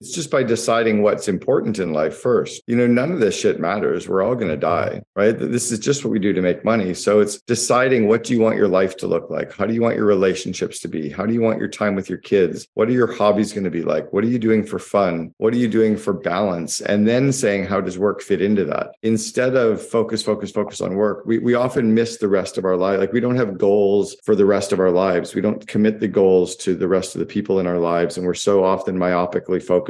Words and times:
It's 0.00 0.14
just 0.14 0.30
by 0.30 0.42
deciding 0.42 1.02
what's 1.02 1.28
important 1.28 1.78
in 1.78 1.92
life 1.92 2.16
first. 2.16 2.62
You 2.66 2.74
know, 2.74 2.86
none 2.86 3.12
of 3.12 3.20
this 3.20 3.38
shit 3.38 3.60
matters. 3.60 4.08
We're 4.08 4.22
all 4.22 4.34
going 4.34 4.48
to 4.48 4.56
die, 4.56 5.02
right? 5.14 5.38
This 5.38 5.70
is 5.70 5.78
just 5.78 6.02
what 6.02 6.10
we 6.10 6.18
do 6.18 6.32
to 6.32 6.40
make 6.40 6.64
money. 6.64 6.94
So 6.94 7.20
it's 7.20 7.38
deciding 7.42 8.08
what 8.08 8.24
do 8.24 8.32
you 8.32 8.40
want 8.40 8.56
your 8.56 8.68
life 8.68 8.96
to 8.98 9.06
look 9.06 9.28
like? 9.28 9.52
How 9.52 9.66
do 9.66 9.74
you 9.74 9.82
want 9.82 9.96
your 9.96 10.06
relationships 10.06 10.80
to 10.80 10.88
be? 10.88 11.10
How 11.10 11.26
do 11.26 11.34
you 11.34 11.42
want 11.42 11.58
your 11.58 11.68
time 11.68 11.94
with 11.94 12.08
your 12.08 12.16
kids? 12.16 12.66
What 12.74 12.88
are 12.88 12.92
your 12.92 13.12
hobbies 13.12 13.52
going 13.52 13.64
to 13.64 13.70
be 13.70 13.82
like? 13.82 14.10
What 14.10 14.24
are 14.24 14.28
you 14.28 14.38
doing 14.38 14.64
for 14.64 14.78
fun? 14.78 15.34
What 15.36 15.52
are 15.52 15.58
you 15.58 15.68
doing 15.68 15.98
for 15.98 16.14
balance? 16.14 16.80
And 16.80 17.06
then 17.06 17.30
saying, 17.30 17.66
how 17.66 17.82
does 17.82 17.98
work 17.98 18.22
fit 18.22 18.40
into 18.40 18.64
that? 18.64 18.94
Instead 19.02 19.54
of 19.54 19.86
focus, 19.86 20.22
focus, 20.22 20.50
focus 20.50 20.80
on 20.80 20.94
work, 20.94 21.26
we, 21.26 21.40
we 21.40 21.52
often 21.52 21.92
miss 21.92 22.16
the 22.16 22.28
rest 22.28 22.56
of 22.56 22.64
our 22.64 22.78
life. 22.78 23.00
Like 23.00 23.12
we 23.12 23.20
don't 23.20 23.36
have 23.36 23.58
goals 23.58 24.16
for 24.24 24.34
the 24.34 24.46
rest 24.46 24.72
of 24.72 24.80
our 24.80 24.90
lives. 24.90 25.34
We 25.34 25.42
don't 25.42 25.66
commit 25.66 26.00
the 26.00 26.08
goals 26.08 26.56
to 26.56 26.74
the 26.74 26.88
rest 26.88 27.14
of 27.14 27.18
the 27.18 27.26
people 27.26 27.60
in 27.60 27.66
our 27.66 27.78
lives. 27.78 28.16
And 28.16 28.26
we're 28.26 28.32
so 28.32 28.64
often 28.64 28.96
myopically 28.96 29.62
focused 29.62 29.89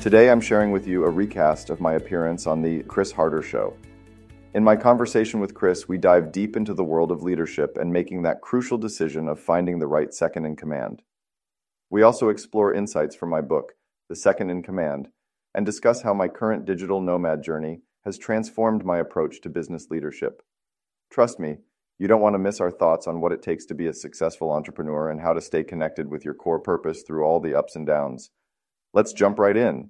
Today, 0.00 0.30
I'm 0.30 0.40
sharing 0.40 0.72
with 0.72 0.86
you 0.86 1.04
a 1.04 1.10
recast 1.10 1.68
of 1.68 1.82
my 1.82 1.92
appearance 1.92 2.46
on 2.46 2.62
The 2.62 2.82
Chris 2.84 3.12
Harder 3.12 3.42
Show. 3.42 3.76
In 4.54 4.64
my 4.64 4.74
conversation 4.74 5.40
with 5.40 5.52
Chris, 5.52 5.88
we 5.88 5.98
dive 5.98 6.32
deep 6.32 6.56
into 6.56 6.72
the 6.72 6.82
world 6.82 7.12
of 7.12 7.22
leadership 7.22 7.76
and 7.78 7.92
making 7.92 8.22
that 8.22 8.40
crucial 8.40 8.78
decision 8.78 9.28
of 9.28 9.38
finding 9.38 9.78
the 9.78 9.86
right 9.86 10.14
second 10.14 10.46
in 10.46 10.56
command. 10.56 11.02
We 11.90 12.00
also 12.00 12.30
explore 12.30 12.72
insights 12.72 13.14
from 13.14 13.28
my 13.28 13.42
book, 13.42 13.74
The 14.08 14.16
Second 14.16 14.48
in 14.48 14.62
Command, 14.62 15.08
and 15.54 15.66
discuss 15.66 16.00
how 16.00 16.14
my 16.14 16.28
current 16.28 16.64
digital 16.64 17.02
nomad 17.02 17.42
journey 17.42 17.82
has 18.06 18.16
transformed 18.16 18.86
my 18.86 19.00
approach 19.00 19.42
to 19.42 19.50
business 19.50 19.88
leadership. 19.90 20.42
Trust 21.10 21.38
me, 21.38 21.58
you 21.98 22.08
don't 22.08 22.22
want 22.22 22.32
to 22.32 22.38
miss 22.38 22.58
our 22.58 22.70
thoughts 22.70 23.06
on 23.06 23.20
what 23.20 23.32
it 23.32 23.42
takes 23.42 23.66
to 23.66 23.74
be 23.74 23.86
a 23.86 23.92
successful 23.92 24.50
entrepreneur 24.50 25.10
and 25.10 25.20
how 25.20 25.34
to 25.34 25.42
stay 25.42 25.62
connected 25.62 26.08
with 26.08 26.24
your 26.24 26.32
core 26.32 26.58
purpose 26.58 27.02
through 27.02 27.22
all 27.22 27.38
the 27.38 27.54
ups 27.54 27.76
and 27.76 27.86
downs. 27.86 28.30
Let's 28.92 29.12
jump 29.12 29.38
right 29.38 29.56
in. 29.56 29.88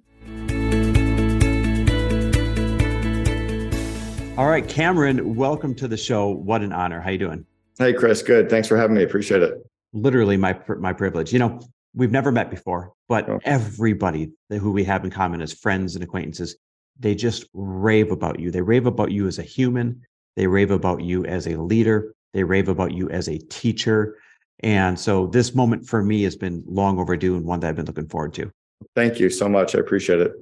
All 4.37 4.47
right, 4.47 4.67
Cameron, 4.67 5.35
welcome 5.35 5.73
to 5.75 5.87
the 5.87 5.97
show. 5.97 6.29
What 6.29 6.61
an 6.61 6.71
honor. 6.71 7.01
How 7.01 7.09
you 7.09 7.17
doing? 7.17 7.45
Hey, 7.79 7.93
Chris. 7.93 8.21
Good. 8.21 8.49
Thanks 8.49 8.67
for 8.67 8.77
having 8.77 8.95
me. 8.95 9.03
Appreciate 9.03 9.41
it. 9.41 9.55
Literally 9.93 10.37
my 10.37 10.57
my 10.79 10.93
privilege. 10.93 11.33
You 11.33 11.39
know, 11.39 11.59
we've 11.95 12.11
never 12.11 12.31
met 12.31 12.49
before, 12.49 12.93
but 13.09 13.27
oh. 13.29 13.39
everybody 13.43 14.31
who 14.49 14.71
we 14.71 14.83
have 14.83 15.03
in 15.03 15.09
common 15.09 15.41
as 15.41 15.51
friends 15.51 15.95
and 15.95 16.03
acquaintances, 16.03 16.55
they 16.99 17.15
just 17.15 17.45
rave 17.53 18.11
about 18.11 18.39
you. 18.39 18.51
They 18.51 18.61
rave 18.61 18.85
about 18.85 19.11
you 19.11 19.27
as 19.27 19.39
a 19.39 19.43
human. 19.43 20.01
They 20.35 20.47
rave 20.47 20.71
about 20.71 21.01
you 21.01 21.25
as 21.25 21.47
a 21.47 21.57
leader. 21.57 22.13
They 22.33 22.43
rave 22.43 22.69
about 22.69 22.93
you 22.93 23.09
as 23.09 23.27
a 23.27 23.37
teacher. 23.37 24.15
And 24.61 24.99
so 24.99 25.27
this 25.27 25.55
moment 25.55 25.87
for 25.87 26.03
me 26.03 26.23
has 26.23 26.35
been 26.35 26.63
long 26.67 26.99
overdue 26.99 27.35
and 27.35 27.45
one 27.45 27.59
that 27.61 27.69
I've 27.69 27.75
been 27.75 27.85
looking 27.85 28.07
forward 28.07 28.33
to. 28.35 28.51
Thank 28.95 29.19
you 29.19 29.29
so 29.29 29.47
much. 29.47 29.75
I 29.75 29.79
appreciate 29.79 30.19
it. 30.19 30.33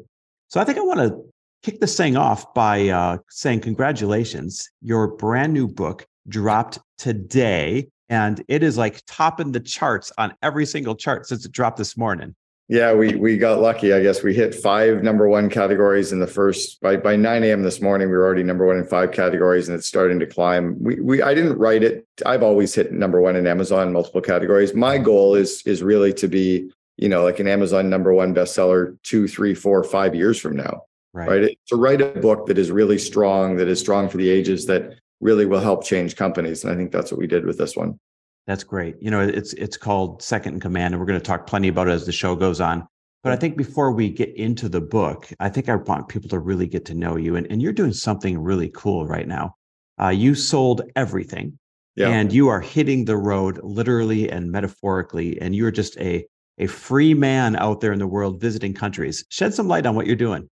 So 0.50 0.60
I 0.60 0.64
think 0.64 0.78
I 0.78 0.82
want 0.82 1.00
to 1.00 1.24
kick 1.64 1.80
this 1.80 1.96
thing 1.96 2.18
off 2.18 2.54
by 2.54 2.90
uh, 2.90 3.18
saying 3.30 3.62
congratulations. 3.62 4.70
Your 4.82 5.08
brand 5.08 5.54
new 5.54 5.68
book 5.68 6.06
dropped 6.28 6.80
today, 6.98 7.88
and 8.10 8.44
it 8.48 8.64
is 8.64 8.78
like 8.78 9.02
topping 9.08 9.52
the 9.52 9.60
charts 9.60 10.12
on 10.18 10.34
every 10.42 10.66
single 10.66 10.96
chart 10.96 11.28
since 11.28 11.46
it 11.46 11.52
dropped 11.52 11.78
this 11.78 11.98
morning. 11.98 12.36
Yeah, 12.72 12.94
we 12.94 13.16
we 13.16 13.36
got 13.40 13.62
lucky. 13.62 13.94
I 13.94 14.00
guess 14.04 14.22
we 14.22 14.36
hit 14.36 14.54
five 14.54 15.02
number 15.02 15.28
one 15.28 15.50
categories 15.50 16.12
in 16.12 16.20
the 16.20 16.28
first 16.28 16.80
by 16.82 16.98
by 16.98 17.16
9 17.16 17.44
a.m. 17.44 17.64
this 17.64 17.82
morning. 17.82 18.10
We 18.10 18.16
were 18.16 18.24
already 18.24 18.44
number 18.44 18.68
one 18.68 18.78
in 18.78 18.86
five 18.86 19.12
categories, 19.12 19.68
and 19.68 19.76
it's 19.76 19.88
starting 19.88 20.20
to 20.20 20.28
climb. 20.28 20.78
We 20.80 21.00
we 21.00 21.22
I 21.24 21.34
didn't 21.34 21.58
write 21.58 21.82
it. 21.82 22.06
I've 22.28 22.44
always 22.44 22.76
hit 22.76 22.92
number 22.92 23.22
one 23.22 23.36
in 23.36 23.48
Amazon 23.48 23.92
multiple 23.92 24.22
categories. 24.22 24.76
My 24.76 25.00
goal 25.00 25.34
is 25.34 25.64
is 25.66 25.82
really 25.82 26.14
to 26.14 26.28
be 26.28 26.72
you 27.00 27.08
know, 27.08 27.24
like 27.24 27.40
an 27.40 27.48
Amazon 27.48 27.90
number 27.90 28.14
one 28.14 28.36
bestseller 28.36 28.98
two, 29.04 29.28
three, 29.28 29.54
four, 29.54 29.84
five 29.84 30.14
years 30.14 30.40
from 30.40 30.58
now. 30.58 30.82
Right. 31.14 31.30
right. 31.30 31.60
To 31.68 31.76
write 31.76 32.02
a 32.02 32.08
book 32.20 32.46
that 32.48 32.58
is 32.58 32.72
really 32.72 33.00
strong, 33.00 33.56
that 33.56 33.68
is 33.68 33.80
strong 33.80 34.10
for 34.10 34.18
the 34.18 34.30
ages, 34.30 34.66
that 34.68 35.00
really 35.22 35.46
will 35.46 35.62
help 35.62 35.84
change 35.84 36.16
companies. 36.16 36.64
And 36.64 36.74
I 36.74 36.76
think 36.76 36.92
that's 36.92 37.12
what 37.12 37.20
we 37.20 37.26
did 37.26 37.46
with 37.46 37.58
this 37.58 37.76
one. 37.76 38.00
That's 38.48 38.64
great. 38.64 38.96
You 39.00 39.12
know, 39.12 39.22
it's 39.22 39.54
it's 39.54 39.78
called 39.78 40.22
Second 40.22 40.56
in 40.56 40.60
Command, 40.60 40.94
and 40.94 41.00
we're 41.00 41.08
going 41.08 41.20
to 41.20 41.26
talk 41.26 41.48
plenty 41.48 41.68
about 41.68 41.88
it 41.88 41.92
as 41.92 42.06
the 42.06 42.12
show 42.12 42.36
goes 42.36 42.60
on. 42.60 42.86
But 43.24 43.32
I 43.34 43.36
think 43.36 43.58
before 43.58 43.92
we 43.92 44.10
get 44.10 44.36
into 44.36 44.70
the 44.70 44.82
book, 44.82 45.30
I 45.40 45.50
think 45.50 45.70
I 45.70 45.76
want 45.76 46.08
people 46.08 46.30
to 46.30 46.40
really 46.40 46.68
get 46.68 46.86
to 46.86 46.94
know 46.94 47.18
you. 47.18 47.36
And, 47.36 47.48
and 47.52 47.62
you're 47.62 47.74
doing 47.74 47.94
something 47.94 48.40
really 48.40 48.70
cool 48.70 49.06
right 49.06 49.28
now. 49.28 49.56
Uh, 50.02 50.10
you 50.10 50.36
sold 50.36 50.82
everything 50.96 51.60
yeah. 51.96 52.10
and 52.10 52.32
you 52.32 52.48
are 52.48 52.62
hitting 52.62 53.04
the 53.04 53.18
road 53.18 53.60
literally 53.62 54.32
and 54.32 54.52
metaphorically. 54.52 55.40
And 55.42 55.54
you're 55.54 55.72
just 55.72 55.98
a 55.98 56.26
a 56.60 56.68
free 56.68 57.14
man 57.14 57.56
out 57.56 57.82
there 57.82 57.92
in 57.92 58.00
the 58.00 58.08
world 58.08 58.40
visiting 58.40 58.74
countries. 58.74 59.26
Shed 59.30 59.54
some 59.54 59.68
light 59.68 59.86
on 59.86 59.96
what 59.96 60.06
you're 60.06 60.16
doing. 60.16 60.50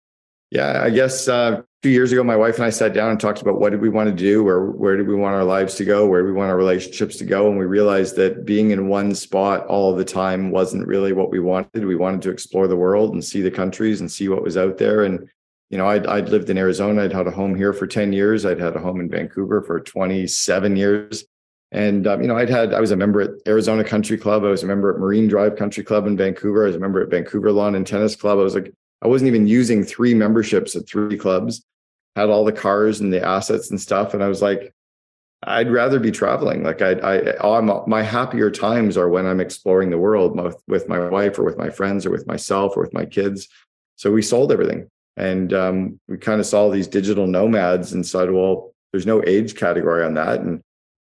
Yeah, 0.50 0.80
I 0.82 0.90
guess 0.90 1.26
uh, 1.26 1.62
two 1.82 1.90
years 1.90 2.12
ago, 2.12 2.22
my 2.22 2.36
wife 2.36 2.54
and 2.54 2.64
I 2.64 2.70
sat 2.70 2.94
down 2.94 3.10
and 3.10 3.18
talked 3.18 3.42
about 3.42 3.58
what 3.58 3.70
did 3.70 3.80
we 3.80 3.88
want 3.88 4.08
to 4.08 4.14
do, 4.14 4.46
or 4.46 4.70
where 4.70 4.96
did 4.96 5.08
we 5.08 5.16
want 5.16 5.34
our 5.34 5.42
lives 5.42 5.74
to 5.74 5.84
go, 5.84 6.06
where 6.06 6.22
do 6.22 6.26
we 6.26 6.32
want 6.32 6.50
our 6.50 6.56
relationships 6.56 7.16
to 7.16 7.24
go, 7.24 7.48
and 7.48 7.58
we 7.58 7.64
realized 7.64 8.14
that 8.16 8.44
being 8.44 8.70
in 8.70 8.86
one 8.86 9.12
spot 9.14 9.66
all 9.66 9.96
the 9.96 10.04
time 10.04 10.52
wasn't 10.52 10.86
really 10.86 11.12
what 11.12 11.30
we 11.30 11.40
wanted. 11.40 11.84
We 11.84 11.96
wanted 11.96 12.22
to 12.22 12.30
explore 12.30 12.68
the 12.68 12.76
world 12.76 13.12
and 13.12 13.24
see 13.24 13.42
the 13.42 13.50
countries 13.50 14.00
and 14.00 14.10
see 14.10 14.28
what 14.28 14.44
was 14.44 14.56
out 14.56 14.78
there. 14.78 15.02
And 15.02 15.28
you 15.70 15.78
know, 15.78 15.88
I'd, 15.88 16.06
I'd 16.06 16.28
lived 16.28 16.48
in 16.48 16.58
Arizona. 16.58 17.02
I'd 17.02 17.12
had 17.12 17.26
a 17.26 17.32
home 17.32 17.56
here 17.56 17.72
for 17.72 17.88
ten 17.88 18.12
years. 18.12 18.46
I'd 18.46 18.60
had 18.60 18.76
a 18.76 18.80
home 18.80 19.00
in 19.00 19.10
Vancouver 19.10 19.62
for 19.62 19.80
twenty 19.80 20.28
seven 20.28 20.76
years. 20.76 21.24
And 21.72 22.06
um, 22.06 22.22
you 22.22 22.28
know, 22.28 22.36
I'd 22.36 22.48
had 22.48 22.72
I 22.72 22.80
was 22.80 22.92
a 22.92 22.96
member 22.96 23.20
at 23.20 23.30
Arizona 23.46 23.82
Country 23.82 24.16
Club. 24.16 24.44
I 24.44 24.48
was 24.48 24.62
a 24.62 24.66
member 24.66 24.92
at 24.92 25.00
Marine 25.00 25.26
Drive 25.26 25.56
Country 25.56 25.82
Club 25.82 26.06
in 26.06 26.16
Vancouver. 26.16 26.64
I 26.64 26.68
was 26.68 26.76
a 26.76 26.80
member 26.80 27.02
at 27.02 27.10
Vancouver 27.10 27.50
Lawn 27.52 27.74
and 27.74 27.86
Tennis 27.86 28.14
Club. 28.16 28.38
I 28.38 28.42
was 28.42 28.54
like, 28.54 28.72
I 29.02 29.08
wasn't 29.08 29.28
even 29.28 29.46
using 29.46 29.82
three 29.84 30.14
memberships 30.14 30.76
at 30.76 30.88
three 30.88 31.18
clubs. 31.18 31.64
Had 32.14 32.30
all 32.30 32.44
the 32.44 32.52
cars 32.52 33.00
and 33.00 33.12
the 33.12 33.22
assets 33.22 33.70
and 33.70 33.80
stuff, 33.80 34.14
and 34.14 34.22
I 34.22 34.28
was 34.28 34.40
like, 34.40 34.72
I'd 35.42 35.70
rather 35.70 36.00
be 36.00 36.10
traveling. 36.10 36.62
Like 36.62 36.80
I, 36.80 36.92
I, 36.92 37.58
I'm, 37.58 37.70
my 37.86 38.02
happier 38.02 38.50
times 38.50 38.96
are 38.96 39.08
when 39.08 39.26
I'm 39.26 39.40
exploring 39.40 39.90
the 39.90 39.98
world 39.98 40.40
with, 40.40 40.56
with 40.66 40.88
my 40.88 41.10
wife 41.10 41.38
or 41.38 41.44
with 41.44 41.58
my 41.58 41.68
friends 41.68 42.06
or 42.06 42.10
with 42.10 42.26
myself 42.26 42.74
or 42.74 42.80
with 42.80 42.94
my 42.94 43.04
kids. 43.04 43.48
So 43.96 44.10
we 44.10 44.22
sold 44.22 44.50
everything, 44.50 44.88
and 45.16 45.52
um, 45.52 46.00
we 46.08 46.16
kind 46.16 46.40
of 46.40 46.46
saw 46.46 46.70
these 46.70 46.88
digital 46.88 47.26
nomads 47.26 47.92
and 47.92 48.06
said, 48.06 48.30
well, 48.30 48.72
there's 48.92 49.06
no 49.06 49.22
age 49.26 49.56
category 49.56 50.04
on 50.04 50.14
that, 50.14 50.40
and 50.40 50.62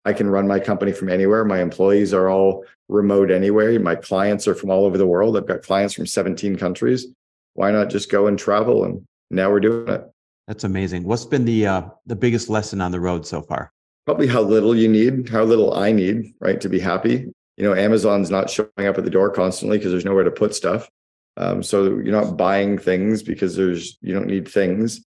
I 0.08 0.14
can 0.14 0.30
run 0.30 0.48
my 0.48 0.62
company 0.62 0.94
from 0.94 1.10
anywhere. 1.10 1.44
My 1.44 1.62
employees 1.62 2.14
are 2.14 2.30
all 2.30 2.64
remote 2.88 3.30
anywhere. 3.30 3.78
My 3.78 3.96
clients 3.96 4.48
are 4.48 4.56
from 4.56 4.70
all 4.70 4.86
over 4.86 4.98
the 4.98 5.06
world. 5.06 5.36
I've 5.36 5.46
got 5.46 5.64
clients 5.64 5.94
from 5.94 6.06
17 6.06 6.56
countries. 6.56 7.08
Why 7.56 7.72
not 7.72 7.90
just 7.90 8.10
go 8.10 8.28
and 8.28 8.40
travel? 8.40 8.86
And 8.86 9.06
now 9.30 9.52
we're 9.52 9.60
doing 9.60 9.90
it. 9.90 10.10
That's 10.48 10.64
amazing. 10.64 11.04
What's 11.04 11.26
been 11.26 11.44
the 11.44 11.68
uh, 11.68 11.82
the 12.06 12.16
biggest 12.16 12.48
lesson 12.48 12.80
on 12.80 12.94
the 12.94 13.02
road 13.02 13.28
so 13.28 13.42
far? 13.42 13.74
Probably 14.06 14.28
how 14.28 14.42
little 14.44 14.74
you 14.74 14.88
need, 14.88 15.28
how 15.28 15.44
little 15.44 15.74
I 15.74 15.92
need, 15.92 16.34
right, 16.40 16.62
to 16.62 16.70
be 16.70 16.80
happy. 16.80 17.26
You 17.58 17.64
know, 17.66 17.76
Amazon's 17.76 18.32
not 18.32 18.50
showing 18.50 18.70
up 18.80 18.98
at 18.98 19.04
the 19.04 19.10
door 19.10 19.30
constantly 19.30 19.78
because 19.78 19.92
there's 19.92 20.06
nowhere 20.06 20.24
to 20.24 20.32
put 20.32 20.56
stuff. 20.56 20.88
Um, 21.36 21.62
so 21.62 21.84
you're 21.84 22.22
not 22.22 22.38
buying 22.38 22.78
things 22.78 23.24
because 23.24 23.58
there's 23.58 23.98
you 24.00 24.14
don't 24.14 24.28
need 24.28 24.48
things. 24.48 25.04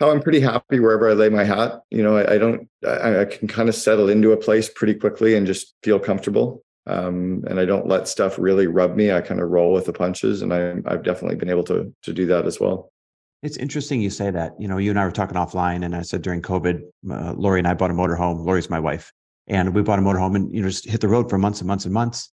Oh, 0.00 0.10
I'm 0.10 0.20
pretty 0.20 0.40
happy 0.40 0.80
wherever 0.80 1.08
I 1.08 1.12
lay 1.12 1.28
my 1.28 1.44
hat. 1.44 1.80
You 1.90 2.02
know, 2.02 2.16
I, 2.16 2.34
I 2.34 2.38
don't, 2.38 2.68
I, 2.86 3.20
I, 3.20 3.24
can 3.26 3.46
kind 3.46 3.68
of 3.68 3.74
settle 3.74 4.08
into 4.08 4.32
a 4.32 4.36
place 4.36 4.68
pretty 4.68 4.94
quickly 4.94 5.36
and 5.36 5.46
just 5.46 5.74
feel 5.82 6.00
comfortable. 6.00 6.64
Um, 6.86 7.44
and 7.48 7.58
I 7.60 7.64
don't 7.64 7.86
let 7.86 8.08
stuff 8.08 8.38
really 8.38 8.66
rub 8.66 8.96
me. 8.96 9.12
I 9.12 9.20
kind 9.20 9.40
of 9.40 9.50
roll 9.50 9.72
with 9.72 9.86
the 9.86 9.92
punches, 9.92 10.42
and 10.42 10.52
I, 10.52 10.74
I've 10.86 11.02
definitely 11.02 11.36
been 11.36 11.48
able 11.48 11.64
to 11.64 11.94
to 12.02 12.12
do 12.12 12.26
that 12.26 12.46
as 12.46 12.60
well. 12.60 12.92
It's 13.42 13.56
interesting 13.56 14.00
you 14.00 14.10
say 14.10 14.30
that. 14.30 14.52
You 14.58 14.68
know, 14.68 14.78
you 14.78 14.90
and 14.90 14.98
I 14.98 15.04
were 15.04 15.10
talking 15.10 15.36
offline, 15.36 15.84
and 15.84 15.94
I 15.94 16.02
said 16.02 16.22
during 16.22 16.42
COVID, 16.42 16.80
uh, 17.10 17.32
Lori 17.34 17.60
and 17.60 17.68
I 17.68 17.74
bought 17.74 17.90
a 17.90 17.94
motorhome. 17.94 18.44
Lori's 18.44 18.68
my 18.68 18.80
wife, 18.80 19.12
and 19.46 19.74
we 19.74 19.82
bought 19.82 19.98
a 19.98 20.02
motorhome, 20.02 20.36
and 20.36 20.52
you 20.52 20.60
know, 20.60 20.68
just 20.68 20.88
hit 20.88 21.00
the 21.00 21.08
road 21.08 21.30
for 21.30 21.38
months 21.38 21.60
and 21.60 21.68
months 21.68 21.84
and 21.84 21.94
months. 21.94 22.30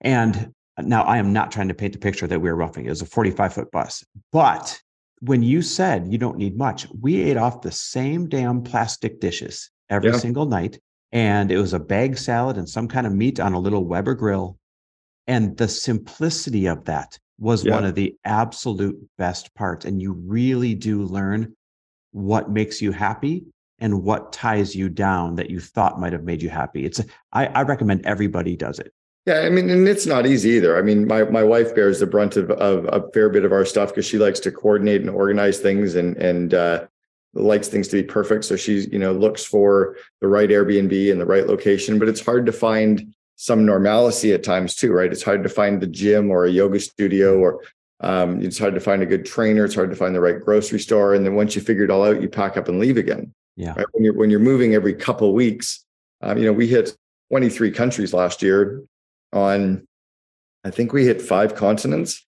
And 0.00 0.52
now 0.78 1.02
I 1.02 1.18
am 1.18 1.32
not 1.32 1.52
trying 1.52 1.68
to 1.68 1.74
paint 1.74 1.92
the 1.92 1.98
picture 1.98 2.26
that 2.26 2.40
we 2.40 2.50
were 2.50 2.56
roughing. 2.56 2.86
It 2.86 2.90
was 2.90 3.02
a 3.02 3.06
45 3.06 3.54
foot 3.54 3.70
bus, 3.70 4.04
but 4.30 4.80
when 5.22 5.42
you 5.42 5.62
said 5.62 6.08
you 6.10 6.18
don't 6.18 6.36
need 6.36 6.58
much, 6.58 6.88
we 7.00 7.22
ate 7.22 7.36
off 7.36 7.62
the 7.62 7.70
same 7.70 8.28
damn 8.28 8.60
plastic 8.60 9.20
dishes 9.20 9.70
every 9.88 10.10
yeah. 10.10 10.18
single 10.18 10.46
night. 10.46 10.80
And 11.12 11.52
it 11.52 11.58
was 11.58 11.72
a 11.72 11.78
bag 11.78 12.18
salad 12.18 12.56
and 12.56 12.68
some 12.68 12.88
kind 12.88 13.06
of 13.06 13.12
meat 13.12 13.38
on 13.38 13.52
a 13.52 13.58
little 13.58 13.84
Weber 13.84 14.14
grill. 14.14 14.58
And 15.28 15.56
the 15.56 15.68
simplicity 15.68 16.66
of 16.66 16.86
that 16.86 17.18
was 17.38 17.64
yeah. 17.64 17.74
one 17.74 17.84
of 17.84 17.94
the 17.94 18.16
absolute 18.24 18.96
best 19.16 19.54
parts. 19.54 19.84
And 19.84 20.02
you 20.02 20.12
really 20.12 20.74
do 20.74 21.02
learn 21.04 21.54
what 22.10 22.50
makes 22.50 22.82
you 22.82 22.90
happy 22.90 23.44
and 23.78 24.02
what 24.02 24.32
ties 24.32 24.74
you 24.74 24.88
down 24.88 25.36
that 25.36 25.50
you 25.50 25.60
thought 25.60 26.00
might 26.00 26.12
have 26.12 26.24
made 26.24 26.42
you 26.42 26.50
happy. 26.50 26.84
It's 26.84 27.00
I, 27.32 27.46
I 27.46 27.62
recommend 27.62 28.06
everybody 28.06 28.56
does 28.56 28.80
it. 28.80 28.92
Yeah, 29.26 29.40
I 29.40 29.50
mean, 29.50 29.70
and 29.70 29.86
it's 29.86 30.06
not 30.06 30.26
easy 30.26 30.50
either. 30.50 30.76
I 30.76 30.82
mean, 30.82 31.06
my 31.06 31.24
my 31.24 31.44
wife 31.44 31.74
bears 31.74 32.00
the 32.00 32.06
brunt 32.06 32.36
of, 32.36 32.50
of 32.50 32.86
a 32.86 33.08
fair 33.12 33.28
bit 33.28 33.44
of 33.44 33.52
our 33.52 33.64
stuff 33.64 33.90
because 33.90 34.06
she 34.06 34.18
likes 34.18 34.40
to 34.40 34.50
coordinate 34.50 35.00
and 35.00 35.10
organize 35.10 35.58
things 35.58 35.94
and 35.94 36.16
and 36.16 36.54
uh, 36.54 36.86
likes 37.32 37.68
things 37.68 37.86
to 37.88 37.96
be 37.96 38.02
perfect. 38.02 38.44
So 38.44 38.56
she's 38.56 38.88
you 38.88 38.98
know 38.98 39.12
looks 39.12 39.44
for 39.44 39.96
the 40.20 40.26
right 40.26 40.48
Airbnb 40.48 41.12
and 41.12 41.20
the 41.20 41.26
right 41.26 41.46
location, 41.46 42.00
but 42.00 42.08
it's 42.08 42.24
hard 42.24 42.46
to 42.46 42.52
find 42.52 43.14
some 43.36 43.64
normalcy 43.64 44.32
at 44.32 44.42
times 44.42 44.74
too, 44.74 44.92
right? 44.92 45.12
It's 45.12 45.22
hard 45.22 45.44
to 45.44 45.48
find 45.48 45.80
the 45.80 45.86
gym 45.86 46.30
or 46.30 46.44
a 46.44 46.50
yoga 46.50 46.80
studio 46.80 47.38
or 47.38 47.62
um, 48.00 48.42
it's 48.42 48.58
hard 48.58 48.74
to 48.74 48.80
find 48.80 49.02
a 49.02 49.06
good 49.06 49.24
trainer. 49.24 49.64
It's 49.64 49.74
hard 49.74 49.90
to 49.90 49.96
find 49.96 50.14
the 50.14 50.20
right 50.20 50.40
grocery 50.40 50.80
store. 50.80 51.14
And 51.14 51.24
then 51.24 51.36
once 51.36 51.54
you 51.54 51.62
figure 51.62 51.84
it 51.84 51.90
all 51.90 52.04
out, 52.04 52.20
you 52.20 52.28
pack 52.28 52.56
up 52.56 52.68
and 52.68 52.80
leave 52.80 52.96
again. 52.96 53.32
Yeah. 53.56 53.74
Right? 53.76 53.86
When 53.92 54.04
you're 54.04 54.14
when 54.14 54.30
you're 54.30 54.40
moving 54.40 54.74
every 54.74 54.94
couple 54.94 55.28
of 55.28 55.34
weeks, 55.34 55.84
um, 56.22 56.38
you 56.38 56.44
know, 56.44 56.52
we 56.52 56.66
hit 56.66 56.96
23 57.30 57.70
countries 57.70 58.12
last 58.12 58.42
year 58.42 58.82
on 59.32 59.86
I 60.64 60.70
think 60.70 60.92
we 60.92 61.04
hit 61.04 61.20
five 61.20 61.54
continents. 61.54 62.24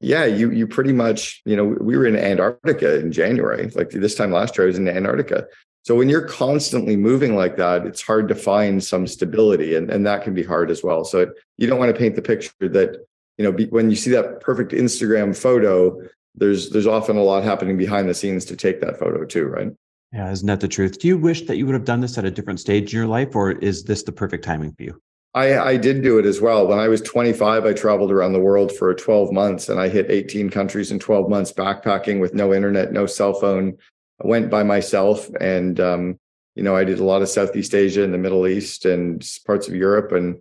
Yeah, 0.00 0.26
you 0.26 0.50
you 0.50 0.66
pretty 0.66 0.92
much, 0.92 1.42
you 1.44 1.56
know, 1.56 1.64
we 1.64 1.96
were 1.96 2.06
in 2.06 2.16
Antarctica 2.16 2.98
in 3.00 3.10
January. 3.10 3.70
Like 3.70 3.90
this 3.90 4.14
time 4.14 4.32
last 4.32 4.56
year, 4.56 4.66
I 4.66 4.68
was 4.68 4.78
in 4.78 4.88
Antarctica. 4.88 5.46
So 5.84 5.94
when 5.94 6.08
you're 6.08 6.26
constantly 6.26 6.96
moving 6.96 7.36
like 7.36 7.56
that, 7.56 7.84
it's 7.86 8.00
hard 8.00 8.28
to 8.28 8.34
find 8.34 8.82
some 8.82 9.06
stability, 9.06 9.74
and, 9.74 9.90
and 9.90 10.06
that 10.06 10.22
can 10.22 10.32
be 10.32 10.42
hard 10.42 10.70
as 10.70 10.82
well. 10.82 11.04
So 11.04 11.30
you 11.58 11.66
don't 11.66 11.78
want 11.78 11.94
to 11.94 11.98
paint 11.98 12.16
the 12.16 12.22
picture 12.22 12.52
that, 12.60 13.04
you 13.36 13.44
know, 13.44 13.52
be, 13.52 13.66
when 13.66 13.90
you 13.90 13.96
see 13.96 14.10
that 14.10 14.40
perfect 14.40 14.72
Instagram 14.72 15.36
photo, 15.36 16.00
there's 16.34 16.70
there's 16.70 16.86
often 16.86 17.16
a 17.16 17.22
lot 17.22 17.44
happening 17.44 17.76
behind 17.76 18.08
the 18.08 18.14
scenes 18.14 18.44
to 18.46 18.56
take 18.56 18.80
that 18.80 18.98
photo 18.98 19.24
too, 19.24 19.46
right? 19.46 19.72
Yeah, 20.12 20.30
isn't 20.30 20.46
that 20.46 20.60
the 20.60 20.68
truth? 20.68 20.98
Do 21.00 21.08
you 21.08 21.18
wish 21.18 21.42
that 21.46 21.56
you 21.56 21.66
would 21.66 21.74
have 21.74 21.84
done 21.84 22.00
this 22.00 22.18
at 22.18 22.24
a 22.24 22.30
different 22.30 22.60
stage 22.60 22.92
in 22.92 22.98
your 22.98 23.08
life, 23.08 23.34
or 23.34 23.52
is 23.52 23.84
this 23.84 24.02
the 24.02 24.12
perfect 24.12 24.44
timing 24.44 24.72
for 24.72 24.84
you? 24.84 25.00
I, 25.34 25.58
I 25.58 25.76
did 25.76 26.02
do 26.02 26.18
it 26.18 26.26
as 26.26 26.40
well. 26.40 26.66
When 26.66 26.78
I 26.78 26.86
was 26.86 27.00
25, 27.00 27.66
I 27.66 27.72
traveled 27.72 28.12
around 28.12 28.34
the 28.34 28.40
world 28.40 28.70
for 28.70 28.94
12 28.94 29.32
months 29.32 29.68
and 29.68 29.80
I 29.80 29.88
hit 29.88 30.10
18 30.10 30.48
countries 30.48 30.92
in 30.92 31.00
12 31.00 31.28
months, 31.28 31.52
backpacking 31.52 32.20
with 32.20 32.34
no 32.34 32.54
internet, 32.54 32.92
no 32.92 33.06
cell 33.06 33.34
phone. 33.34 33.76
I 34.22 34.28
went 34.28 34.48
by 34.48 34.62
myself 34.62 35.28
and, 35.40 35.80
um, 35.80 36.20
you 36.54 36.62
know, 36.62 36.76
I 36.76 36.84
did 36.84 37.00
a 37.00 37.04
lot 37.04 37.20
of 37.20 37.28
Southeast 37.28 37.74
Asia 37.74 38.04
and 38.04 38.14
the 38.14 38.18
Middle 38.18 38.46
East 38.46 38.84
and 38.84 39.28
parts 39.44 39.66
of 39.66 39.74
Europe. 39.74 40.12
And 40.12 40.38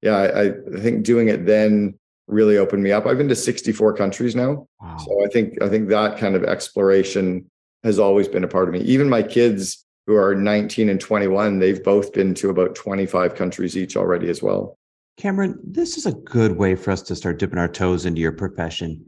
yeah, 0.00 0.16
I, 0.16 0.44
I 0.44 0.80
think 0.80 1.04
doing 1.04 1.26
it 1.26 1.44
then 1.44 1.98
really 2.28 2.56
opened 2.56 2.84
me 2.84 2.92
up. 2.92 3.04
I've 3.04 3.18
been 3.18 3.28
to 3.28 3.34
64 3.34 3.94
countries 3.94 4.36
now. 4.36 4.68
Wow. 4.80 4.96
So 4.98 5.24
I 5.24 5.28
think, 5.28 5.60
I 5.60 5.68
think 5.68 5.88
that 5.88 6.18
kind 6.18 6.36
of 6.36 6.44
exploration 6.44 7.50
has 7.82 7.98
always 7.98 8.28
been 8.28 8.44
a 8.44 8.48
part 8.48 8.68
of 8.68 8.74
me. 8.74 8.80
Even 8.82 9.08
my 9.08 9.24
kids, 9.24 9.85
who 10.06 10.16
are 10.16 10.34
19 10.34 10.88
and 10.88 11.00
21, 11.00 11.58
they've 11.58 11.82
both 11.82 12.12
been 12.12 12.34
to 12.34 12.50
about 12.50 12.74
25 12.74 13.34
countries 13.34 13.76
each 13.76 13.96
already 13.96 14.28
as 14.28 14.42
well. 14.42 14.78
Cameron, 15.16 15.58
this 15.64 15.96
is 15.96 16.06
a 16.06 16.12
good 16.12 16.56
way 16.56 16.74
for 16.74 16.90
us 16.90 17.02
to 17.02 17.16
start 17.16 17.38
dipping 17.38 17.58
our 17.58 17.68
toes 17.68 18.06
into 18.06 18.20
your 18.20 18.32
profession. 18.32 19.04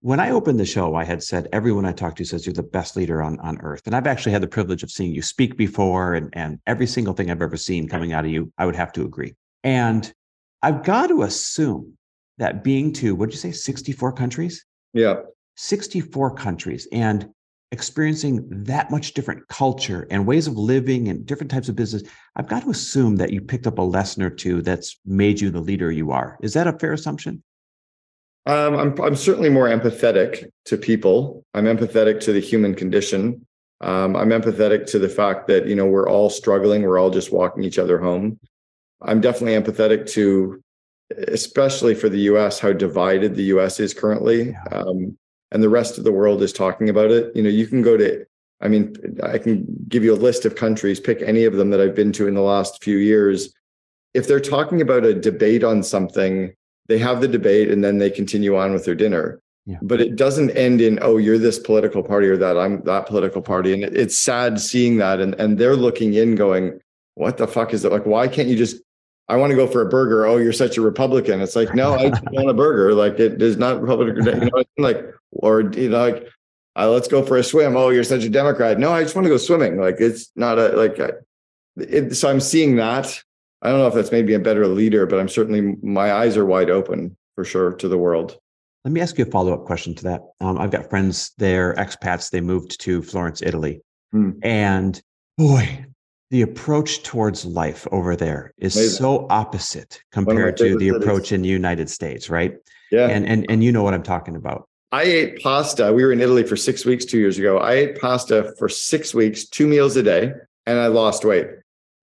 When 0.00 0.18
I 0.18 0.30
opened 0.30 0.58
the 0.58 0.66
show, 0.66 0.96
I 0.96 1.04
had 1.04 1.22
said 1.22 1.48
everyone 1.52 1.84
I 1.84 1.92
talked 1.92 2.18
to 2.18 2.24
says 2.24 2.44
you're 2.44 2.52
the 2.52 2.64
best 2.64 2.96
leader 2.96 3.22
on, 3.22 3.38
on 3.38 3.60
earth. 3.60 3.82
And 3.86 3.94
I've 3.94 4.08
actually 4.08 4.32
had 4.32 4.42
the 4.42 4.48
privilege 4.48 4.82
of 4.82 4.90
seeing 4.90 5.14
you 5.14 5.22
speak 5.22 5.56
before, 5.56 6.14
and, 6.14 6.28
and 6.32 6.58
every 6.66 6.88
single 6.88 7.14
thing 7.14 7.30
I've 7.30 7.40
ever 7.40 7.56
seen 7.56 7.88
coming 7.88 8.12
out 8.12 8.24
of 8.24 8.32
you, 8.32 8.52
I 8.58 8.66
would 8.66 8.74
have 8.74 8.92
to 8.94 9.04
agree. 9.04 9.34
And 9.62 10.12
I've 10.60 10.82
got 10.82 11.06
to 11.08 11.22
assume 11.22 11.96
that 12.38 12.64
being 12.64 12.92
to, 12.94 13.14
what 13.14 13.26
did 13.26 13.34
you 13.34 13.40
say, 13.40 13.52
64 13.52 14.12
countries? 14.14 14.64
Yeah. 14.92 15.20
64 15.56 16.34
countries. 16.34 16.88
And 16.90 17.28
experiencing 17.72 18.46
that 18.50 18.90
much 18.90 19.14
different 19.14 19.48
culture 19.48 20.06
and 20.10 20.26
ways 20.26 20.46
of 20.46 20.56
living 20.56 21.08
and 21.08 21.26
different 21.26 21.50
types 21.50 21.68
of 21.68 21.74
business, 21.74 22.02
I've 22.36 22.48
got 22.48 22.62
to 22.64 22.70
assume 22.70 23.16
that 23.16 23.32
you 23.32 23.40
picked 23.40 23.66
up 23.66 23.78
a 23.78 23.82
lesson 23.82 24.22
or 24.22 24.30
two 24.30 24.62
that's 24.62 25.00
made 25.04 25.40
you 25.40 25.50
the 25.50 25.60
leader 25.60 25.90
you 25.90 26.12
are. 26.12 26.38
Is 26.42 26.52
that 26.52 26.66
a 26.66 26.78
fair 26.78 26.92
assumption? 26.92 27.42
Um, 28.44 28.76
I'm, 28.76 29.00
I'm 29.00 29.16
certainly 29.16 29.48
more 29.48 29.68
empathetic 29.68 30.50
to 30.66 30.76
people. 30.76 31.44
I'm 31.54 31.64
empathetic 31.64 32.20
to 32.20 32.32
the 32.32 32.40
human 32.40 32.74
condition. 32.74 33.46
Um, 33.80 34.16
I'm 34.16 34.28
empathetic 34.28 34.86
to 34.90 34.98
the 34.98 35.08
fact 35.08 35.48
that 35.48 35.66
you 35.66 35.74
know 35.74 35.86
we're 35.86 36.08
all 36.08 36.30
struggling. 36.30 36.82
We're 36.82 36.98
all 36.98 37.10
just 37.10 37.32
walking 37.32 37.64
each 37.64 37.78
other 37.78 37.98
home. 37.98 38.38
I'm 39.00 39.20
definitely 39.20 39.60
empathetic 39.60 40.08
to, 40.12 40.62
especially 41.28 41.94
for 41.94 42.08
the 42.08 42.20
U.S., 42.20 42.60
how 42.60 42.72
divided 42.72 43.34
the 43.34 43.44
U.S. 43.44 43.80
is 43.80 43.94
currently. 43.94 44.54
Um, 44.70 45.16
and 45.52 45.62
the 45.62 45.68
rest 45.68 45.98
of 45.98 46.04
the 46.04 46.12
world 46.12 46.42
is 46.42 46.52
talking 46.52 46.88
about 46.88 47.10
it 47.10 47.34
you 47.36 47.42
know 47.42 47.48
you 47.48 47.66
can 47.66 47.82
go 47.82 47.96
to 47.96 48.24
i 48.60 48.68
mean 48.68 48.94
i 49.22 49.38
can 49.38 49.64
give 49.88 50.02
you 50.02 50.12
a 50.12 50.16
list 50.16 50.44
of 50.44 50.56
countries 50.56 50.98
pick 50.98 51.22
any 51.22 51.44
of 51.44 51.54
them 51.54 51.70
that 51.70 51.80
i've 51.80 51.94
been 51.94 52.12
to 52.12 52.26
in 52.26 52.34
the 52.34 52.40
last 52.40 52.82
few 52.82 52.96
years 52.96 53.54
if 54.14 54.26
they're 54.26 54.40
talking 54.40 54.80
about 54.80 55.04
a 55.04 55.14
debate 55.14 55.62
on 55.62 55.82
something 55.82 56.52
they 56.88 56.98
have 56.98 57.20
the 57.20 57.28
debate 57.28 57.70
and 57.70 57.84
then 57.84 57.98
they 57.98 58.10
continue 58.10 58.56
on 58.56 58.72
with 58.72 58.84
their 58.84 58.94
dinner 58.94 59.40
yeah. 59.66 59.78
but 59.82 60.00
it 60.00 60.16
doesn't 60.16 60.50
end 60.50 60.80
in 60.80 60.98
oh 61.02 61.18
you're 61.18 61.38
this 61.38 61.58
political 61.58 62.02
party 62.02 62.26
or 62.26 62.36
that 62.36 62.58
i'm 62.58 62.82
that 62.82 63.06
political 63.06 63.42
party 63.42 63.72
and 63.72 63.84
it, 63.84 63.96
it's 63.96 64.18
sad 64.18 64.60
seeing 64.60 64.96
that 64.96 65.20
and 65.20 65.34
and 65.36 65.58
they're 65.58 65.76
looking 65.76 66.14
in 66.14 66.34
going 66.34 66.80
what 67.14 67.36
the 67.36 67.46
fuck 67.46 67.72
is 67.72 67.84
it 67.84 67.92
like 67.92 68.06
why 68.06 68.26
can't 68.26 68.48
you 68.48 68.56
just 68.56 68.82
I 69.28 69.36
want 69.36 69.50
to 69.50 69.56
go 69.56 69.66
for 69.66 69.80
a 69.80 69.88
burger. 69.88 70.26
Oh, 70.26 70.36
you're 70.36 70.52
such 70.52 70.76
a 70.76 70.82
Republican. 70.82 71.40
It's 71.40 71.56
like, 71.56 71.74
no, 71.74 71.94
I 71.94 72.08
want 72.32 72.50
a 72.50 72.54
burger. 72.54 72.92
Like 72.92 73.18
it 73.18 73.40
is 73.40 73.56
not 73.56 73.80
Republican. 73.80 74.26
You 74.26 74.50
know, 74.50 74.62
like, 74.78 75.14
or 75.42 75.60
you 75.60 75.90
know, 75.90 75.98
like, 75.98 76.28
uh, 76.76 76.88
let's 76.88 77.08
go 77.08 77.22
for 77.22 77.36
a 77.36 77.44
swim. 77.44 77.76
Oh, 77.76 77.90
you're 77.90 78.04
such 78.04 78.24
a 78.24 78.30
Democrat. 78.30 78.78
No, 78.78 78.92
I 78.92 79.02
just 79.02 79.14
want 79.14 79.26
to 79.26 79.30
go 79.30 79.36
swimming. 79.36 79.78
Like 79.78 79.96
it's 79.98 80.30
not 80.36 80.58
a 80.58 80.68
like. 80.68 80.98
It, 81.76 82.14
so 82.14 82.30
I'm 82.30 82.40
seeing 82.40 82.76
that. 82.76 83.22
I 83.60 83.68
don't 83.68 83.78
know 83.78 83.86
if 83.86 83.94
that's 83.94 84.12
maybe 84.12 84.34
a 84.34 84.40
better 84.40 84.66
leader, 84.66 85.06
but 85.06 85.20
I'm 85.20 85.28
certainly 85.28 85.76
my 85.82 86.12
eyes 86.12 86.36
are 86.36 86.46
wide 86.46 86.70
open 86.70 87.16
for 87.34 87.44
sure 87.44 87.72
to 87.74 87.88
the 87.88 87.98
world. 87.98 88.38
Let 88.84 88.92
me 88.92 89.00
ask 89.00 89.16
you 89.16 89.24
a 89.24 89.30
follow 89.30 89.54
up 89.54 89.64
question 89.64 89.94
to 89.96 90.02
that. 90.04 90.22
Um, 90.40 90.58
I've 90.58 90.72
got 90.72 90.90
friends, 90.90 91.32
they're 91.38 91.74
expats. 91.74 92.30
They 92.30 92.40
moved 92.40 92.80
to 92.80 93.02
Florence, 93.02 93.40
Italy, 93.40 93.80
hmm. 94.10 94.32
and 94.42 95.00
boy, 95.38 95.86
the 96.30 96.42
approach 96.42 97.02
towards 97.04 97.44
life 97.44 97.86
over 97.92 98.16
there 98.16 98.52
is 98.58 98.74
Amazing. 98.74 98.96
so 98.96 99.26
opposite 99.30 100.02
compared 100.10 100.56
to 100.56 100.76
the 100.76 100.88
approach 100.88 101.30
in 101.30 101.42
the 101.42 101.48
United 101.48 101.88
States, 101.88 102.28
right? 102.28 102.56
Yeah. 102.90 103.08
And 103.08 103.26
and 103.26 103.46
and 103.48 103.62
you 103.62 103.70
know 103.70 103.82
what 103.82 103.94
I'm 103.94 104.02
talking 104.02 104.34
about. 104.34 104.68
I 104.92 105.04
ate 105.04 105.42
pasta. 105.42 105.90
We 105.90 106.04
were 106.04 106.12
in 106.12 106.20
Italy 106.20 106.42
for 106.44 106.54
six 106.54 106.84
weeks 106.84 107.06
two 107.06 107.18
years 107.18 107.38
ago. 107.38 107.58
I 107.58 107.72
ate 107.72 107.98
pasta 107.98 108.54
for 108.58 108.68
six 108.68 109.14
weeks, 109.14 109.46
two 109.46 109.66
meals 109.66 109.96
a 109.96 110.02
day, 110.02 110.34
and 110.66 110.78
I 110.78 110.88
lost 110.88 111.24
weight. 111.24 111.48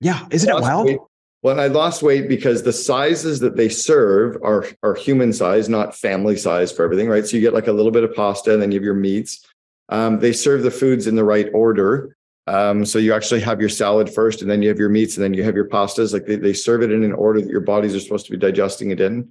Yeah, 0.01 0.25
isn't 0.31 0.49
it 0.49 0.59
wild? 0.59 0.87
Weight. 0.87 0.99
Well, 1.43 1.59
I 1.59 1.67
lost 1.67 2.01
weight 2.01 2.27
because 2.27 2.63
the 2.63 2.73
sizes 2.73 3.39
that 3.41 3.55
they 3.55 3.69
serve 3.69 4.37
are 4.43 4.65
are 4.81 4.95
human 4.95 5.31
size, 5.33 5.69
not 5.69 5.95
family 5.95 6.35
size 6.35 6.71
for 6.71 6.83
everything, 6.83 7.07
right? 7.07 7.25
So 7.25 7.37
you 7.37 7.41
get 7.41 7.53
like 7.53 7.67
a 7.67 7.71
little 7.71 7.91
bit 7.91 8.03
of 8.03 8.15
pasta, 8.15 8.53
and 8.53 8.61
then 8.61 8.71
you 8.71 8.79
have 8.79 8.83
your 8.83 8.95
meats. 8.95 9.45
Um, 9.89 10.19
they 10.19 10.33
serve 10.33 10.63
the 10.63 10.71
foods 10.71 11.05
in 11.05 11.15
the 11.15 11.23
right 11.23 11.47
order. 11.53 12.15
Um, 12.47 12.83
so 12.83 12.97
you 12.97 13.13
actually 13.13 13.41
have 13.41 13.59
your 13.59 13.69
salad 13.69 14.11
first, 14.11 14.41
and 14.41 14.49
then 14.49 14.63
you 14.63 14.69
have 14.69 14.79
your 14.79 14.89
meats, 14.89 15.15
and 15.15 15.23
then 15.23 15.35
you 15.35 15.43
have 15.43 15.55
your 15.55 15.69
pastas. 15.69 16.11
Like 16.11 16.25
they, 16.25 16.37
they 16.37 16.53
serve 16.53 16.81
it 16.81 16.91
in 16.91 17.03
an 17.03 17.13
order 17.13 17.39
that 17.39 17.49
your 17.49 17.61
bodies 17.61 17.95
are 17.95 17.99
supposed 17.99 18.25
to 18.25 18.31
be 18.31 18.37
digesting 18.37 18.89
it 18.89 18.99
in. 18.99 19.29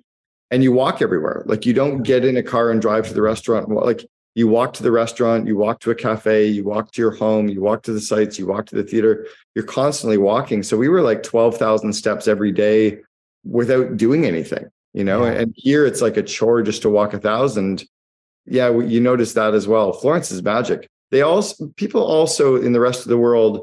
And 0.51 0.63
you 0.63 0.73
walk 0.73 1.03
everywhere. 1.03 1.43
Like 1.47 1.67
you 1.67 1.73
don't 1.73 2.03
get 2.03 2.25
in 2.25 2.37
a 2.37 2.43
car 2.43 2.71
and 2.71 2.81
drive 2.81 3.07
to 3.09 3.15
the 3.15 3.23
restaurant. 3.23 3.69
Like 3.69 4.05
you 4.35 4.49
walk 4.49 4.73
to 4.75 4.83
the 4.83 4.91
restaurant, 4.91 5.47
you 5.47 5.57
walk 5.57 5.81
to 5.81 5.91
a 5.91 5.95
cafe, 5.95 6.47
you 6.47 6.65
walk 6.65 6.93
to 6.93 7.03
your 7.03 7.11
home, 7.11 7.49
you 7.49 7.61
walk 7.61 7.83
to 7.83 7.93
the 7.93 8.01
sites, 8.01 8.39
you 8.39 8.47
walk 8.47 8.67
to 8.67 8.77
the 8.77 8.83
theater. 8.83 9.27
You're 9.55 9.65
constantly 9.65 10.17
walking. 10.17 10.63
So 10.63 10.77
we 10.77 10.89
were 10.89 11.03
like 11.03 11.23
12,000 11.23 11.93
steps 11.93 12.29
every 12.29 12.53
day 12.53 13.01
without 13.45 13.97
doing 13.97 14.25
anything, 14.25 14.67
you 14.95 15.05
know? 15.05 15.25
Yeah. 15.25 15.33
And 15.33 15.55
here 15.57 15.85
it's 15.85 16.01
like 16.01 16.17
a 16.17 16.23
chore 16.23 16.63
just 16.63 16.83
to 16.83 16.91
walk 16.91 17.13
a 17.13 17.19
thousand. 17.19 17.85
Yeah, 18.47 18.71
you 18.71 19.01
notice 19.01 19.35
that 19.35 19.55
as 19.55 19.69
well. 19.69 19.93
Florence 19.93 20.31
is 20.31 20.43
magic 20.43 20.89
they 21.11 21.23
also 21.23 21.69
people 21.77 22.03
also 22.03 22.57
in 22.57 22.73
the 22.73 22.81
rest 22.81 23.03
of 23.03 23.09
the 23.09 23.19
world 23.19 23.63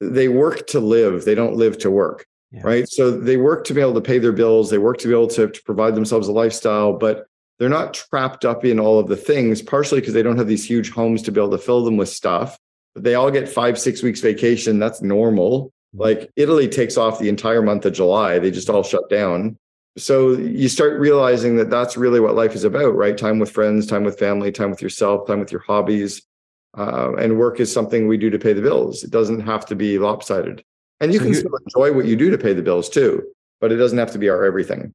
they 0.00 0.28
work 0.28 0.66
to 0.66 0.80
live 0.80 1.24
they 1.24 1.34
don't 1.34 1.56
live 1.56 1.78
to 1.78 1.90
work 1.90 2.26
yeah. 2.52 2.60
right 2.62 2.88
so 2.88 3.10
they 3.10 3.36
work 3.36 3.64
to 3.64 3.74
be 3.74 3.80
able 3.80 3.94
to 3.94 4.00
pay 4.00 4.18
their 4.18 4.32
bills 4.32 4.70
they 4.70 4.78
work 4.78 4.98
to 4.98 5.08
be 5.08 5.14
able 5.14 5.28
to, 5.28 5.48
to 5.48 5.62
provide 5.62 5.94
themselves 5.94 6.28
a 6.28 6.32
lifestyle 6.32 6.92
but 6.92 7.26
they're 7.58 7.68
not 7.68 7.94
trapped 7.94 8.44
up 8.44 8.64
in 8.64 8.80
all 8.80 8.98
of 8.98 9.08
the 9.08 9.16
things 9.16 9.62
partially 9.62 10.00
because 10.00 10.14
they 10.14 10.22
don't 10.22 10.38
have 10.38 10.48
these 10.48 10.64
huge 10.64 10.90
homes 10.90 11.22
to 11.22 11.32
be 11.32 11.40
able 11.40 11.50
to 11.50 11.58
fill 11.58 11.84
them 11.84 11.96
with 11.96 12.08
stuff 12.08 12.58
but 12.94 13.04
they 13.04 13.14
all 13.14 13.30
get 13.30 13.48
five 13.48 13.78
six 13.78 14.02
weeks 14.02 14.20
vacation 14.20 14.78
that's 14.78 15.02
normal 15.02 15.66
mm-hmm. 15.66 16.02
like 16.02 16.30
italy 16.36 16.68
takes 16.68 16.96
off 16.96 17.18
the 17.18 17.28
entire 17.28 17.62
month 17.62 17.86
of 17.86 17.92
july 17.92 18.38
they 18.38 18.50
just 18.50 18.70
all 18.70 18.82
shut 18.82 19.08
down 19.08 19.56
so 19.98 20.30
you 20.30 20.68
start 20.68 20.98
realizing 20.98 21.56
that 21.56 21.68
that's 21.68 21.98
really 21.98 22.18
what 22.18 22.34
life 22.34 22.54
is 22.54 22.64
about 22.64 22.96
right 22.96 23.18
time 23.18 23.38
with 23.38 23.50
friends 23.50 23.86
time 23.86 24.04
with 24.04 24.18
family 24.18 24.50
time 24.50 24.70
with 24.70 24.80
yourself 24.82 25.26
time 25.26 25.40
with 25.40 25.52
your 25.52 25.62
hobbies 25.62 26.22
uh, 26.76 27.12
and 27.18 27.38
work 27.38 27.60
is 27.60 27.72
something 27.72 28.08
we 28.08 28.16
do 28.16 28.30
to 28.30 28.38
pay 28.38 28.52
the 28.52 28.62
bills. 28.62 29.04
It 29.04 29.10
doesn't 29.10 29.40
have 29.40 29.66
to 29.66 29.74
be 29.74 29.98
lopsided. 29.98 30.64
And 31.02 31.12
you 31.12 31.18
so 31.18 31.24
can 31.24 31.34
still 31.34 31.58
enjoy 31.66 31.92
what 31.94 32.06
you 32.06 32.16
do 32.16 32.30
to 32.30 32.38
pay 32.38 32.54
the 32.54 32.62
bills 32.62 32.88
too, 32.88 33.22
but 33.60 33.72
it 33.72 33.76
doesn't 33.76 33.98
have 33.98 34.12
to 34.12 34.18
be 34.18 34.28
our 34.28 34.44
everything. 34.44 34.94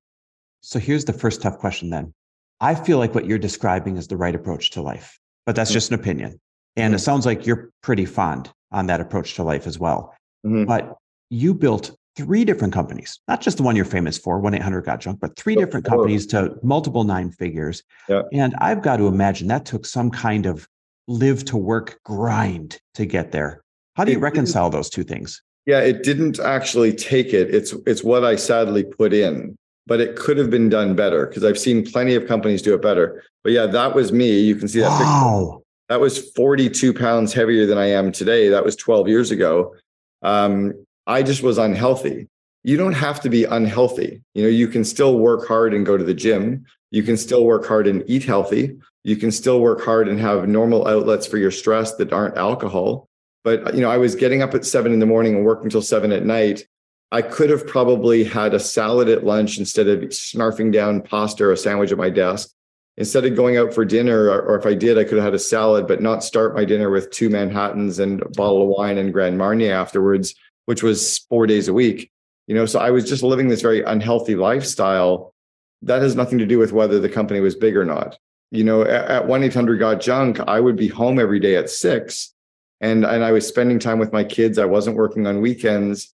So 0.61 0.79
here's 0.79 1.05
the 1.05 1.13
first 1.13 1.41
tough 1.41 1.59
question 1.59 1.89
then. 1.89 2.13
I 2.59 2.73
feel 2.73 2.97
like 2.97 3.13
what 3.13 3.25
you're 3.25 3.37
describing 3.37 3.97
is 3.97 4.07
the 4.07 4.17
right 4.17 4.33
approach 4.33 4.71
to 4.71 4.81
life, 4.81 5.19
but 5.45 5.55
that's 5.55 5.69
mm-hmm. 5.69 5.75
just 5.75 5.91
an 5.91 5.99
opinion. 5.99 6.39
And 6.75 6.91
mm-hmm. 6.91 6.95
it 6.95 6.99
sounds 6.99 7.25
like 7.25 7.45
you're 7.45 7.69
pretty 7.83 8.05
fond 8.05 8.51
on 8.71 8.87
that 8.87 9.01
approach 9.01 9.35
to 9.35 9.43
life 9.43 9.67
as 9.67 9.77
well. 9.77 10.15
Mm-hmm. 10.45 10.65
But 10.65 10.95
you 11.29 11.53
built 11.53 11.95
three 12.15 12.43
different 12.45 12.73
companies, 12.73 13.19
not 13.27 13.41
just 13.41 13.57
the 13.57 13.63
one 13.63 13.75
you're 13.75 13.85
famous 13.85 14.17
for, 14.17 14.39
1 14.39 14.55
800 14.55 14.81
Got 14.81 15.01
Junk, 15.01 15.19
but 15.19 15.35
three 15.35 15.55
different 15.55 15.85
companies 15.85 16.25
to 16.27 16.55
multiple 16.63 17.03
nine 17.03 17.29
figures. 17.29 17.83
Yeah. 18.09 18.23
And 18.33 18.55
I've 18.59 18.81
got 18.81 18.97
to 18.97 19.07
imagine 19.07 19.47
that 19.49 19.65
took 19.65 19.85
some 19.85 20.09
kind 20.09 20.45
of 20.47 20.67
live 21.07 21.45
to 21.45 21.57
work 21.57 21.99
grind 22.03 22.79
to 22.95 23.05
get 23.05 23.31
there. 23.31 23.61
How 23.95 24.03
do 24.03 24.11
you 24.11 24.19
reconcile 24.19 24.69
those 24.69 24.89
two 24.89 25.03
things? 25.03 25.41
Yeah, 25.67 25.81
it 25.81 26.01
didn't 26.01 26.39
actually 26.39 26.93
take 26.93 27.33
it. 27.33 27.53
It's 27.53 27.73
it's 27.85 28.01
what 28.01 28.23
I 28.23 28.37
sadly 28.37 28.85
put 28.85 29.13
in, 29.13 29.57
but 29.85 29.99
it 29.99 30.15
could 30.15 30.37
have 30.37 30.49
been 30.49 30.69
done 30.69 30.95
better 30.95 31.27
because 31.27 31.43
I've 31.43 31.59
seen 31.59 31.85
plenty 31.85 32.15
of 32.15 32.25
companies 32.25 32.61
do 32.61 32.73
it 32.73 32.81
better. 32.81 33.21
But 33.43 33.51
yeah, 33.51 33.65
that 33.65 33.93
was 33.93 34.13
me. 34.13 34.39
You 34.39 34.55
can 34.55 34.69
see 34.69 34.79
that. 34.79 34.87
Wow. 34.87 35.49
Picture. 35.51 35.63
That 35.89 35.99
was 35.99 36.31
42 36.31 36.93
pounds 36.93 37.33
heavier 37.33 37.65
than 37.65 37.77
I 37.77 37.87
am 37.87 38.13
today. 38.13 38.47
That 38.47 38.63
was 38.63 38.77
12 38.77 39.09
years 39.09 39.29
ago. 39.29 39.75
Um, 40.21 40.73
I 41.05 41.21
just 41.21 41.43
was 41.43 41.57
unhealthy. 41.57 42.27
You 42.63 42.77
don't 42.77 42.93
have 42.93 43.19
to 43.21 43.29
be 43.29 43.43
unhealthy. 43.43 44.21
You 44.35 44.43
know, 44.43 44.49
you 44.49 44.69
can 44.69 44.85
still 44.85 45.19
work 45.19 45.47
hard 45.47 45.73
and 45.73 45.85
go 45.85 45.97
to 45.97 46.03
the 46.03 46.13
gym. 46.13 46.65
You 46.91 47.03
can 47.03 47.17
still 47.17 47.45
work 47.45 47.65
hard 47.65 47.87
and 47.87 48.03
eat 48.07 48.23
healthy. 48.23 48.77
You 49.03 49.17
can 49.17 49.31
still 49.31 49.59
work 49.59 49.83
hard 49.83 50.07
and 50.07 50.19
have 50.19 50.47
normal 50.47 50.87
outlets 50.87 51.27
for 51.27 51.37
your 51.37 51.51
stress 51.51 51.95
that 51.95 52.11
aren't 52.13 52.37
alcohol. 52.37 53.07
But 53.47 53.75
you 53.75 53.81
know, 53.81 53.89
I 53.89 53.97
was 53.97 54.15
getting 54.15 54.41
up 54.41 54.53
at 54.53 54.65
seven 54.65 54.91
in 54.91 54.99
the 54.99 55.05
morning 55.05 55.35
and 55.35 55.45
working 55.45 55.65
until 55.65 55.81
seven 55.81 56.11
at 56.11 56.25
night. 56.25 56.67
I 57.11 57.21
could 57.21 57.49
have 57.49 57.65
probably 57.65 58.25
had 58.25 58.53
a 58.53 58.59
salad 58.59 59.07
at 59.07 59.23
lunch 59.23 59.57
instead 59.57 59.87
of 59.87 60.01
snarfing 60.09 60.73
down 60.73 61.01
pasta 61.01 61.45
or 61.45 61.53
a 61.53 61.57
sandwich 61.57 61.91
at 61.93 61.97
my 61.97 62.09
desk. 62.09 62.49
Instead 62.97 63.23
of 63.23 63.35
going 63.35 63.55
out 63.55 63.73
for 63.73 63.85
dinner, 63.85 64.25
or, 64.25 64.41
or 64.41 64.59
if 64.59 64.65
I 64.65 64.73
did, 64.73 64.97
I 64.97 65.05
could 65.05 65.13
have 65.13 65.23
had 65.23 65.33
a 65.33 65.39
salad, 65.39 65.87
but 65.87 66.01
not 66.01 66.23
start 66.23 66.55
my 66.55 66.65
dinner 66.65 66.89
with 66.89 67.11
two 67.11 67.29
Manhattans 67.29 67.99
and 67.99 68.21
a 68.21 68.29
bottle 68.29 68.63
of 68.63 68.69
wine 68.69 68.97
and 68.97 69.13
Grand 69.13 69.37
Marnier 69.37 69.73
afterwards 69.73 70.33
which 70.67 70.83
was 70.83 71.19
four 71.29 71.47
days 71.47 71.69
a 71.69 71.73
week. 71.73 72.11
You 72.45 72.55
know, 72.55 72.65
so 72.65 72.79
I 72.79 72.91
was 72.91 73.09
just 73.09 73.23
living 73.23 73.47
this 73.47 73.61
very 73.61 73.83
unhealthy 73.83 74.35
lifestyle. 74.35 75.33
That 75.81 76.01
has 76.01 76.15
nothing 76.15 76.37
to 76.39 76.45
do 76.45 76.59
with 76.59 76.73
whether 76.73 76.99
the 76.99 77.09
company 77.09 77.39
was 77.39 77.55
big 77.55 77.75
or 77.75 77.85
not. 77.85 78.17
You 78.51 78.63
know, 78.63 78.83
at 78.83 79.27
1 79.27 79.43
800 79.43 79.79
Got 79.79 80.01
Junk, 80.01 80.39
I 80.41 80.59
would 80.59 80.75
be 80.75 80.87
home 80.87 81.19
every 81.19 81.39
day 81.39 81.55
at 81.55 81.69
six 81.69 82.33
and, 82.81 83.05
and 83.05 83.23
I 83.23 83.31
was 83.31 83.47
spending 83.47 83.79
time 83.79 83.99
with 83.99 84.13
my 84.13 84.23
kids. 84.23 84.57
I 84.59 84.65
wasn't 84.65 84.97
working 84.97 85.25
on 85.27 85.41
weekends. 85.41 86.13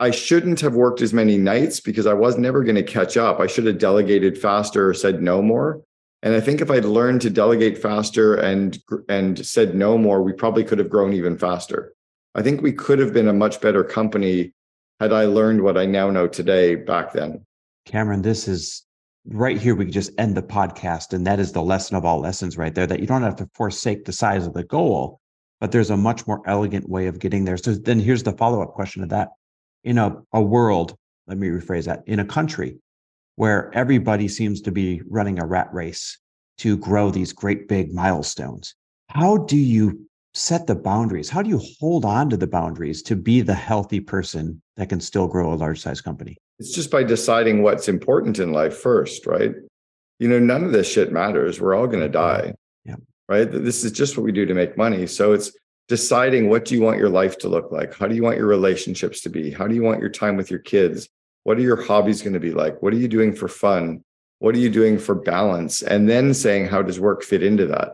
I 0.00 0.10
shouldn't 0.10 0.60
have 0.60 0.74
worked 0.74 1.00
as 1.00 1.12
many 1.12 1.38
nights 1.38 1.80
because 1.80 2.06
I 2.06 2.14
was 2.14 2.38
never 2.38 2.62
going 2.62 2.76
to 2.76 2.82
catch 2.82 3.16
up. 3.16 3.40
I 3.40 3.46
should 3.46 3.66
have 3.66 3.78
delegated 3.78 4.38
faster 4.38 4.88
or 4.88 4.94
said 4.94 5.22
no 5.22 5.42
more. 5.42 5.82
And 6.22 6.34
I 6.34 6.40
think 6.40 6.60
if 6.60 6.70
I'd 6.70 6.84
learned 6.84 7.20
to 7.22 7.30
delegate 7.30 7.78
faster 7.78 8.34
and 8.34 8.78
and 9.08 9.44
said 9.44 9.74
no 9.74 9.96
more, 9.96 10.22
we 10.22 10.32
probably 10.32 10.64
could 10.64 10.78
have 10.78 10.90
grown 10.90 11.12
even 11.12 11.38
faster. 11.38 11.94
I 12.34 12.42
think 12.42 12.60
we 12.60 12.72
could 12.72 12.98
have 12.98 13.12
been 13.12 13.28
a 13.28 13.32
much 13.32 13.60
better 13.60 13.84
company 13.84 14.52
had 15.00 15.12
I 15.12 15.24
learned 15.24 15.62
what 15.62 15.78
I 15.78 15.86
now 15.86 16.10
know 16.10 16.26
today 16.26 16.74
back 16.74 17.12
then. 17.12 17.44
Cameron, 17.86 18.22
this 18.22 18.48
is 18.48 18.84
right 19.26 19.56
here. 19.56 19.74
We 19.74 19.86
just 19.86 20.10
end 20.18 20.36
the 20.36 20.42
podcast. 20.42 21.12
And 21.12 21.26
that 21.26 21.38
is 21.38 21.52
the 21.52 21.62
lesson 21.62 21.96
of 21.96 22.04
all 22.04 22.20
lessons 22.20 22.58
right 22.58 22.74
there 22.74 22.86
that 22.86 23.00
you 23.00 23.06
don't 23.06 23.22
have 23.22 23.36
to 23.36 23.48
forsake 23.54 24.04
the 24.04 24.12
size 24.12 24.46
of 24.46 24.54
the 24.54 24.64
goal, 24.64 25.20
but 25.60 25.72
there's 25.72 25.90
a 25.90 25.96
much 25.96 26.26
more 26.26 26.42
elegant 26.46 26.88
way 26.88 27.06
of 27.06 27.18
getting 27.18 27.44
there. 27.44 27.56
So 27.56 27.74
then 27.74 27.98
here's 27.98 28.22
the 28.22 28.32
follow 28.32 28.62
up 28.62 28.72
question 28.74 29.02
to 29.02 29.08
that. 29.08 29.30
In 29.84 29.98
a, 29.98 30.16
a 30.32 30.40
world, 30.40 30.96
let 31.26 31.38
me 31.38 31.48
rephrase 31.48 31.84
that, 31.84 32.02
in 32.06 32.20
a 32.20 32.24
country 32.24 32.78
where 33.36 33.70
everybody 33.74 34.28
seems 34.28 34.60
to 34.62 34.72
be 34.72 35.00
running 35.08 35.38
a 35.38 35.46
rat 35.46 35.68
race 35.72 36.18
to 36.58 36.76
grow 36.76 37.10
these 37.10 37.32
great 37.32 37.68
big 37.68 37.92
milestones, 37.92 38.74
how 39.08 39.36
do 39.36 39.56
you 39.56 40.08
set 40.34 40.66
the 40.66 40.74
boundaries? 40.74 41.28
How 41.28 41.42
do 41.42 41.48
you 41.48 41.60
hold 41.80 42.04
on 42.04 42.30
to 42.30 42.36
the 42.36 42.46
boundaries 42.46 43.02
to 43.02 43.16
be 43.16 43.40
the 43.40 43.54
healthy 43.54 44.00
person 44.00 44.60
that 44.76 44.88
can 44.88 45.00
still 45.00 45.26
grow 45.26 45.52
a 45.52 45.54
large 45.54 45.80
size 45.80 46.00
company? 46.00 46.36
It's 46.58 46.72
just 46.72 46.90
by 46.90 47.04
deciding 47.04 47.62
what's 47.62 47.88
important 47.88 48.38
in 48.38 48.52
life 48.52 48.76
first, 48.76 49.26
right? 49.26 49.52
You 50.18 50.28
know, 50.28 50.38
none 50.38 50.64
of 50.64 50.72
this 50.72 50.90
shit 50.90 51.12
matters. 51.12 51.60
We're 51.60 51.74
all 51.74 51.86
going 51.86 52.00
to 52.00 52.18
mm-hmm. 52.18 52.48
die. 52.48 52.54
Right. 53.28 53.50
This 53.50 53.84
is 53.84 53.92
just 53.92 54.16
what 54.16 54.24
we 54.24 54.32
do 54.32 54.46
to 54.46 54.54
make 54.54 54.78
money. 54.78 55.06
So 55.06 55.32
it's 55.32 55.52
deciding 55.88 56.48
what 56.48 56.64
do 56.64 56.74
you 56.74 56.80
want 56.80 56.98
your 56.98 57.10
life 57.10 57.38
to 57.38 57.48
look 57.48 57.70
like? 57.70 57.94
How 57.94 58.06
do 58.06 58.14
you 58.14 58.22
want 58.22 58.38
your 58.38 58.46
relationships 58.46 59.20
to 59.22 59.28
be? 59.28 59.50
How 59.50 59.66
do 59.66 59.74
you 59.74 59.82
want 59.82 60.00
your 60.00 60.08
time 60.08 60.36
with 60.36 60.50
your 60.50 60.60
kids? 60.60 61.08
What 61.44 61.58
are 61.58 61.62
your 61.62 61.82
hobbies 61.82 62.22
going 62.22 62.34
to 62.34 62.40
be 62.40 62.52
like? 62.52 62.82
What 62.82 62.92
are 62.94 62.98
you 62.98 63.08
doing 63.08 63.34
for 63.34 63.48
fun? 63.48 64.02
What 64.38 64.54
are 64.54 64.58
you 64.58 64.70
doing 64.70 64.98
for 64.98 65.14
balance? 65.14 65.82
And 65.82 66.08
then 66.08 66.32
saying, 66.32 66.68
how 66.68 66.82
does 66.82 67.00
work 67.00 67.22
fit 67.22 67.42
into 67.42 67.66
that? 67.66 67.92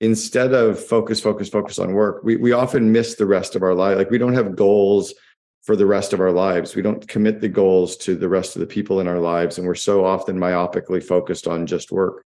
instead 0.00 0.52
of 0.52 0.82
focus, 0.82 1.20
focus, 1.20 1.48
focus 1.48 1.78
on 1.78 1.92
work, 1.92 2.22
we, 2.22 2.36
we 2.36 2.52
often 2.52 2.92
miss 2.92 3.16
the 3.16 3.26
rest 3.26 3.56
of 3.56 3.62
our 3.62 3.74
life. 3.74 3.96
Like 3.96 4.10
we 4.10 4.18
don't 4.18 4.34
have 4.34 4.56
goals 4.56 5.14
for 5.62 5.76
the 5.76 5.86
rest 5.86 6.12
of 6.12 6.20
our 6.20 6.30
lives. 6.30 6.74
We 6.74 6.82
don't 6.82 7.06
commit 7.08 7.40
the 7.40 7.48
goals 7.48 7.96
to 7.98 8.14
the 8.14 8.28
rest 8.28 8.56
of 8.56 8.60
the 8.60 8.66
people 8.66 9.00
in 9.00 9.08
our 9.08 9.18
lives. 9.18 9.58
And 9.58 9.66
we're 9.66 9.74
so 9.74 10.04
often 10.04 10.38
myopically 10.38 11.02
focused 11.02 11.46
on 11.46 11.66
just 11.66 11.90
work. 11.90 12.24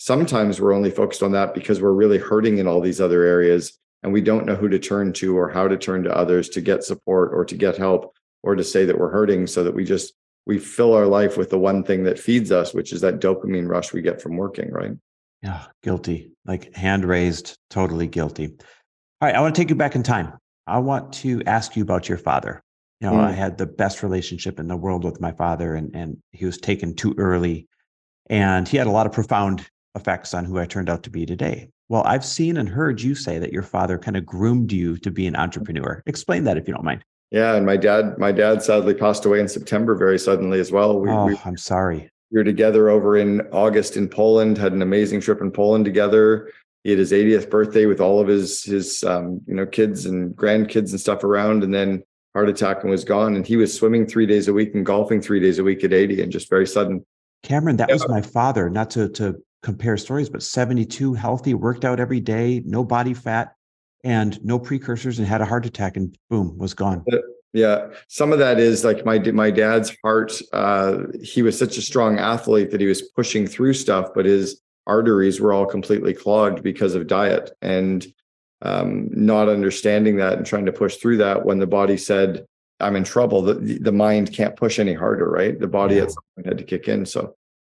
Sometimes 0.00 0.60
we're 0.60 0.72
only 0.72 0.90
focused 0.90 1.22
on 1.22 1.32
that 1.32 1.54
because 1.54 1.80
we're 1.80 1.92
really 1.92 2.18
hurting 2.18 2.58
in 2.58 2.66
all 2.66 2.80
these 2.80 3.00
other 3.00 3.22
areas 3.22 3.78
and 4.02 4.12
we 4.12 4.20
don't 4.20 4.46
know 4.46 4.54
who 4.54 4.68
to 4.68 4.78
turn 4.78 5.12
to 5.12 5.36
or 5.36 5.50
how 5.50 5.68
to 5.68 5.76
turn 5.76 6.02
to 6.04 6.16
others 6.16 6.48
to 6.50 6.60
get 6.60 6.82
support 6.82 7.32
or 7.34 7.44
to 7.44 7.54
get 7.54 7.76
help 7.76 8.14
or 8.42 8.54
to 8.54 8.64
say 8.64 8.86
that 8.86 8.98
we're 8.98 9.10
hurting 9.10 9.46
so 9.46 9.62
that 9.62 9.74
we 9.74 9.84
just 9.84 10.14
we 10.46 10.58
fill 10.58 10.94
our 10.94 11.06
life 11.06 11.36
with 11.36 11.50
the 11.50 11.58
one 11.58 11.84
thing 11.84 12.04
that 12.04 12.18
feeds 12.18 12.50
us 12.50 12.72
which 12.72 12.94
is 12.94 13.02
that 13.02 13.20
dopamine 13.20 13.68
rush 13.68 13.92
we 13.92 14.00
get 14.00 14.22
from 14.22 14.38
working 14.38 14.70
right 14.70 14.92
yeah, 15.42 15.64
guilty. 15.82 16.32
Like 16.44 16.74
hand 16.74 17.04
raised, 17.04 17.56
totally 17.70 18.06
guilty. 18.06 18.46
All 18.46 19.26
right, 19.28 19.34
I 19.34 19.40
want 19.40 19.54
to 19.54 19.60
take 19.60 19.70
you 19.70 19.76
back 19.76 19.94
in 19.94 20.02
time. 20.02 20.32
I 20.66 20.78
want 20.78 21.12
to 21.14 21.42
ask 21.46 21.76
you 21.76 21.82
about 21.82 22.08
your 22.08 22.18
father. 22.18 22.62
You 23.00 23.08
know, 23.08 23.16
mm. 23.16 23.24
I 23.24 23.32
had 23.32 23.56
the 23.56 23.66
best 23.66 24.02
relationship 24.02 24.60
in 24.60 24.68
the 24.68 24.76
world 24.76 25.04
with 25.04 25.20
my 25.20 25.32
father, 25.32 25.74
and 25.74 25.94
and 25.94 26.18
he 26.32 26.44
was 26.44 26.58
taken 26.58 26.94
too 26.94 27.14
early, 27.16 27.68
and 28.28 28.68
he 28.68 28.76
had 28.76 28.86
a 28.86 28.90
lot 28.90 29.06
of 29.06 29.12
profound 29.12 29.66
effects 29.94 30.34
on 30.34 30.44
who 30.44 30.58
I 30.58 30.66
turned 30.66 30.90
out 30.90 31.02
to 31.04 31.10
be 31.10 31.26
today. 31.26 31.68
Well, 31.88 32.02
I've 32.04 32.24
seen 32.24 32.56
and 32.56 32.68
heard 32.68 33.00
you 33.00 33.14
say 33.14 33.38
that 33.38 33.52
your 33.52 33.62
father 33.62 33.98
kind 33.98 34.16
of 34.16 34.24
groomed 34.24 34.72
you 34.72 34.96
to 34.98 35.10
be 35.10 35.26
an 35.26 35.36
entrepreneur. 35.36 36.02
Explain 36.06 36.44
that 36.44 36.56
if 36.56 36.68
you 36.68 36.74
don't 36.74 36.84
mind. 36.84 37.04
Yeah, 37.30 37.54
and 37.54 37.66
my 37.66 37.76
dad, 37.76 38.18
my 38.18 38.32
dad 38.32 38.62
sadly 38.62 38.94
passed 38.94 39.24
away 39.24 39.40
in 39.40 39.48
September 39.48 39.94
very 39.94 40.18
suddenly 40.18 40.60
as 40.60 40.72
well. 40.72 41.00
We, 41.00 41.10
oh, 41.10 41.26
we, 41.26 41.38
I'm 41.44 41.56
sorry 41.56 42.10
we 42.30 42.38
were 42.38 42.44
together 42.44 42.88
over 42.88 43.16
in 43.16 43.40
August 43.52 43.96
in 43.96 44.08
Poland, 44.08 44.56
had 44.56 44.72
an 44.72 44.82
amazing 44.82 45.20
trip 45.20 45.40
in 45.40 45.50
Poland 45.50 45.84
together. 45.84 46.50
He 46.84 46.90
had 46.90 46.98
his 46.98 47.12
80th 47.12 47.50
birthday 47.50 47.86
with 47.86 48.00
all 48.00 48.20
of 48.20 48.28
his 48.28 48.62
his 48.62 49.04
um, 49.04 49.40
you 49.46 49.54
know 49.54 49.66
kids 49.66 50.06
and 50.06 50.34
grandkids 50.34 50.90
and 50.90 51.00
stuff 51.00 51.24
around, 51.24 51.64
and 51.64 51.74
then 51.74 52.02
heart 52.34 52.48
attack 52.48 52.82
and 52.82 52.90
was 52.90 53.04
gone. 53.04 53.36
And 53.36 53.46
he 53.46 53.56
was 53.56 53.74
swimming 53.74 54.06
three 54.06 54.26
days 54.26 54.48
a 54.48 54.52
week 54.52 54.74
and 54.74 54.86
golfing 54.86 55.20
three 55.20 55.40
days 55.40 55.58
a 55.58 55.64
week 55.64 55.84
at 55.84 55.92
80, 55.92 56.22
and 56.22 56.32
just 56.32 56.48
very 56.48 56.66
sudden. 56.66 57.04
Cameron, 57.42 57.76
that 57.76 57.88
yeah. 57.88 57.96
was 57.96 58.08
my 58.08 58.22
father. 58.22 58.70
Not 58.70 58.90
to 58.90 59.08
to 59.10 59.42
compare 59.62 59.96
stories, 59.96 60.28
but 60.28 60.42
72, 60.42 61.14
healthy, 61.14 61.54
worked 61.54 61.84
out 61.84 62.00
every 62.00 62.20
day, 62.20 62.62
no 62.64 62.84
body 62.84 63.14
fat, 63.14 63.54
and 64.04 64.42
no 64.44 64.58
precursors, 64.58 65.18
and 65.18 65.28
had 65.28 65.40
a 65.40 65.46
heart 65.46 65.66
attack, 65.66 65.96
and 65.96 66.16
boom, 66.28 66.56
was 66.56 66.74
gone. 66.74 67.04
Yeah, 67.52 67.88
some 68.08 68.32
of 68.32 68.38
that 68.38 68.60
is 68.60 68.84
like 68.84 69.04
my 69.04 69.18
my 69.18 69.50
dad's 69.50 69.96
heart. 70.04 70.40
Uh, 70.52 70.98
he 71.22 71.42
was 71.42 71.58
such 71.58 71.76
a 71.76 71.82
strong 71.82 72.18
athlete 72.18 72.70
that 72.70 72.80
he 72.80 72.86
was 72.86 73.02
pushing 73.02 73.46
through 73.46 73.74
stuff, 73.74 74.10
but 74.14 74.24
his 74.24 74.60
arteries 74.86 75.40
were 75.40 75.52
all 75.52 75.66
completely 75.66 76.14
clogged 76.14 76.62
because 76.62 76.94
of 76.94 77.06
diet 77.06 77.50
and 77.60 78.06
um, 78.62 79.08
not 79.10 79.48
understanding 79.48 80.16
that 80.16 80.34
and 80.34 80.46
trying 80.46 80.66
to 80.66 80.72
push 80.72 80.96
through 80.96 81.16
that. 81.18 81.44
When 81.44 81.58
the 81.58 81.66
body 81.66 81.96
said, 81.96 82.46
"I'm 82.78 82.94
in 82.94 83.04
trouble," 83.04 83.42
the 83.42 83.54
the 83.54 83.92
mind 83.92 84.32
can't 84.32 84.56
push 84.56 84.78
any 84.78 84.94
harder, 84.94 85.28
right? 85.28 85.58
The 85.58 85.66
body 85.66 85.96
yeah. 85.96 86.02
at 86.02 86.12
some 86.12 86.24
point 86.36 86.46
had 86.46 86.58
to 86.58 86.64
kick 86.64 86.86
in. 86.86 87.04
So, 87.04 87.34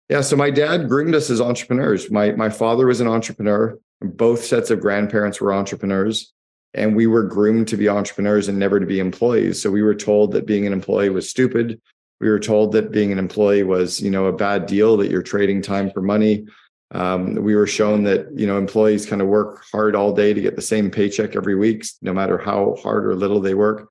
yeah. 0.09 0.21
So 0.21 0.35
my 0.35 0.49
dad 0.49 0.87
groomed 0.89 1.15
us 1.15 1.29
as 1.29 1.41
entrepreneurs. 1.41 2.11
My 2.11 2.31
my 2.31 2.49
father 2.49 2.87
was 2.87 3.01
an 3.01 3.07
entrepreneur. 3.07 3.77
Both 4.01 4.43
sets 4.43 4.69
of 4.69 4.81
grandparents 4.81 5.39
were 5.39 5.53
entrepreneurs 5.53 6.33
and 6.73 6.95
we 6.95 7.07
were 7.07 7.23
groomed 7.23 7.67
to 7.67 7.77
be 7.77 7.87
entrepreneurs 7.87 8.47
and 8.47 8.57
never 8.57 8.79
to 8.79 8.85
be 8.85 8.99
employees 8.99 9.61
so 9.61 9.69
we 9.69 9.81
were 9.81 9.95
told 9.95 10.31
that 10.31 10.45
being 10.45 10.65
an 10.65 10.73
employee 10.73 11.09
was 11.09 11.29
stupid 11.29 11.79
we 12.19 12.29
were 12.29 12.39
told 12.39 12.71
that 12.71 12.91
being 12.91 13.11
an 13.11 13.19
employee 13.19 13.63
was 13.63 14.01
you 14.01 14.09
know 14.09 14.25
a 14.25 14.33
bad 14.33 14.65
deal 14.65 14.97
that 14.97 15.11
you're 15.11 15.23
trading 15.23 15.61
time 15.61 15.89
for 15.91 16.01
money 16.01 16.45
um, 16.91 17.35
we 17.35 17.55
were 17.55 17.67
shown 17.67 18.03
that 18.03 18.27
you 18.35 18.47
know 18.47 18.57
employees 18.57 19.05
kind 19.05 19.21
of 19.21 19.27
work 19.27 19.63
hard 19.71 19.95
all 19.95 20.13
day 20.13 20.33
to 20.33 20.41
get 20.41 20.55
the 20.55 20.61
same 20.61 20.89
paycheck 20.89 21.35
every 21.35 21.55
week 21.55 21.85
no 22.01 22.13
matter 22.13 22.37
how 22.37 22.75
hard 22.81 23.05
or 23.05 23.15
little 23.15 23.39
they 23.39 23.53
work 23.53 23.89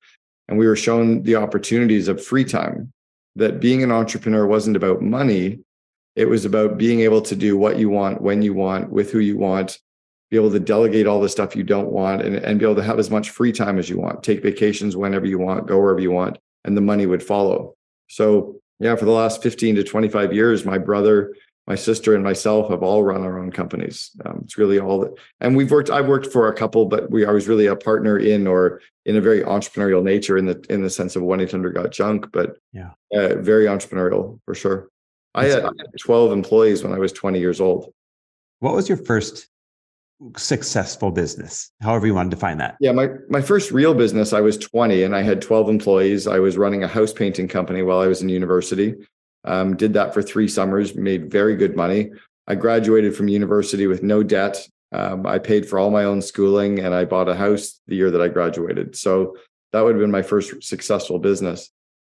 and 0.48 0.58
we 0.58 0.66
were 0.66 0.76
shown 0.76 1.22
the 1.22 1.36
opportunities 1.36 2.08
of 2.08 2.24
free 2.24 2.44
time 2.44 2.92
that 3.36 3.60
being 3.60 3.82
an 3.82 3.92
entrepreneur 3.92 4.46
wasn't 4.46 4.76
about 4.76 5.02
money 5.02 5.60
it 6.14 6.28
was 6.28 6.44
about 6.44 6.78
being 6.78 7.00
able 7.00 7.22
to 7.22 7.34
do 7.34 7.56
what 7.56 7.78
you 7.78 7.88
want 7.88 8.20
when 8.20 8.42
you 8.42 8.54
want 8.54 8.90
with 8.90 9.10
who 9.10 9.18
you 9.18 9.38
want 9.38 9.78
be 10.32 10.38
able 10.38 10.50
to 10.50 10.58
delegate 10.58 11.06
all 11.06 11.20
the 11.20 11.28
stuff 11.28 11.54
you 11.54 11.62
don't 11.62 11.92
want 11.92 12.22
and, 12.22 12.36
and 12.36 12.58
be 12.58 12.64
able 12.64 12.74
to 12.74 12.82
have 12.82 12.98
as 12.98 13.10
much 13.10 13.28
free 13.28 13.52
time 13.52 13.78
as 13.78 13.90
you 13.90 13.98
want, 13.98 14.22
take 14.22 14.42
vacations 14.42 14.96
whenever 14.96 15.26
you 15.26 15.38
want, 15.38 15.66
go 15.66 15.78
wherever 15.78 16.00
you 16.00 16.10
want, 16.10 16.38
and 16.64 16.74
the 16.74 16.80
money 16.80 17.04
would 17.04 17.22
follow. 17.22 17.76
So, 18.08 18.56
yeah, 18.80 18.96
for 18.96 19.04
the 19.04 19.10
last 19.10 19.42
15 19.42 19.74
to 19.74 19.84
25 19.84 20.32
years, 20.32 20.64
my 20.64 20.78
brother, 20.78 21.34
my 21.66 21.74
sister 21.74 22.14
and 22.14 22.24
myself 22.24 22.70
have 22.70 22.82
all 22.82 23.04
run 23.04 23.20
our 23.24 23.38
own 23.38 23.52
companies. 23.52 24.10
Um, 24.24 24.40
it's 24.44 24.56
really 24.56 24.80
all 24.80 25.00
that, 25.00 25.12
and 25.42 25.54
we've 25.54 25.70
worked. 25.70 25.90
I've 25.90 26.08
worked 26.08 26.32
for 26.32 26.48
a 26.48 26.54
couple, 26.54 26.86
but 26.86 27.10
we 27.10 27.26
I 27.26 27.30
was 27.30 27.46
really 27.46 27.66
a 27.66 27.76
partner 27.76 28.18
in 28.18 28.46
or 28.46 28.80
in 29.04 29.16
a 29.16 29.20
very 29.20 29.42
entrepreneurial 29.42 30.02
nature 30.02 30.38
in 30.38 30.46
the 30.46 30.64
in 30.70 30.82
the 30.82 30.90
sense 30.90 31.14
of 31.14 31.22
one 31.22 31.40
eight 31.40 31.50
hundred 31.50 31.74
got 31.74 31.92
junk, 31.92 32.32
but 32.32 32.56
yeah, 32.72 32.90
uh, 33.14 33.36
very 33.36 33.66
entrepreneurial 33.66 34.40
for 34.46 34.54
sure. 34.54 34.88
I 35.34 35.46
had, 35.46 35.64
I 35.64 35.68
had 35.78 35.98
twelve 36.00 36.32
employees 36.32 36.82
when 36.82 36.92
I 36.92 36.98
was 36.98 37.12
twenty 37.12 37.40
years 37.40 37.60
old. 37.60 37.92
What 38.60 38.74
was 38.74 38.88
your 38.88 38.98
first 38.98 39.48
successful 40.36 41.10
business, 41.10 41.72
however 41.80 42.06
you 42.06 42.14
want 42.14 42.30
to 42.30 42.36
define 42.36 42.58
that? 42.58 42.76
Yeah, 42.80 42.92
my 42.92 43.08
my 43.28 43.40
first 43.40 43.70
real 43.72 43.94
business, 43.94 44.32
I 44.32 44.40
was 44.40 44.56
20 44.56 45.02
and 45.02 45.16
I 45.16 45.22
had 45.22 45.42
12 45.42 45.68
employees. 45.68 46.26
I 46.26 46.38
was 46.38 46.56
running 46.56 46.84
a 46.84 46.88
house 46.88 47.12
painting 47.12 47.48
company 47.48 47.82
while 47.82 47.98
I 47.98 48.06
was 48.06 48.22
in 48.22 48.28
university. 48.28 48.94
Um, 49.44 49.76
did 49.76 49.92
that 49.94 50.14
for 50.14 50.22
three 50.22 50.46
summers, 50.46 50.94
made 50.94 51.30
very 51.30 51.56
good 51.56 51.76
money. 51.76 52.12
I 52.46 52.54
graduated 52.54 53.16
from 53.16 53.28
university 53.28 53.86
with 53.86 54.02
no 54.02 54.22
debt. 54.22 54.66
Um, 54.92 55.26
I 55.26 55.38
paid 55.38 55.68
for 55.68 55.78
all 55.78 55.90
my 55.90 56.04
own 56.04 56.20
schooling 56.20 56.80
and 56.80 56.94
I 56.94 57.04
bought 57.04 57.28
a 57.28 57.34
house 57.34 57.80
the 57.86 57.96
year 57.96 58.10
that 58.10 58.20
I 58.20 58.28
graduated. 58.28 58.94
So 58.94 59.36
that 59.72 59.80
would 59.80 59.94
have 59.94 60.00
been 60.00 60.10
my 60.10 60.22
first 60.22 60.62
successful 60.62 61.18
business. 61.18 61.70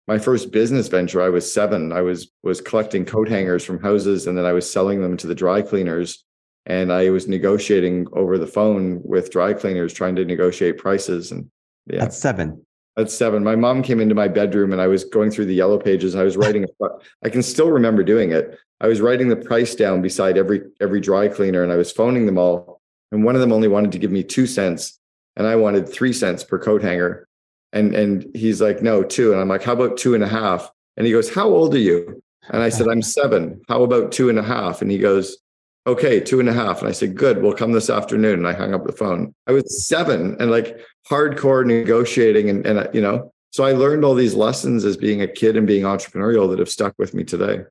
My 0.09 0.17
first 0.17 0.51
business 0.51 0.87
venture, 0.87 1.21
I 1.21 1.29
was 1.29 1.53
seven. 1.53 1.91
I 1.91 2.01
was 2.01 2.31
was 2.41 2.61
collecting 2.61 3.05
coat 3.05 3.29
hangers 3.29 3.63
from 3.63 3.79
houses 3.79 4.25
and 4.25 4.35
then 4.35 4.43
I 4.43 4.53
was 4.53 4.67
selling 4.67 5.03
them 5.03 5.15
to 5.17 5.27
the 5.27 5.35
dry 5.35 5.61
cleaners 5.61 6.25
and 6.65 6.91
I 6.91 7.11
was 7.11 7.27
negotiating 7.27 8.07
over 8.13 8.39
the 8.39 8.47
phone 8.47 9.01
with 9.03 9.29
dry 9.29 9.53
cleaners, 9.53 9.93
trying 9.93 10.15
to 10.15 10.25
negotiate 10.25 10.79
prices. 10.79 11.31
And 11.31 11.51
yeah, 11.85 11.99
that's 11.99 12.17
seven. 12.17 12.65
at 12.97 13.11
seven. 13.11 13.43
My 13.43 13.55
mom 13.55 13.83
came 13.83 14.01
into 14.01 14.15
my 14.15 14.27
bedroom 14.27 14.71
and 14.71 14.81
I 14.81 14.87
was 14.87 15.03
going 15.03 15.29
through 15.29 15.45
the 15.45 15.53
yellow 15.53 15.77
pages. 15.77 16.15
And 16.15 16.21
I 16.21 16.23
was 16.23 16.37
writing. 16.37 16.63
A, 16.63 16.87
I 17.23 17.29
can 17.29 17.43
still 17.43 17.69
remember 17.69 18.03
doing 18.03 18.31
it. 18.31 18.57
I 18.81 18.87
was 18.87 19.01
writing 19.01 19.29
the 19.29 19.35
price 19.35 19.75
down 19.75 20.01
beside 20.01 20.39
every 20.39 20.63
every 20.81 21.01
dry 21.01 21.27
cleaner, 21.27 21.61
and 21.61 21.71
I 21.71 21.75
was 21.75 21.91
phoning 21.91 22.25
them 22.25 22.39
all. 22.39 22.81
And 23.11 23.23
one 23.23 23.35
of 23.35 23.41
them 23.41 23.53
only 23.53 23.67
wanted 23.67 23.91
to 23.91 23.99
give 23.99 24.09
me 24.09 24.23
two 24.23 24.47
cents, 24.47 24.99
and 25.35 25.45
I 25.45 25.55
wanted 25.55 25.87
three 25.87 26.13
cents 26.13 26.43
per 26.43 26.57
coat 26.57 26.81
hanger. 26.81 27.28
And 27.73 27.95
and 27.95 28.25
he's 28.35 28.61
like, 28.61 28.81
no, 28.81 29.03
two. 29.03 29.31
And 29.31 29.41
I'm 29.41 29.47
like, 29.47 29.63
how 29.63 29.73
about 29.73 29.97
two 29.97 30.15
and 30.15 30.23
a 30.23 30.27
half? 30.27 30.71
And 30.97 31.05
he 31.05 31.13
goes, 31.13 31.33
how 31.33 31.47
old 31.47 31.73
are 31.75 31.79
you? 31.79 32.21
And 32.49 32.63
I 32.63 32.69
said, 32.69 32.87
I'm 32.87 33.01
seven. 33.01 33.61
How 33.67 33.83
about 33.83 34.11
two 34.11 34.29
and 34.29 34.39
a 34.39 34.43
half? 34.43 34.81
And 34.81 34.89
he 34.89 34.97
goes, 34.97 35.37
okay, 35.85 36.19
two 36.19 36.39
and 36.39 36.49
a 36.49 36.53
half. 36.53 36.79
And 36.79 36.89
I 36.89 36.91
said, 36.91 37.15
good, 37.15 37.41
we'll 37.41 37.53
come 37.53 37.71
this 37.71 37.89
afternoon. 37.89 38.39
And 38.39 38.47
I 38.47 38.53
hung 38.53 38.73
up 38.73 38.85
the 38.85 38.91
phone. 38.91 39.33
I 39.47 39.51
was 39.51 39.87
seven 39.87 40.35
and 40.39 40.51
like 40.51 40.79
hardcore 41.09 41.65
negotiating. 41.65 42.49
And, 42.49 42.65
and 42.65 42.89
you 42.93 43.01
know, 43.01 43.31
so 43.51 43.63
I 43.63 43.71
learned 43.71 44.03
all 44.03 44.13
these 44.13 44.35
lessons 44.35 44.85
as 44.85 44.97
being 44.97 45.21
a 45.21 45.27
kid 45.27 45.57
and 45.57 45.65
being 45.65 45.83
entrepreneurial 45.83 46.49
that 46.49 46.59
have 46.59 46.69
stuck 46.69 46.93
with 46.97 47.13
me 47.13 47.23
today. 47.23 47.61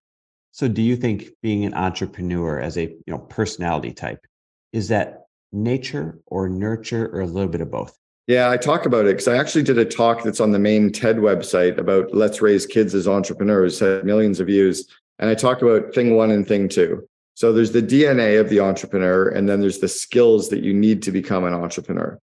So 0.53 0.67
do 0.67 0.83
you 0.83 0.97
think 0.97 1.29
being 1.43 1.65
an 1.65 1.75
entrepreneur 1.75 2.59
as 2.59 2.77
a 2.77 2.85
you 2.85 3.05
know 3.07 3.19
personality 3.19 3.93
type 3.93 4.25
is 4.73 4.89
that 4.89 5.27
nature 5.53 6.19
or 6.27 6.49
nurture 6.49 7.07
or 7.07 7.21
a 7.21 7.27
little 7.27 7.49
bit 7.49 7.61
of 7.61 7.71
both? 7.71 7.97
Yeah, 8.29 8.51
I 8.51 8.59
talk 8.59 8.85
about 8.85 9.07
it 9.07 9.17
because 9.17 9.27
I 9.27 9.39
actually 9.39 9.63
did 9.63 9.79
a 9.79 9.87
talk 9.87 10.23
that's 10.23 10.39
on 10.39 10.51
the 10.51 10.59
main 10.59 10.93
TED 10.93 11.17
website 11.17 11.79
about 11.79 12.15
let's 12.15 12.43
raise 12.43 12.67
kids 12.67 12.95
as 12.95 13.09
entrepreneurs, 13.09 13.81
had 13.81 14.05
millions 14.05 14.39
of 14.39 14.49
views. 14.49 14.87
And 15.19 15.31
I 15.31 15.35
talk 15.35 15.63
about 15.63 15.95
thing 15.95 16.15
one 16.15 16.31
and 16.31 16.47
thing 16.47 16.69
two. 16.69 17.09
So 17.35 17.55
there's 17.55 17.73
the 17.73 17.83
DNA 17.83 18.39
of 18.39 18.51
the 18.51 18.61
entrepreneur, 18.61 19.31
and 19.31 19.49
then 19.49 19.63
there's 19.63 19.79
the 19.79 19.89
skills 19.89 20.51
that 20.51 20.63
you 20.63 20.75
need 20.75 21.03
to 21.05 21.11
become 21.11 21.45
an 21.45 21.55
entrepreneur. 21.55 22.19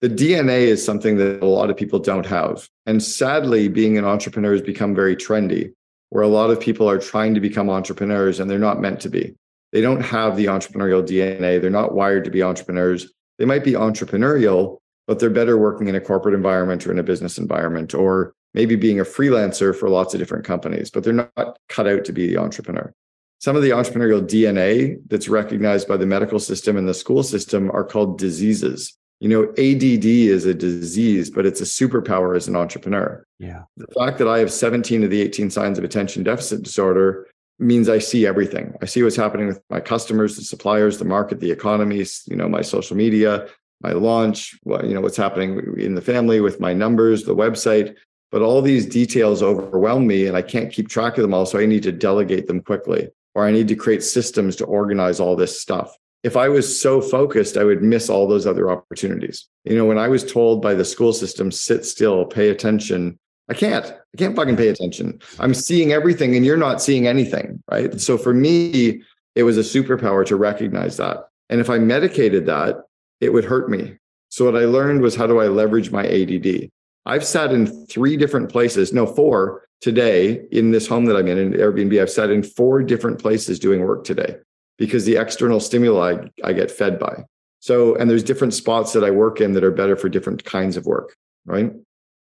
The 0.00 0.08
DNA 0.08 0.62
is 0.62 0.82
something 0.82 1.18
that 1.18 1.42
a 1.42 1.46
lot 1.46 1.68
of 1.68 1.76
people 1.76 1.98
don't 1.98 2.24
have. 2.24 2.66
And 2.86 3.02
sadly, 3.02 3.68
being 3.68 3.98
an 3.98 4.06
entrepreneur 4.06 4.52
has 4.52 4.62
become 4.62 4.94
very 4.94 5.14
trendy, 5.14 5.74
where 6.08 6.24
a 6.24 6.28
lot 6.28 6.48
of 6.48 6.58
people 6.58 6.88
are 6.88 6.98
trying 6.98 7.34
to 7.34 7.40
become 7.40 7.68
entrepreneurs 7.68 8.40
and 8.40 8.48
they're 8.48 8.58
not 8.58 8.80
meant 8.80 9.00
to 9.00 9.10
be. 9.10 9.34
They 9.72 9.82
don't 9.82 10.00
have 10.00 10.36
the 10.36 10.46
entrepreneurial 10.46 11.06
DNA. 11.06 11.60
They're 11.60 11.68
not 11.68 11.94
wired 11.94 12.24
to 12.24 12.30
be 12.30 12.42
entrepreneurs. 12.42 13.12
They 13.38 13.44
might 13.44 13.64
be 13.64 13.72
entrepreneurial, 13.72 14.79
but 15.10 15.18
they're 15.18 15.28
better 15.28 15.58
working 15.58 15.88
in 15.88 15.96
a 15.96 16.00
corporate 16.00 16.36
environment 16.36 16.86
or 16.86 16.92
in 16.92 17.00
a 17.00 17.02
business 17.02 17.36
environment, 17.36 17.94
or 17.94 18.32
maybe 18.54 18.76
being 18.76 19.00
a 19.00 19.04
freelancer 19.04 19.74
for 19.74 19.88
lots 19.88 20.14
of 20.14 20.20
different 20.20 20.44
companies, 20.44 20.88
but 20.88 21.02
they're 21.02 21.12
not 21.12 21.58
cut 21.68 21.88
out 21.88 22.04
to 22.04 22.12
be 22.12 22.28
the 22.28 22.36
entrepreneur 22.36 22.94
some 23.40 23.56
of 23.56 23.62
the 23.62 23.70
entrepreneurial 23.70 24.20
DNA 24.20 25.00
that's 25.08 25.28
recognized 25.28 25.88
by 25.88 25.96
the 25.96 26.06
medical 26.06 26.38
system 26.38 26.76
and 26.76 26.86
the 26.86 26.94
school 26.94 27.22
system 27.22 27.70
are 27.70 27.84
called 27.84 28.18
diseases. 28.18 28.96
You 29.20 29.28
know, 29.28 29.42
ADD 29.52 30.04
is 30.04 30.44
a 30.46 30.54
disease, 30.54 31.30
but 31.30 31.46
it's 31.46 31.60
a 31.60 31.64
superpower 31.64 32.36
as 32.36 32.48
an 32.48 32.56
entrepreneur. 32.56 33.24
Yeah. 33.38 33.62
The 33.78 33.86
fact 33.98 34.18
that 34.18 34.28
I 34.28 34.38
have 34.38 34.52
17 34.52 35.04
of 35.04 35.10
the 35.10 35.22
18 35.22 35.50
signs 35.50 35.78
of 35.78 35.84
attention 35.84 36.22
deficit 36.22 36.62
disorder 36.62 37.28
means 37.58 37.88
I 37.88 37.98
see 37.98 38.26
everything. 38.26 38.74
I 38.80 38.86
see 38.86 39.02
what's 39.02 39.16
happening 39.16 39.46
with 39.46 39.60
my 39.68 39.80
customers, 39.80 40.36
the 40.36 40.42
suppliers, 40.42 40.98
the 40.98 41.04
market, 41.04 41.40
the 41.40 41.50
economies, 41.50 42.22
you 42.26 42.36
know, 42.36 42.48
my 42.48 42.62
social 42.62 42.96
media, 42.96 43.46
my 43.80 43.92
launch, 43.92 44.58
what, 44.62 44.84
you 44.86 44.94
know, 44.94 45.00
what's 45.00 45.16
happening 45.16 45.74
in 45.78 45.94
the 45.94 46.02
family 46.02 46.40
with 46.40 46.60
my 46.60 46.72
numbers, 46.72 47.24
the 47.24 47.34
website. 47.34 47.96
But 48.30 48.42
all 48.42 48.62
these 48.62 48.86
details 48.86 49.42
overwhelm 49.42 50.06
me 50.06 50.26
and 50.26 50.36
I 50.36 50.42
can't 50.42 50.72
keep 50.72 50.88
track 50.88 51.18
of 51.18 51.22
them 51.22 51.34
all. 51.34 51.46
So 51.46 51.58
I 51.58 51.66
need 51.66 51.82
to 51.82 51.92
delegate 51.92 52.46
them 52.46 52.60
quickly 52.60 53.08
or 53.34 53.44
I 53.44 53.50
need 53.50 53.68
to 53.68 53.76
create 53.76 54.02
systems 54.02 54.56
to 54.56 54.64
organize 54.64 55.20
all 55.20 55.36
this 55.36 55.60
stuff. 55.60 55.96
If 56.22 56.36
I 56.36 56.48
was 56.48 56.80
so 56.80 57.00
focused, 57.00 57.56
I 57.56 57.64
would 57.64 57.82
miss 57.82 58.10
all 58.10 58.28
those 58.28 58.46
other 58.46 58.70
opportunities. 58.70 59.48
You 59.64 59.76
know, 59.76 59.86
when 59.86 59.98
I 59.98 60.08
was 60.08 60.30
told 60.30 60.60
by 60.60 60.74
the 60.74 60.84
school 60.84 61.12
system, 61.12 61.50
sit 61.50 61.84
still, 61.84 62.26
pay 62.26 62.50
attention, 62.50 63.18
I 63.48 63.54
can't. 63.54 63.86
I 63.86 64.16
can't 64.16 64.36
fucking 64.36 64.56
pay 64.56 64.68
attention. 64.68 65.20
I'm 65.38 65.54
seeing 65.54 65.92
everything 65.92 66.36
and 66.36 66.44
you're 66.44 66.56
not 66.56 66.82
seeing 66.82 67.06
anything. 67.06 67.62
Right. 67.70 68.00
So 68.00 68.18
for 68.18 68.34
me, 68.34 69.02
it 69.34 69.42
was 69.44 69.56
a 69.58 69.62
superpower 69.62 70.24
to 70.26 70.36
recognize 70.36 70.98
that. 70.98 71.28
And 71.48 71.60
if 71.60 71.70
I 71.70 71.78
medicated 71.78 72.46
that, 72.46 72.76
it 73.20 73.32
would 73.32 73.44
hurt 73.44 73.70
me. 73.70 73.96
So 74.28 74.44
what 74.44 74.56
I 74.56 74.64
learned 74.64 75.02
was 75.02 75.16
how 75.16 75.26
do 75.26 75.40
I 75.40 75.48
leverage 75.48 75.90
my 75.90 76.06
ADD? 76.06 76.70
I've 77.06 77.24
sat 77.24 77.52
in 77.52 77.86
three 77.86 78.16
different 78.16 78.50
places, 78.50 78.92
no, 78.92 79.06
four 79.06 79.66
today 79.80 80.46
in 80.52 80.70
this 80.70 80.86
home 80.86 81.06
that 81.06 81.16
I'm 81.16 81.26
in, 81.26 81.38
in 81.38 81.52
Airbnb. 81.52 82.00
I've 82.00 82.10
sat 82.10 82.30
in 82.30 82.42
four 82.42 82.82
different 82.82 83.18
places 83.18 83.58
doing 83.58 83.80
work 83.80 84.04
today 84.04 84.36
because 84.78 85.04
the 85.04 85.16
external 85.16 85.60
stimuli 85.60 86.26
I 86.44 86.52
get 86.52 86.70
fed 86.70 86.98
by. 86.98 87.24
So, 87.60 87.94
and 87.96 88.08
there's 88.08 88.22
different 88.22 88.54
spots 88.54 88.92
that 88.92 89.04
I 89.04 89.10
work 89.10 89.40
in 89.40 89.52
that 89.52 89.64
are 89.64 89.70
better 89.70 89.96
for 89.96 90.08
different 90.08 90.44
kinds 90.44 90.76
of 90.76 90.86
work, 90.86 91.14
right? 91.44 91.72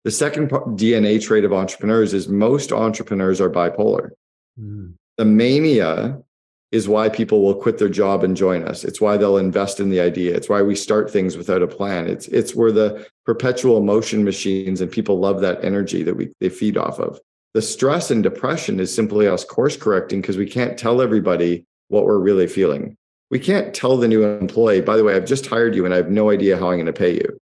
The 0.04 0.12
second 0.12 0.50
DNA 0.50 1.22
trait 1.22 1.46
of 1.46 1.54
entrepreneurs 1.54 2.14
is 2.14 2.28
most 2.28 2.72
entrepreneurs 2.72 3.40
are 3.40 3.50
bipolar. 3.50 4.10
Mm. 4.60 4.96
The 5.18 5.26
mania 5.26 6.22
is 6.72 6.88
why 6.88 7.10
people 7.10 7.42
will 7.42 7.56
quit 7.56 7.78
their 7.78 7.90
job 7.90 8.24
and 8.24 8.38
join 8.38 8.64
us. 8.64 8.84
It's 8.84 9.02
why 9.02 9.18
they'll 9.18 9.38
invest 9.38 9.80
in 9.80 9.90
the 9.90 10.00
idea. 10.00 10.36
It's 10.36 10.48
why 10.48 10.62
we 10.62 10.76
start 10.76 11.12
things 11.12 11.36
without 11.36 11.62
a 11.62 11.68
plan. 11.68 12.08
It's 12.08 12.28
it's 12.30 12.56
where 12.56 12.72
the 12.72 13.06
perpetual 13.26 13.82
motion 13.82 14.24
machines 14.24 14.80
and 14.80 14.90
people 14.90 15.20
love 15.20 15.42
that 15.42 15.64
energy 15.64 16.04
that 16.04 16.16
we 16.16 16.32
they 16.40 16.50
feed 16.50 16.78
off 16.78 17.00
of. 17.00 17.20
The 17.54 17.62
stress 17.62 18.10
and 18.12 18.24
depression 18.24 18.80
is 18.80 18.94
simply 18.94 19.28
us 19.28 19.44
course 19.44 19.76
correcting 19.76 20.22
because 20.22 20.38
we 20.38 20.46
can't 20.46 20.78
tell 20.78 21.02
everybody 21.02 21.66
what 21.90 22.06
we're 22.06 22.18
really 22.18 22.48
feeling. 22.48 22.96
We 23.30 23.40
can't 23.40 23.74
tell 23.74 23.98
the 23.98 24.08
new 24.08 24.24
employee, 24.24 24.82
by 24.82 24.96
the 24.96 25.04
way, 25.04 25.16
I've 25.16 25.26
just 25.26 25.48
hired 25.48 25.76
you 25.76 25.84
and 25.86 25.94
I 25.94 25.98
have 25.98 26.10
no 26.10 26.30
idea 26.30 26.58
how 26.58 26.70
I'm 26.70 26.78
going 26.78 26.86
to 26.86 26.94
pay 26.94 27.14
you. 27.14 27.38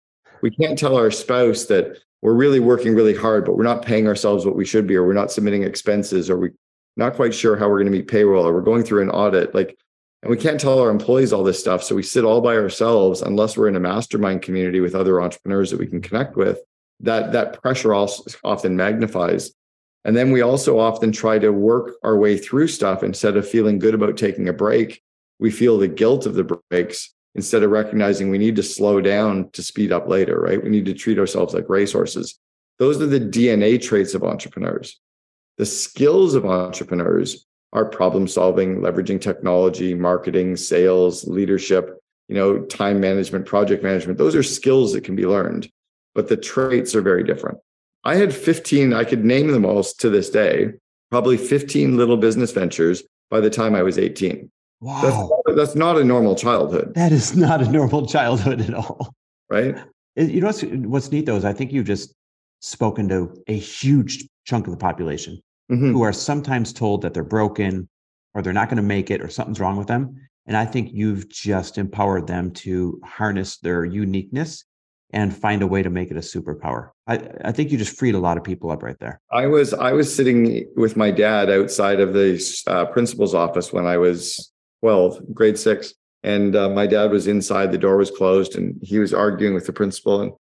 We 0.42 0.50
can't 0.50 0.78
tell 0.78 0.96
our 0.96 1.10
spouse 1.10 1.64
that 1.64 1.98
we're 2.22 2.34
really 2.34 2.60
working 2.60 2.94
really 2.94 3.14
hard, 3.14 3.44
but 3.44 3.56
we're 3.56 3.64
not 3.64 3.84
paying 3.84 4.06
ourselves 4.06 4.46
what 4.46 4.56
we 4.56 4.64
should 4.64 4.86
be, 4.86 4.96
or 4.96 5.06
we're 5.06 5.12
not 5.12 5.30
submitting 5.30 5.62
expenses, 5.62 6.30
or 6.30 6.38
we 6.38 6.50
not 6.96 7.14
quite 7.14 7.34
sure 7.34 7.56
how 7.56 7.68
we're 7.68 7.78
going 7.78 7.92
to 7.92 7.98
meet 7.98 8.08
payroll 8.08 8.46
or 8.46 8.52
we're 8.52 8.60
going 8.60 8.82
through 8.82 9.02
an 9.02 9.10
audit 9.10 9.54
like 9.54 9.76
and 10.22 10.30
we 10.30 10.36
can't 10.36 10.58
tell 10.58 10.80
our 10.80 10.90
employees 10.90 11.32
all 11.32 11.44
this 11.44 11.60
stuff 11.60 11.82
so 11.82 11.94
we 11.94 12.02
sit 12.02 12.24
all 12.24 12.40
by 12.40 12.56
ourselves 12.56 13.22
unless 13.22 13.56
we're 13.56 13.68
in 13.68 13.76
a 13.76 13.80
mastermind 13.80 14.42
community 14.42 14.80
with 14.80 14.94
other 14.94 15.20
entrepreneurs 15.20 15.70
that 15.70 15.78
we 15.78 15.86
can 15.86 16.00
connect 16.00 16.36
with. 16.36 16.58
That 17.00 17.32
that 17.32 17.62
pressure 17.62 17.94
also 17.94 18.24
often 18.42 18.74
magnifies. 18.74 19.52
And 20.04 20.16
then 20.16 20.32
we 20.32 20.40
also 20.40 20.78
often 20.78 21.12
try 21.12 21.38
to 21.38 21.50
work 21.50 21.94
our 22.02 22.16
way 22.16 22.38
through 22.38 22.68
stuff. 22.68 23.02
Instead 23.02 23.36
of 23.36 23.48
feeling 23.48 23.78
good 23.78 23.94
about 23.94 24.16
taking 24.16 24.48
a 24.48 24.52
break 24.52 25.02
we 25.38 25.50
feel 25.50 25.78
the 25.78 25.86
guilt 25.86 26.24
of 26.24 26.34
the 26.34 26.60
breaks 26.70 27.12
instead 27.34 27.62
of 27.62 27.70
recognizing 27.70 28.30
we 28.30 28.38
need 28.38 28.56
to 28.56 28.62
slow 28.62 29.00
down 29.00 29.50
to 29.50 29.62
speed 29.62 29.92
up 29.92 30.08
later 30.08 30.40
right? 30.40 30.62
We 30.62 30.70
need 30.70 30.86
to 30.86 30.94
treat 30.94 31.18
ourselves 31.18 31.54
like 31.54 31.68
racehorses. 31.68 32.38
Those 32.78 33.00
are 33.00 33.06
the 33.06 33.20
dna 33.20 33.80
traits 33.80 34.14
of 34.14 34.24
entrepreneurs 34.24 34.98
the 35.58 35.66
skills 35.66 36.34
of 36.34 36.44
entrepreneurs 36.44 37.46
are 37.72 37.84
problem 37.84 38.28
solving, 38.28 38.80
leveraging 38.80 39.20
technology, 39.20 39.94
marketing, 39.94 40.56
sales, 40.56 41.26
leadership, 41.26 41.98
you 42.28 42.34
know, 42.34 42.60
time 42.60 43.00
management, 43.00 43.46
project 43.46 43.82
management. 43.82 44.18
Those 44.18 44.34
are 44.34 44.42
skills 44.42 44.92
that 44.92 45.04
can 45.04 45.16
be 45.16 45.26
learned, 45.26 45.68
but 46.14 46.28
the 46.28 46.36
traits 46.36 46.94
are 46.94 47.02
very 47.02 47.24
different. 47.24 47.58
I 48.04 48.16
had 48.16 48.34
15, 48.34 48.92
I 48.92 49.04
could 49.04 49.24
name 49.24 49.48
them 49.48 49.64
all 49.64 49.82
to 49.82 50.10
this 50.10 50.30
day, 50.30 50.72
probably 51.10 51.36
15 51.36 51.96
little 51.96 52.16
business 52.16 52.52
ventures 52.52 53.02
by 53.30 53.40
the 53.40 53.50
time 53.50 53.74
I 53.74 53.82
was 53.82 53.98
18. 53.98 54.50
Wow. 54.80 55.00
That's 55.02 55.16
not, 55.16 55.56
that's 55.56 55.74
not 55.74 55.98
a 55.98 56.04
normal 56.04 56.34
childhood. 56.34 56.92
That 56.94 57.12
is 57.12 57.36
not 57.36 57.62
a 57.62 57.70
normal 57.70 58.06
childhood 58.06 58.60
at 58.60 58.74
all. 58.74 59.14
Right. 59.50 59.76
Uh, 60.18 60.22
you 60.22 60.40
know 60.40 60.48
what's, 60.48 60.62
what's 60.62 61.10
neat 61.10 61.26
though 61.26 61.36
is 61.36 61.44
I 61.44 61.52
think 61.52 61.72
you've 61.72 61.86
just 61.86 62.14
spoken 62.60 63.08
to 63.08 63.42
a 63.48 63.56
huge 63.56 64.26
chunk 64.44 64.66
of 64.66 64.72
the 64.72 64.78
population 64.78 65.40
mm-hmm. 65.70 65.92
who 65.92 66.02
are 66.02 66.12
sometimes 66.12 66.72
told 66.72 67.02
that 67.02 67.14
they're 67.14 67.24
broken 67.24 67.88
or 68.34 68.42
they're 68.42 68.52
not 68.52 68.68
going 68.68 68.76
to 68.76 68.82
make 68.82 69.10
it 69.10 69.22
or 69.22 69.28
something's 69.28 69.60
wrong 69.60 69.76
with 69.76 69.86
them. 69.86 70.16
And 70.46 70.56
I 70.56 70.64
think 70.64 70.90
you've 70.92 71.28
just 71.28 71.78
empowered 71.78 72.26
them 72.26 72.52
to 72.52 73.00
harness 73.04 73.58
their 73.58 73.84
uniqueness 73.84 74.64
and 75.10 75.34
find 75.34 75.62
a 75.62 75.66
way 75.66 75.82
to 75.82 75.90
make 75.90 76.10
it 76.10 76.16
a 76.16 76.20
superpower. 76.20 76.90
I, 77.06 77.20
I 77.44 77.52
think 77.52 77.70
you 77.70 77.78
just 77.78 77.98
freed 77.98 78.14
a 78.14 78.18
lot 78.18 78.36
of 78.36 78.44
people 78.44 78.70
up 78.70 78.82
right 78.82 78.98
there. 78.98 79.20
I 79.30 79.46
was 79.46 79.72
I 79.72 79.92
was 79.92 80.14
sitting 80.14 80.68
with 80.76 80.96
my 80.96 81.10
dad 81.10 81.48
outside 81.50 82.00
of 82.00 82.12
the 82.12 82.62
uh, 82.66 82.86
principal's 82.86 83.34
office 83.34 83.72
when 83.72 83.86
I 83.86 83.96
was 83.96 84.52
12, 84.82 85.34
grade 85.34 85.58
six, 85.58 85.94
and 86.22 86.54
uh, 86.56 86.68
my 86.68 86.86
dad 86.86 87.10
was 87.10 87.26
inside. 87.28 87.72
The 87.72 87.78
door 87.78 87.96
was 87.96 88.10
closed, 88.10 88.56
and 88.56 88.78
he 88.82 88.98
was 88.98 89.14
arguing 89.14 89.54
with 89.54 89.66
the 89.66 89.72
principal. 89.72 90.20
And 90.20 90.32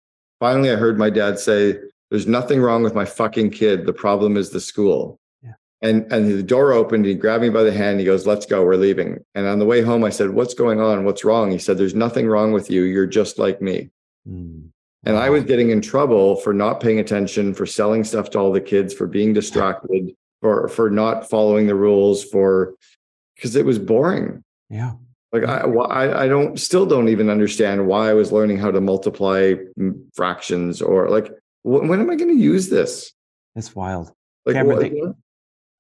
finally, 0.41 0.71
I 0.71 0.77
heard 0.77 0.99
my 0.99 1.11
dad 1.11 1.39
say, 1.39 1.79
"There's 2.15 2.29
nothing 2.29 2.61
wrong 2.61 2.85
with 2.85 2.95
my 2.95 3.05
fucking 3.05 3.51
kid. 3.51 3.87
The 3.87 3.93
problem 3.93 4.37
is 4.37 4.51
the 4.51 4.61
school." 4.61 5.19
Yeah. 5.43 5.55
And 5.83 6.07
and 6.13 6.31
the 6.31 6.45
door 6.45 6.73
opened. 6.73 7.07
He 7.07 7.17
grabbed 7.17 7.43
me 7.43 7.51
by 7.51 7.65
the 7.65 7.73
hand. 7.73 7.99
He 7.99 8.07
goes, 8.07 8.25
"Let's 8.25 8.47
go. 8.47 8.65
We're 8.65 8.77
leaving." 8.77 9.19
And 9.35 9.49
on 9.49 9.59
the 9.59 9.67
way 9.67 9.83
home, 9.83 10.05
I 10.05 10.11
said, 10.11 10.31
"What's 10.31 10.55
going 10.55 10.81
on? 10.81 11.05
What's 11.05 11.25
wrong?" 11.25 11.51
He 11.51 11.59
said, 11.59 11.77
"There's 11.77 11.97
nothing 11.97 12.29
wrong 12.29 12.53
with 12.53 12.71
you. 12.71 12.83
You're 12.83 13.09
just 13.09 13.37
like 13.37 13.61
me." 13.61 13.91
Mm. 14.29 14.69
And 15.05 15.17
I 15.17 15.29
was 15.29 15.43
getting 15.43 15.71
in 15.71 15.81
trouble 15.81 16.37
for 16.37 16.55
not 16.55 16.79
paying 16.79 17.01
attention, 17.01 17.53
for 17.53 17.67
selling 17.67 18.05
stuff 18.05 18.31
to 18.31 18.39
all 18.39 18.53
the 18.53 18.61
kids, 18.61 18.95
for 18.95 19.09
being 19.09 19.33
distracted, 19.33 20.15
for 20.41 20.69
for 20.69 20.91
not 20.91 21.29
following 21.29 21.67
the 21.67 21.75
rules, 21.75 22.23
for 22.23 22.75
because 23.35 23.57
it 23.57 23.67
was 23.67 23.81
boring. 23.81 24.45
Yeah. 24.71 24.93
Like 25.33 25.49
I, 25.49 25.63
I, 25.63 26.25
I 26.25 26.29
don't 26.29 26.61
still 26.61 26.87
don't 26.87 27.09
even 27.09 27.29
understand 27.29 27.89
why 27.89 28.09
I 28.09 28.15
was 28.15 28.31
learning 28.31 28.59
how 28.59 28.71
to 28.71 28.81
multiply 28.81 29.55
fractions 30.15 30.81
or 30.81 31.11
like 31.11 31.33
when, 31.65 32.01
am 32.01 32.11
I 32.11 32.15
going 32.15 32.35
to 32.35 32.41
use 32.41 32.69
this? 32.69 33.13
It's 33.57 33.75
wild. 33.75 34.13
Like 34.47 34.55
Cameron, 34.55 34.77
what, 34.77 34.83
thank, 34.83 35.17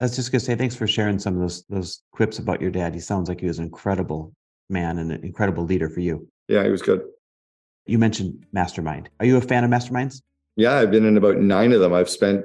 I 0.00 0.04
was 0.04 0.16
just 0.16 0.32
going 0.32 0.40
to 0.40 0.44
say 0.44 0.56
thanks 0.56 0.74
for 0.74 0.86
sharing 0.86 1.18
some 1.18 1.34
of 1.34 1.40
those 1.40 1.64
those 1.68 2.02
quips 2.12 2.38
about 2.38 2.60
your 2.60 2.70
dad. 2.70 2.94
He 2.94 3.00
sounds 3.00 3.28
like 3.28 3.40
he 3.40 3.46
was 3.46 3.58
an 3.58 3.64
incredible 3.64 4.34
man 4.68 4.98
and 4.98 5.12
an 5.12 5.22
incredible 5.22 5.64
leader 5.64 5.88
for 5.88 6.00
you. 6.00 6.26
Yeah, 6.48 6.64
he 6.64 6.70
was 6.70 6.82
good. 6.82 7.02
You 7.86 7.98
mentioned 7.98 8.46
Mastermind. 8.52 9.10
Are 9.20 9.26
you 9.26 9.36
a 9.36 9.42
fan 9.42 9.64
of 9.64 9.70
Masterminds? 9.70 10.22
Yeah, 10.56 10.74
I've 10.74 10.90
been 10.90 11.04
in 11.04 11.16
about 11.16 11.36
nine 11.36 11.72
of 11.72 11.80
them. 11.80 11.92
I've 11.92 12.08
spent, 12.08 12.44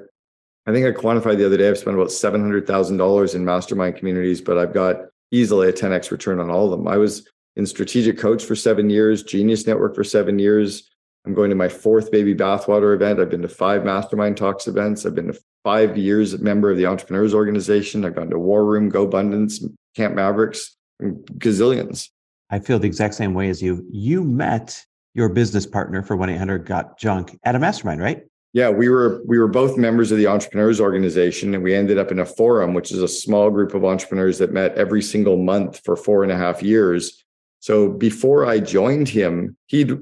I 0.66 0.74
think 0.74 0.86
I 0.86 1.00
quantified 1.00 1.38
the 1.38 1.46
other 1.46 1.58
day, 1.58 1.70
I've 1.70 1.78
spent 1.78 1.96
about 1.96 2.10
$700,000 2.10 3.36
in 3.36 3.46
mastermind 3.46 3.96
communities, 3.96 4.42
but 4.42 4.58
I've 4.58 4.74
got 4.74 4.98
easily 5.32 5.70
a 5.70 5.74
10x 5.74 6.12
return 6.12 6.40
on 6.40 6.50
all 6.50 6.66
of 6.66 6.72
them. 6.72 6.88
I 6.88 6.98
was 6.98 7.28
in 7.56 7.66
Strategic 7.66 8.18
Coach 8.18 8.44
for 8.44 8.56
seven 8.56 8.90
years, 8.90 9.24
Genius 9.24 9.68
Network 9.68 9.96
for 9.96 10.04
seven 10.04 10.40
years. 10.40 10.89
I'm 11.26 11.34
going 11.34 11.50
to 11.50 11.56
my 11.56 11.70
fourth 11.70 12.12
baby 12.12 12.34
bathwater 12.34 12.96
event. 12.96 13.20
I've 13.20 13.30
been 13.30 13.42
to 13.42 13.50
five 13.50 13.84
mastermind 13.84 14.38
talks 14.38 14.68
events. 14.68 15.06
I've 15.06 15.16
been 15.16 15.28
to 15.28 15.40
five 15.64 15.98
years 15.98 16.40
member 16.40 16.72
of 16.72 16.78
the 16.78 16.86
Entrepreneurs 16.86 17.34
Organization. 17.34 18.06
I've 18.06 18.16
gone 18.16 18.30
to 18.30 18.40
War 18.40 18.66
Room, 18.66 18.92
GoBundance, 18.92 19.64
Camp 19.96 20.16
Mavericks, 20.16 20.78
gazillions. 21.02 22.10
I 22.50 22.60
feel 22.60 22.80
the 22.80 22.88
exact 22.88 23.16
same 23.16 23.34
way 23.34 23.50
as 23.50 23.62
you. 23.62 23.86
You 23.92 24.24
met 24.24 24.84
your 25.14 25.30
business 25.30 25.66
partner 25.66 26.02
for 26.02 26.18
1-800 26.18 26.66
got 26.66 26.98
junk 26.98 27.38
at 27.44 27.56
a 27.56 27.60
mastermind, 27.60 28.02
right? 28.02 28.24
Yeah, 28.54 28.70
we 28.70 28.90
were 28.90 29.22
we 29.28 29.38
were 29.38 29.48
both 29.48 29.78
members 29.78 30.12
of 30.12 30.18
the 30.18 30.26
entrepreneurs 30.26 30.82
organization, 30.82 31.54
and 31.54 31.64
we 31.64 31.76
ended 31.76 32.00
up 32.00 32.12
in 32.12 32.18
a 32.18 32.26
forum, 32.26 32.74
which 32.74 32.92
is 32.92 33.00
a 33.00 33.08
small 33.08 33.52
group 33.52 33.76
of 33.76 33.86
entrepreneurs 33.86 34.40
that 34.40 34.52
met 34.52 34.76
every 34.76 35.04
single 35.04 35.38
month 35.38 35.82
for 35.86 35.96
four 35.96 36.24
and 36.24 36.32
a 36.32 36.38
half 36.38 36.64
years. 36.64 37.24
So 37.60 37.90
before 37.90 38.48
I 38.48 38.60
joined 38.60 39.08
him, 39.08 39.56
he'd 39.68 40.00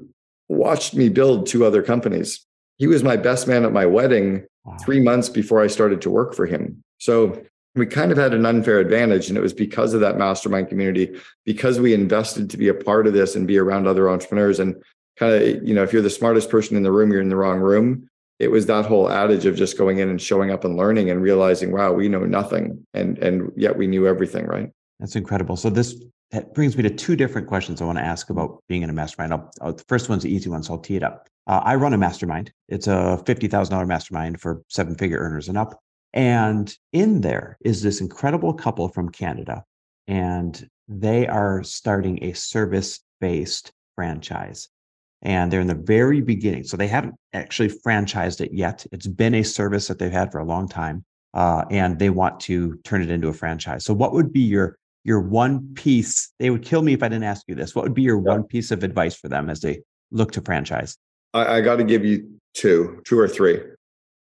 watched 0.48 0.94
me 0.94 1.08
build 1.08 1.46
two 1.46 1.64
other 1.64 1.82
companies. 1.82 2.44
He 2.78 2.86
was 2.86 3.02
my 3.02 3.16
best 3.16 3.48
man 3.48 3.64
at 3.64 3.72
my 3.72 3.86
wedding 3.86 4.46
wow. 4.64 4.76
three 4.80 5.00
months 5.00 5.28
before 5.28 5.62
I 5.62 5.66
started 5.66 6.00
to 6.02 6.10
work 6.10 6.34
for 6.34 6.46
him. 6.46 6.82
So 6.98 7.42
we 7.74 7.86
kind 7.86 8.10
of 8.10 8.18
had 8.18 8.34
an 8.34 8.46
unfair 8.46 8.78
advantage. 8.78 9.28
And 9.28 9.36
it 9.36 9.40
was 9.40 9.52
because 9.52 9.94
of 9.94 10.00
that 10.00 10.18
mastermind 10.18 10.68
community, 10.68 11.18
because 11.44 11.80
we 11.80 11.94
invested 11.94 12.50
to 12.50 12.56
be 12.56 12.68
a 12.68 12.74
part 12.74 13.06
of 13.06 13.12
this 13.12 13.36
and 13.36 13.46
be 13.46 13.58
around 13.58 13.86
other 13.86 14.08
entrepreneurs. 14.08 14.58
And 14.58 14.76
kind 15.18 15.34
of, 15.34 15.66
you 15.66 15.74
know, 15.74 15.82
if 15.82 15.92
you're 15.92 16.02
the 16.02 16.10
smartest 16.10 16.50
person 16.50 16.76
in 16.76 16.82
the 16.82 16.92
room, 16.92 17.10
you're 17.10 17.20
in 17.20 17.28
the 17.28 17.36
wrong 17.36 17.58
room. 17.58 18.08
It 18.38 18.50
was 18.52 18.66
that 18.66 18.86
whole 18.86 19.10
adage 19.10 19.46
of 19.46 19.56
just 19.56 19.76
going 19.76 19.98
in 19.98 20.08
and 20.08 20.22
showing 20.22 20.52
up 20.52 20.64
and 20.64 20.76
learning 20.76 21.10
and 21.10 21.20
realizing, 21.20 21.72
wow, 21.72 21.92
we 21.92 22.08
know 22.08 22.24
nothing. 22.24 22.86
And 22.94 23.18
and 23.18 23.50
yet 23.56 23.76
we 23.76 23.88
knew 23.88 24.06
everything, 24.06 24.46
right? 24.46 24.70
That's 25.00 25.16
incredible. 25.16 25.56
So 25.56 25.70
this 25.70 26.00
that 26.30 26.54
brings 26.54 26.76
me 26.76 26.82
to 26.82 26.90
two 26.90 27.16
different 27.16 27.48
questions 27.48 27.80
I 27.80 27.84
want 27.84 27.98
to 27.98 28.04
ask 28.04 28.30
about 28.30 28.62
being 28.68 28.82
in 28.82 28.90
a 28.90 28.92
mastermind. 28.92 29.32
I'll, 29.32 29.50
I'll, 29.60 29.72
the 29.72 29.84
first 29.88 30.08
one's 30.08 30.22
the 30.22 30.32
easy 30.32 30.50
one, 30.50 30.62
so 30.62 30.74
I'll 30.74 30.80
tee 30.80 30.96
it 30.96 31.02
up. 31.02 31.28
Uh, 31.46 31.62
I 31.64 31.76
run 31.76 31.94
a 31.94 31.98
mastermind. 31.98 32.52
It's 32.68 32.86
a 32.86 33.22
fifty 33.24 33.48
thousand 33.48 33.72
dollar 33.72 33.86
mastermind 33.86 34.40
for 34.40 34.62
seven 34.68 34.94
figure 34.94 35.18
earners 35.18 35.48
and 35.48 35.56
up. 35.56 35.80
And 36.12 36.74
in 36.92 37.20
there 37.20 37.58
is 37.60 37.82
this 37.82 38.00
incredible 38.00 38.52
couple 38.54 38.88
from 38.88 39.08
Canada, 39.08 39.64
and 40.06 40.68
they 40.86 41.26
are 41.26 41.62
starting 41.62 42.22
a 42.22 42.32
service 42.34 43.00
based 43.20 43.72
franchise 43.94 44.68
and 45.22 45.52
they're 45.52 45.60
in 45.60 45.66
the 45.66 45.74
very 45.74 46.20
beginning. 46.20 46.64
So 46.64 46.76
they 46.76 46.86
haven't 46.88 47.14
actually 47.32 47.68
franchised 47.68 48.40
it 48.40 48.52
yet. 48.52 48.86
It's 48.92 49.06
been 49.06 49.34
a 49.34 49.42
service 49.42 49.88
that 49.88 49.98
they've 49.98 50.12
had 50.12 50.30
for 50.30 50.38
a 50.38 50.44
long 50.44 50.68
time, 50.68 51.04
uh, 51.34 51.64
and 51.70 51.98
they 51.98 52.10
want 52.10 52.40
to 52.40 52.76
turn 52.84 53.02
it 53.02 53.10
into 53.10 53.28
a 53.28 53.32
franchise. 53.32 53.84
So, 53.84 53.94
what 53.94 54.12
would 54.12 54.32
be 54.32 54.40
your 54.40 54.77
your 55.08 55.20
one 55.20 55.74
piece? 55.74 56.30
They 56.38 56.50
would 56.50 56.62
kill 56.62 56.82
me 56.82 56.92
if 56.92 57.02
I 57.02 57.08
didn't 57.08 57.24
ask 57.24 57.42
you 57.48 57.54
this. 57.54 57.74
What 57.74 57.82
would 57.82 57.94
be 57.94 58.02
your 58.02 58.18
yeah. 58.18 58.34
one 58.34 58.44
piece 58.44 58.70
of 58.70 58.84
advice 58.84 59.16
for 59.16 59.28
them 59.28 59.48
as 59.48 59.60
they 59.60 59.80
look 60.10 60.32
to 60.32 60.42
franchise? 60.42 60.98
I, 61.32 61.56
I 61.56 61.60
got 61.62 61.76
to 61.76 61.84
give 61.84 62.04
you 62.04 62.30
two, 62.54 63.00
two 63.04 63.18
or 63.18 63.26
three. 63.26 63.60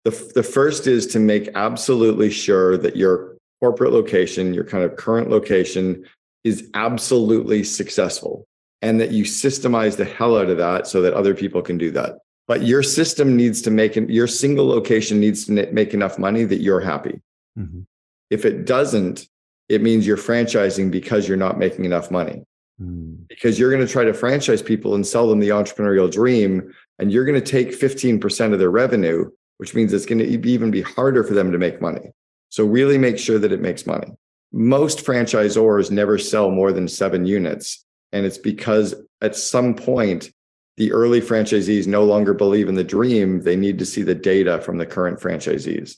The 0.06 0.32
the 0.34 0.43
first 0.43 0.88
is 0.88 1.06
to 1.08 1.19
make 1.19 1.50
absolutely 1.54 2.32
sure 2.32 2.78
that 2.78 2.95
your 2.95 3.36
corporate 3.60 3.91
location, 3.91 4.54
your 4.54 4.63
kind 4.63 4.84
of 4.84 4.95
current 4.95 5.30
location, 5.30 6.06
is 6.45 6.69
absolutely 6.73 7.63
successful 7.63 8.47
and 8.82 9.02
that 9.02 9.12
you 9.12 9.26
systemize 9.26 9.97
the 9.97 10.06
hell 10.06 10.38
out 10.38 10.50
of 10.50 10.58
that 10.58 10.88
so 10.88 11.02
that 11.02 11.13
other 11.13 11.34
people 11.34 11.62
can 11.62 11.78
do 11.78 11.91
that. 11.91 12.19
But 12.47 12.62
your 12.62 12.84
system 12.84 13.36
needs 13.36 13.62
to 13.63 13.71
make 13.71 13.95
your 13.95 14.28
single 14.28 14.67
location 14.67 15.19
needs 15.19 15.45
to 15.47 15.52
make 15.73 15.93
enough 15.93 16.17
money 16.17 16.45
that 16.45 16.62
you're 16.62 16.80
happy. 16.80 17.19
Mm-hmm. 17.60 17.82
If 18.30 18.45
it 18.45 18.65
doesn't, 18.65 19.28
it 19.69 19.82
means 19.82 20.06
you're 20.06 20.17
franchising 20.17 20.91
because 20.91 21.27
you're 21.27 21.38
not 21.38 21.58
making 21.58 21.86
enough 21.86 22.12
money. 22.12 22.43
Mm. 22.82 23.27
Because 23.27 23.60
you're 23.60 23.71
going 23.71 23.86
to 23.86 23.91
try 23.91 24.03
to 24.03 24.13
franchise 24.13 24.62
people 24.62 24.95
and 24.95 25.06
sell 25.06 25.27
them 25.27 25.39
the 25.39 25.49
entrepreneurial 25.49 26.12
dream, 26.12 26.73
and 26.99 27.12
you're 27.12 27.25
going 27.25 27.41
to 27.41 27.51
take 27.51 27.77
15% 27.77 28.53
of 28.53 28.60
their 28.60 28.71
revenue, 28.71 29.30
which 29.58 29.73
means 29.73 29.93
it's 29.93 30.06
going 30.06 30.19
to 30.19 30.25
even 30.25 30.71
be 30.71 30.82
harder 30.82 31.23
for 31.23 31.34
them 31.34 31.51
to 31.51 31.58
make 31.58 31.82
money. 31.82 32.12
So, 32.49 32.65
really 32.65 32.97
make 32.97 33.17
sure 33.17 33.39
that 33.39 33.51
it 33.51 33.62
makes 33.62 33.86
money. 33.86 34.08
Most 34.53 35.06
franchisors 35.06 35.91
never 35.91 36.17
sell 36.17 36.49
more 36.49 36.71
than 36.71 36.88
seven 36.88 37.25
units 37.25 37.84
and 38.12 38.25
it's 38.25 38.38
because 38.38 38.95
at 39.21 39.36
some 39.36 39.75
point, 39.75 40.32
the 40.77 40.91
early 40.91 41.21
franchisees 41.21 41.88
no 41.88 42.03
longer 42.03 42.34
believe 42.34 42.69
in 42.69 42.75
the 42.75 42.84
dream. 42.84 43.41
They 43.41 43.56
need 43.56 43.80
to 43.80 43.86
see 43.86 44.03
the 44.03 44.15
data 44.15 44.62
from 44.62 44.77
the 44.77 44.86
current 44.86 45.19
franchisees. 45.19 45.95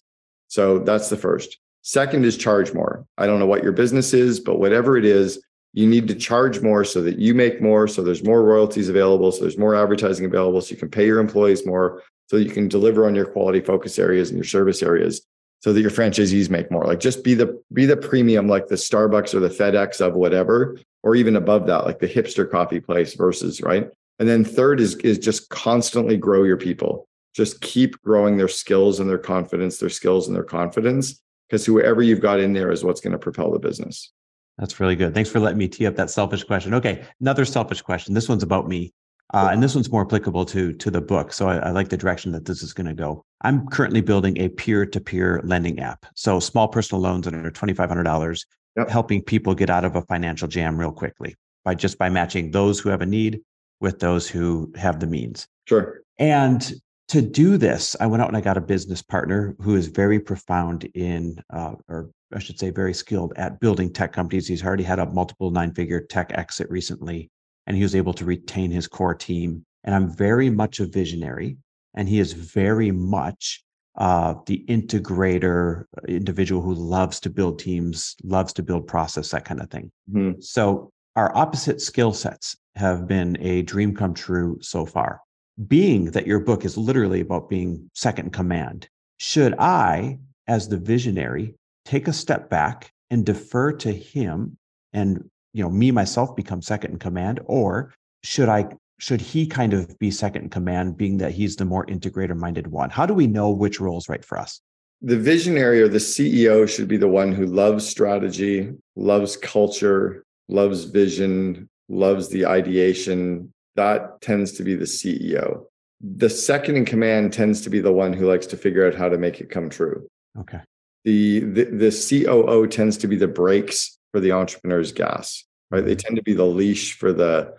So 0.47 0.79
that's 0.79 1.09
the 1.09 1.17
first. 1.17 1.59
Second 1.81 2.25
is 2.25 2.37
charge 2.37 2.73
more. 2.73 3.05
I 3.17 3.25
don't 3.25 3.39
know 3.39 3.45
what 3.45 3.63
your 3.63 3.71
business 3.71 4.13
is, 4.13 4.39
but 4.39 4.59
whatever 4.59 4.97
it 4.97 5.05
is, 5.05 5.41
you 5.73 5.87
need 5.87 6.07
to 6.07 6.15
charge 6.15 6.61
more 6.61 6.83
so 6.83 7.01
that 7.03 7.19
you 7.19 7.33
make 7.33 7.61
more. 7.61 7.87
So 7.87 8.01
there's 8.01 8.23
more 8.23 8.43
royalties 8.43 8.89
available. 8.89 9.31
So 9.31 9.41
there's 9.41 9.57
more 9.57 9.75
advertising 9.75 10.25
available. 10.25 10.61
So 10.61 10.71
you 10.71 10.77
can 10.77 10.89
pay 10.89 11.05
your 11.05 11.19
employees 11.19 11.65
more. 11.65 12.03
So 12.27 12.37
you 12.37 12.49
can 12.49 12.67
deliver 12.67 13.05
on 13.05 13.15
your 13.15 13.25
quality 13.25 13.61
focus 13.61 13.97
areas 13.99 14.29
and 14.29 14.37
your 14.37 14.45
service 14.45 14.83
areas 14.83 15.21
so 15.61 15.73
that 15.73 15.81
your 15.81 15.91
franchisees 15.91 16.49
make 16.49 16.71
more. 16.71 16.85
Like 16.85 16.99
just 16.99 17.23
be 17.23 17.33
the 17.33 17.61
be 17.73 17.85
the 17.85 17.97
premium 17.97 18.47
like 18.47 18.67
the 18.67 18.75
Starbucks 18.75 19.33
or 19.33 19.39
the 19.39 19.49
FedEx 19.49 20.01
of 20.01 20.13
whatever 20.13 20.77
or 21.03 21.15
even 21.15 21.35
above 21.35 21.67
that, 21.67 21.85
like 21.85 21.99
the 21.99 22.07
hipster 22.07 22.49
coffee 22.49 22.79
place 22.79 23.13
versus 23.13 23.61
right. 23.61 23.89
And 24.19 24.27
then 24.27 24.43
third 24.43 24.79
is 24.79 24.95
is 24.97 25.19
just 25.19 25.49
constantly 25.49 26.17
grow 26.17 26.43
your 26.43 26.57
people. 26.57 27.07
Just 27.35 27.61
keep 27.61 28.01
growing 28.01 28.37
their 28.37 28.47
skills 28.47 28.99
and 28.99 29.09
their 29.09 29.19
confidence, 29.19 29.77
their 29.77 29.89
skills 29.89 30.27
and 30.27 30.35
their 30.35 30.43
confidence, 30.43 31.21
because 31.49 31.65
whoever 31.65 32.01
you've 32.01 32.21
got 32.21 32.39
in 32.39 32.53
there 32.53 32.71
is 32.71 32.83
what's 32.83 33.01
going 33.01 33.13
to 33.13 33.17
propel 33.17 33.51
the 33.51 33.59
business. 33.59 34.11
That's 34.57 34.79
really 34.79 34.95
good. 34.95 35.13
Thanks 35.13 35.29
for 35.29 35.39
letting 35.39 35.57
me 35.57 35.67
tee 35.67 35.87
up 35.87 35.95
that 35.95 36.09
selfish 36.09 36.43
question. 36.43 36.73
Okay, 36.73 37.03
another 37.19 37.45
selfish 37.45 37.81
question. 37.81 38.13
This 38.13 38.29
one's 38.29 38.43
about 38.43 38.67
me. 38.67 38.93
Uh, 39.31 39.49
and 39.51 39.61
this 39.61 39.75
one's 39.75 39.91
more 39.91 40.01
applicable 40.01 40.43
to 40.43 40.73
to 40.73 40.89
the 40.89 40.99
book. 40.99 41.31
So 41.31 41.47
I, 41.47 41.57
I 41.57 41.69
like 41.69 41.89
the 41.89 41.97
direction 41.97 42.31
that 42.31 42.45
this 42.45 42.63
is 42.63 42.73
going 42.73 42.87
to 42.87 42.95
go. 42.95 43.23
I'm 43.41 43.67
currently 43.67 44.01
building 44.01 44.37
a 44.39 44.49
peer-to-peer 44.49 45.41
lending 45.43 45.79
app. 45.79 46.07
So 46.15 46.39
small 46.39 46.67
personal 46.67 46.99
loans 46.99 47.27
under 47.27 47.51
twenty 47.51 47.75
five 47.75 47.89
hundred 47.89 48.05
dollars 48.05 48.45
yep. 48.75 48.89
helping 48.89 49.21
people 49.21 49.53
get 49.53 49.69
out 49.69 49.85
of 49.85 49.95
a 49.95 50.01
financial 50.01 50.47
jam 50.47 50.79
real 50.79 50.91
quickly 50.91 51.35
by 51.63 51.75
just 51.75 51.99
by 51.99 52.09
matching 52.09 52.49
those 52.49 52.79
who 52.79 52.89
have 52.89 53.01
a 53.01 53.05
need 53.05 53.41
with 53.79 53.99
those 53.99 54.27
who 54.27 54.73
have 54.75 54.99
the 54.99 55.05
means. 55.07 55.47
Sure. 55.67 56.01
And 56.17 56.73
to 57.09 57.21
do 57.21 57.57
this, 57.57 57.95
I 57.99 58.05
went 58.05 58.21
out 58.21 58.29
and 58.29 58.37
I 58.37 58.41
got 58.41 58.57
a 58.57 58.61
business 58.61 59.01
partner 59.01 59.55
who 59.59 59.75
is 59.75 59.87
very 59.87 60.19
profound 60.19 60.85
in, 60.93 61.43
uh, 61.51 61.73
or 61.87 62.11
I 62.33 62.39
should 62.39 62.59
say, 62.59 62.69
very 62.69 62.93
skilled 62.93 63.33
at 63.35 63.59
building 63.59 63.91
tech 63.91 64.13
companies. 64.13 64.47
He's 64.47 64.63
already 64.63 64.83
had 64.83 64.99
a 64.99 65.07
multiple 65.07 65.49
nine 65.49 65.73
figure 65.73 66.01
tech 66.01 66.31
exit 66.35 66.69
recently, 66.69 67.29
and 67.65 67.75
he 67.75 67.83
was 67.83 67.95
able 67.95 68.13
to 68.13 68.25
retain 68.25 68.69
his 68.69 68.87
core 68.87 69.15
team. 69.15 69.65
And 69.83 69.95
I'm 69.95 70.15
very 70.15 70.51
much 70.51 70.79
a 70.79 70.85
visionary, 70.85 71.57
and 71.95 72.07
he 72.07 72.19
is 72.19 72.33
very 72.33 72.91
much 72.91 73.63
uh, 73.97 74.35
the 74.45 74.63
integrator 74.69 75.85
uh, 75.97 76.01
individual 76.07 76.61
who 76.61 76.75
loves 76.75 77.19
to 77.21 77.29
build 77.31 77.57
teams, 77.57 78.15
loves 78.23 78.53
to 78.53 78.63
build 78.63 78.85
process, 78.85 79.31
that 79.31 79.45
kind 79.45 79.61
of 79.61 79.71
thing. 79.71 79.91
Mm-hmm. 80.13 80.41
So 80.41 80.91
our 81.15 81.35
opposite 81.35 81.81
skill 81.81 82.13
sets 82.13 82.55
have 82.75 83.07
been 83.07 83.35
a 83.41 83.63
dream 83.63 83.95
come 83.95 84.13
true 84.13 84.59
so 84.61 84.85
far. 84.85 85.21
Being 85.67 86.05
that 86.11 86.27
your 86.27 86.39
book 86.39 86.63
is 86.63 86.77
literally 86.77 87.21
about 87.21 87.49
being 87.49 87.89
second 87.93 88.27
in 88.27 88.31
command, 88.31 88.87
should 89.17 89.55
I, 89.59 90.19
as 90.47 90.69
the 90.69 90.77
visionary, 90.77 91.55
take 91.85 92.07
a 92.07 92.13
step 92.13 92.49
back 92.49 92.91
and 93.09 93.25
defer 93.25 93.71
to 93.73 93.91
him 93.91 94.57
and 94.93 95.29
you 95.53 95.63
know 95.63 95.69
me 95.69 95.91
myself 95.91 96.35
become 96.35 96.61
second 96.61 96.91
in 96.91 96.99
command 96.99 97.39
or 97.45 97.93
should 98.23 98.49
i 98.49 98.69
should 98.99 99.21
he 99.21 99.47
kind 99.47 99.73
of 99.73 99.97
be 99.97 100.11
second 100.11 100.43
in 100.43 100.49
command, 100.49 100.97
being 100.97 101.17
that 101.17 101.31
he's 101.31 101.55
the 101.55 101.65
more 101.65 101.85
integrator 101.87 102.35
minded 102.35 102.67
one? 102.67 102.89
How 102.89 103.05
do 103.05 103.13
we 103.13 103.27
know 103.27 103.49
which 103.49 103.79
role 103.79 103.97
is 103.97 104.09
right 104.09 104.23
for 104.23 104.37
us? 104.37 104.61
The 105.01 105.17
visionary 105.17 105.81
or 105.81 105.87
the 105.87 105.99
CEO 105.99 106.67
should 106.67 106.89
be 106.89 106.97
the 106.97 107.07
one 107.07 107.31
who 107.31 107.45
loves 107.45 107.87
strategy, 107.87 108.73
loves 108.97 109.37
culture, 109.37 110.25
loves 110.49 110.83
vision, 110.83 111.69
loves 111.87 112.27
the 112.27 112.45
ideation. 112.45 113.53
That 113.79 114.19
tends 114.19 114.51
to 114.53 114.63
be 114.63 114.75
the 114.75 114.83
CEO. 114.83 115.63
The 116.01 116.29
second 116.29 116.75
in 116.75 116.83
command 116.83 117.31
tends 117.31 117.61
to 117.61 117.69
be 117.69 117.79
the 117.79 117.93
one 117.93 118.11
who 118.11 118.27
likes 118.27 118.45
to 118.47 118.57
figure 118.57 118.85
out 118.85 118.93
how 118.93 119.07
to 119.07 119.17
make 119.17 119.39
it 119.39 119.49
come 119.49 119.69
true. 119.69 120.05
Okay. 120.37 120.59
The, 121.05 121.39
the, 121.39 121.63
the 121.63 122.25
COO 122.25 122.67
tends 122.67 122.97
to 122.97 123.07
be 123.07 123.15
the 123.15 123.29
brakes 123.29 123.97
for 124.11 124.19
the 124.19 124.33
entrepreneur's 124.33 124.91
gas, 124.91 125.45
right? 125.71 125.79
They 125.79 125.95
mm-hmm. 125.95 125.99
tend 125.99 126.15
to 126.17 126.23
be 126.23 126.33
the 126.33 126.45
leash 126.45 126.97
for 126.97 127.13
the 127.13 127.55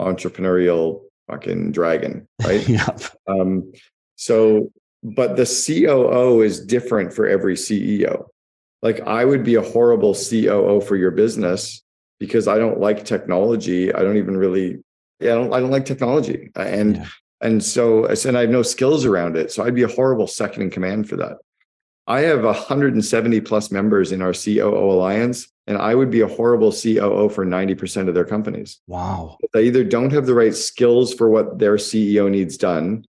entrepreneurial 0.00 1.02
fucking 1.28 1.72
dragon, 1.72 2.28
right? 2.44 2.66
yeah. 2.68 2.96
Um, 3.26 3.72
so, 4.14 4.70
but 5.02 5.36
the 5.36 5.46
COO 5.46 6.42
is 6.42 6.64
different 6.64 7.12
for 7.12 7.26
every 7.26 7.56
CEO. 7.56 8.26
Like 8.82 9.00
I 9.00 9.24
would 9.24 9.42
be 9.42 9.56
a 9.56 9.62
horrible 9.62 10.14
COO 10.14 10.80
for 10.80 10.94
your 10.94 11.10
business 11.10 11.82
because 12.20 12.46
I 12.46 12.58
don't 12.58 12.78
like 12.78 13.04
technology. 13.04 13.92
I 13.92 14.02
don't 14.02 14.16
even 14.16 14.36
really, 14.36 14.78
I 15.20 15.26
don't, 15.26 15.52
I 15.52 15.60
don't 15.60 15.70
like 15.70 15.86
technology. 15.86 16.50
Uh, 16.56 16.62
and, 16.62 16.96
yeah. 16.96 17.06
and 17.40 17.62
so, 17.62 18.04
uh, 18.04 18.16
and 18.26 18.36
I 18.36 18.42
have 18.42 18.50
no 18.50 18.62
skills 18.62 19.04
around 19.04 19.36
it. 19.36 19.52
So 19.52 19.64
I'd 19.64 19.74
be 19.74 19.82
a 19.82 19.88
horrible 19.88 20.26
second 20.26 20.62
in 20.62 20.70
command 20.70 21.08
for 21.08 21.16
that. 21.16 21.38
I 22.06 22.20
have 22.20 22.44
170 22.44 23.40
plus 23.40 23.72
members 23.72 24.12
in 24.12 24.22
our 24.22 24.32
COO 24.32 24.92
alliance, 24.92 25.48
and 25.66 25.76
I 25.76 25.94
would 25.94 26.10
be 26.10 26.20
a 26.20 26.28
horrible 26.28 26.70
COO 26.70 27.28
for 27.28 27.44
90% 27.44 28.08
of 28.08 28.14
their 28.14 28.24
companies. 28.24 28.80
Wow. 28.86 29.38
They 29.52 29.64
either 29.64 29.82
don't 29.82 30.12
have 30.12 30.26
the 30.26 30.34
right 30.34 30.54
skills 30.54 31.12
for 31.12 31.28
what 31.28 31.58
their 31.58 31.76
CEO 31.76 32.30
needs 32.30 32.56
done, 32.56 33.04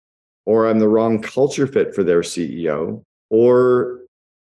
or 0.46 0.68
I'm 0.68 0.80
the 0.80 0.90
wrong 0.90 1.22
culture 1.22 1.68
fit 1.68 1.94
for 1.94 2.04
their 2.04 2.22
CEO, 2.22 3.04
or 3.30 4.00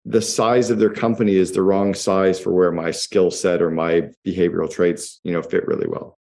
the 0.06 0.21
size 0.21 0.69
of 0.69 0.78
their 0.78 0.93
company 0.93 1.36
is 1.36 1.54
the 1.54 1.62
wrong 1.62 1.93
size 1.93 2.39
for 2.39 2.52
where 2.52 2.71
my 2.71 2.91
skill 2.91 3.32
set 3.32 3.62
or 3.62 3.71
my 3.71 4.10
behavioral 4.26 4.71
traits, 4.71 5.19
you 5.23 5.34
know, 5.34 5.41
fit 5.41 5.65
really 5.65 5.88
well. 5.88 6.19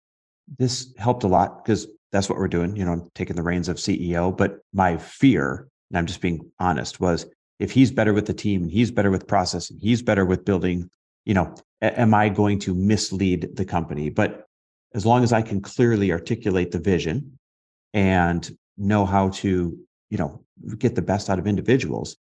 This 0.59 0.93
helped 0.99 1.25
a 1.25 1.29
lot 1.29 1.65
because 1.65 1.87
that's 2.13 2.29
what 2.29 2.39
we're 2.39 2.49
doing, 2.49 2.75
you 2.77 2.85
know, 2.85 2.93
I'm 2.93 3.11
taking 3.15 3.37
the 3.37 3.43
reins 3.43 3.69
of 3.69 3.77
CEO. 3.77 4.37
But 4.37 4.59
my 4.73 4.97
fear, 4.97 5.69
and 5.91 5.99
I'm 5.99 6.07
just 6.07 6.21
being 6.21 6.51
honest, 6.59 7.01
was 7.01 7.27
if 7.59 7.71
he's 7.71 7.91
better 7.91 8.13
with 8.13 8.27
the 8.27 8.35
team 8.35 8.63
and 8.63 8.71
he's 8.71 8.91
better 8.91 9.11
with 9.11 9.29
processing, 9.29 9.79
he's 9.81 10.03
better 10.03 10.25
with 10.25 10.45
building, 10.45 10.91
you 11.25 11.35
know, 11.35 11.55
am 11.83 12.15
I 12.15 12.29
going 12.29 12.59
to 12.61 12.75
mislead 12.75 13.51
the 13.55 13.65
company? 13.65 14.11
But 14.11 14.47
as 14.95 15.07
long 15.07 15.23
as 15.23 15.33
I 15.33 15.43
can 15.43 15.61
clearly 15.61 16.11
articulate 16.11 16.73
the 16.73 16.81
vision 16.81 17.39
and 17.95 18.51
know 18.77 19.05
how 19.05 19.29
to, 19.29 19.79
you 20.11 20.19
know, 20.19 20.45
get 20.79 20.95
the 20.95 21.03
best 21.03 21.31
out 21.31 21.39
of 21.39 21.47
individuals, 21.47 22.17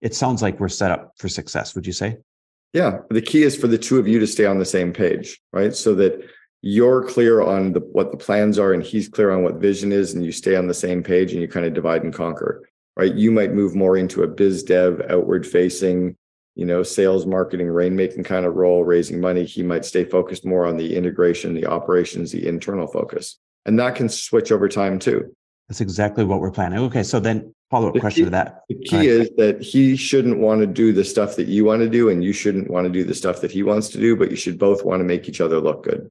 it 0.00 0.14
sounds 0.14 0.42
like 0.42 0.58
we're 0.58 0.68
set 0.68 0.90
up 0.90 1.12
for 1.18 1.28
success. 1.28 1.74
Would 1.74 1.86
you 1.86 1.92
say? 1.92 2.16
Yeah. 2.72 2.98
The 3.10 3.22
key 3.22 3.44
is 3.44 3.56
for 3.56 3.66
the 3.66 3.78
two 3.78 3.98
of 3.98 4.08
you 4.08 4.18
to 4.18 4.26
stay 4.26 4.46
on 4.46 4.58
the 4.58 4.64
same 4.64 4.92
page, 4.92 5.40
right? 5.52 5.74
So 5.74 5.94
that 5.96 6.28
you're 6.62 7.04
clear 7.04 7.40
on 7.40 7.72
the, 7.72 7.80
what 7.80 8.10
the 8.10 8.16
plans 8.16 8.58
are 8.58 8.72
and 8.72 8.82
he's 8.82 9.08
clear 9.08 9.30
on 9.30 9.42
what 9.42 9.54
vision 9.54 9.92
is 9.92 10.14
and 10.14 10.24
you 10.24 10.32
stay 10.32 10.56
on 10.56 10.66
the 10.66 10.74
same 10.74 11.02
page 11.02 11.32
and 11.32 11.40
you 11.40 11.48
kind 11.48 11.64
of 11.64 11.74
divide 11.74 12.02
and 12.02 12.12
conquer 12.12 12.68
right? 12.98 13.14
You 13.14 13.30
might 13.30 13.54
move 13.54 13.74
more 13.74 13.96
into 13.96 14.24
a 14.24 14.26
biz 14.26 14.64
dev, 14.64 15.00
outward 15.08 15.46
facing, 15.46 16.16
you 16.56 16.66
know, 16.66 16.82
sales, 16.82 17.24
marketing, 17.24 17.68
rainmaking 17.68 18.24
kind 18.24 18.44
of 18.44 18.56
role, 18.56 18.84
raising 18.84 19.20
money. 19.20 19.44
He 19.44 19.62
might 19.62 19.84
stay 19.84 20.04
focused 20.04 20.44
more 20.44 20.66
on 20.66 20.76
the 20.76 20.96
integration, 20.96 21.54
the 21.54 21.66
operations, 21.66 22.32
the 22.32 22.46
internal 22.46 22.88
focus. 22.88 23.38
And 23.64 23.78
that 23.78 23.94
can 23.94 24.08
switch 24.08 24.50
over 24.50 24.68
time 24.68 24.98
too. 24.98 25.32
That's 25.68 25.80
exactly 25.80 26.24
what 26.24 26.40
we're 26.40 26.50
planning. 26.50 26.80
Okay. 26.80 27.02
So 27.04 27.20
then 27.20 27.54
follow 27.70 27.90
up 27.90 28.00
question 28.00 28.22
key, 28.22 28.24
to 28.24 28.30
that. 28.30 28.62
The 28.68 28.78
key 28.80 29.06
is 29.06 29.30
that 29.36 29.62
he 29.62 29.94
shouldn't 29.94 30.38
want 30.38 30.60
to 30.62 30.66
do 30.66 30.92
the 30.92 31.04
stuff 31.04 31.36
that 31.36 31.46
you 31.46 31.64
want 31.64 31.82
to 31.82 31.88
do, 31.88 32.08
and 32.08 32.24
you 32.24 32.32
shouldn't 32.32 32.70
want 32.70 32.86
to 32.86 32.92
do 32.92 33.04
the 33.04 33.14
stuff 33.14 33.42
that 33.42 33.52
he 33.52 33.62
wants 33.62 33.90
to 33.90 33.98
do, 33.98 34.16
but 34.16 34.30
you 34.30 34.36
should 34.36 34.58
both 34.58 34.84
want 34.84 35.00
to 35.00 35.04
make 35.04 35.28
each 35.28 35.40
other 35.40 35.60
look 35.60 35.84
good. 35.84 36.08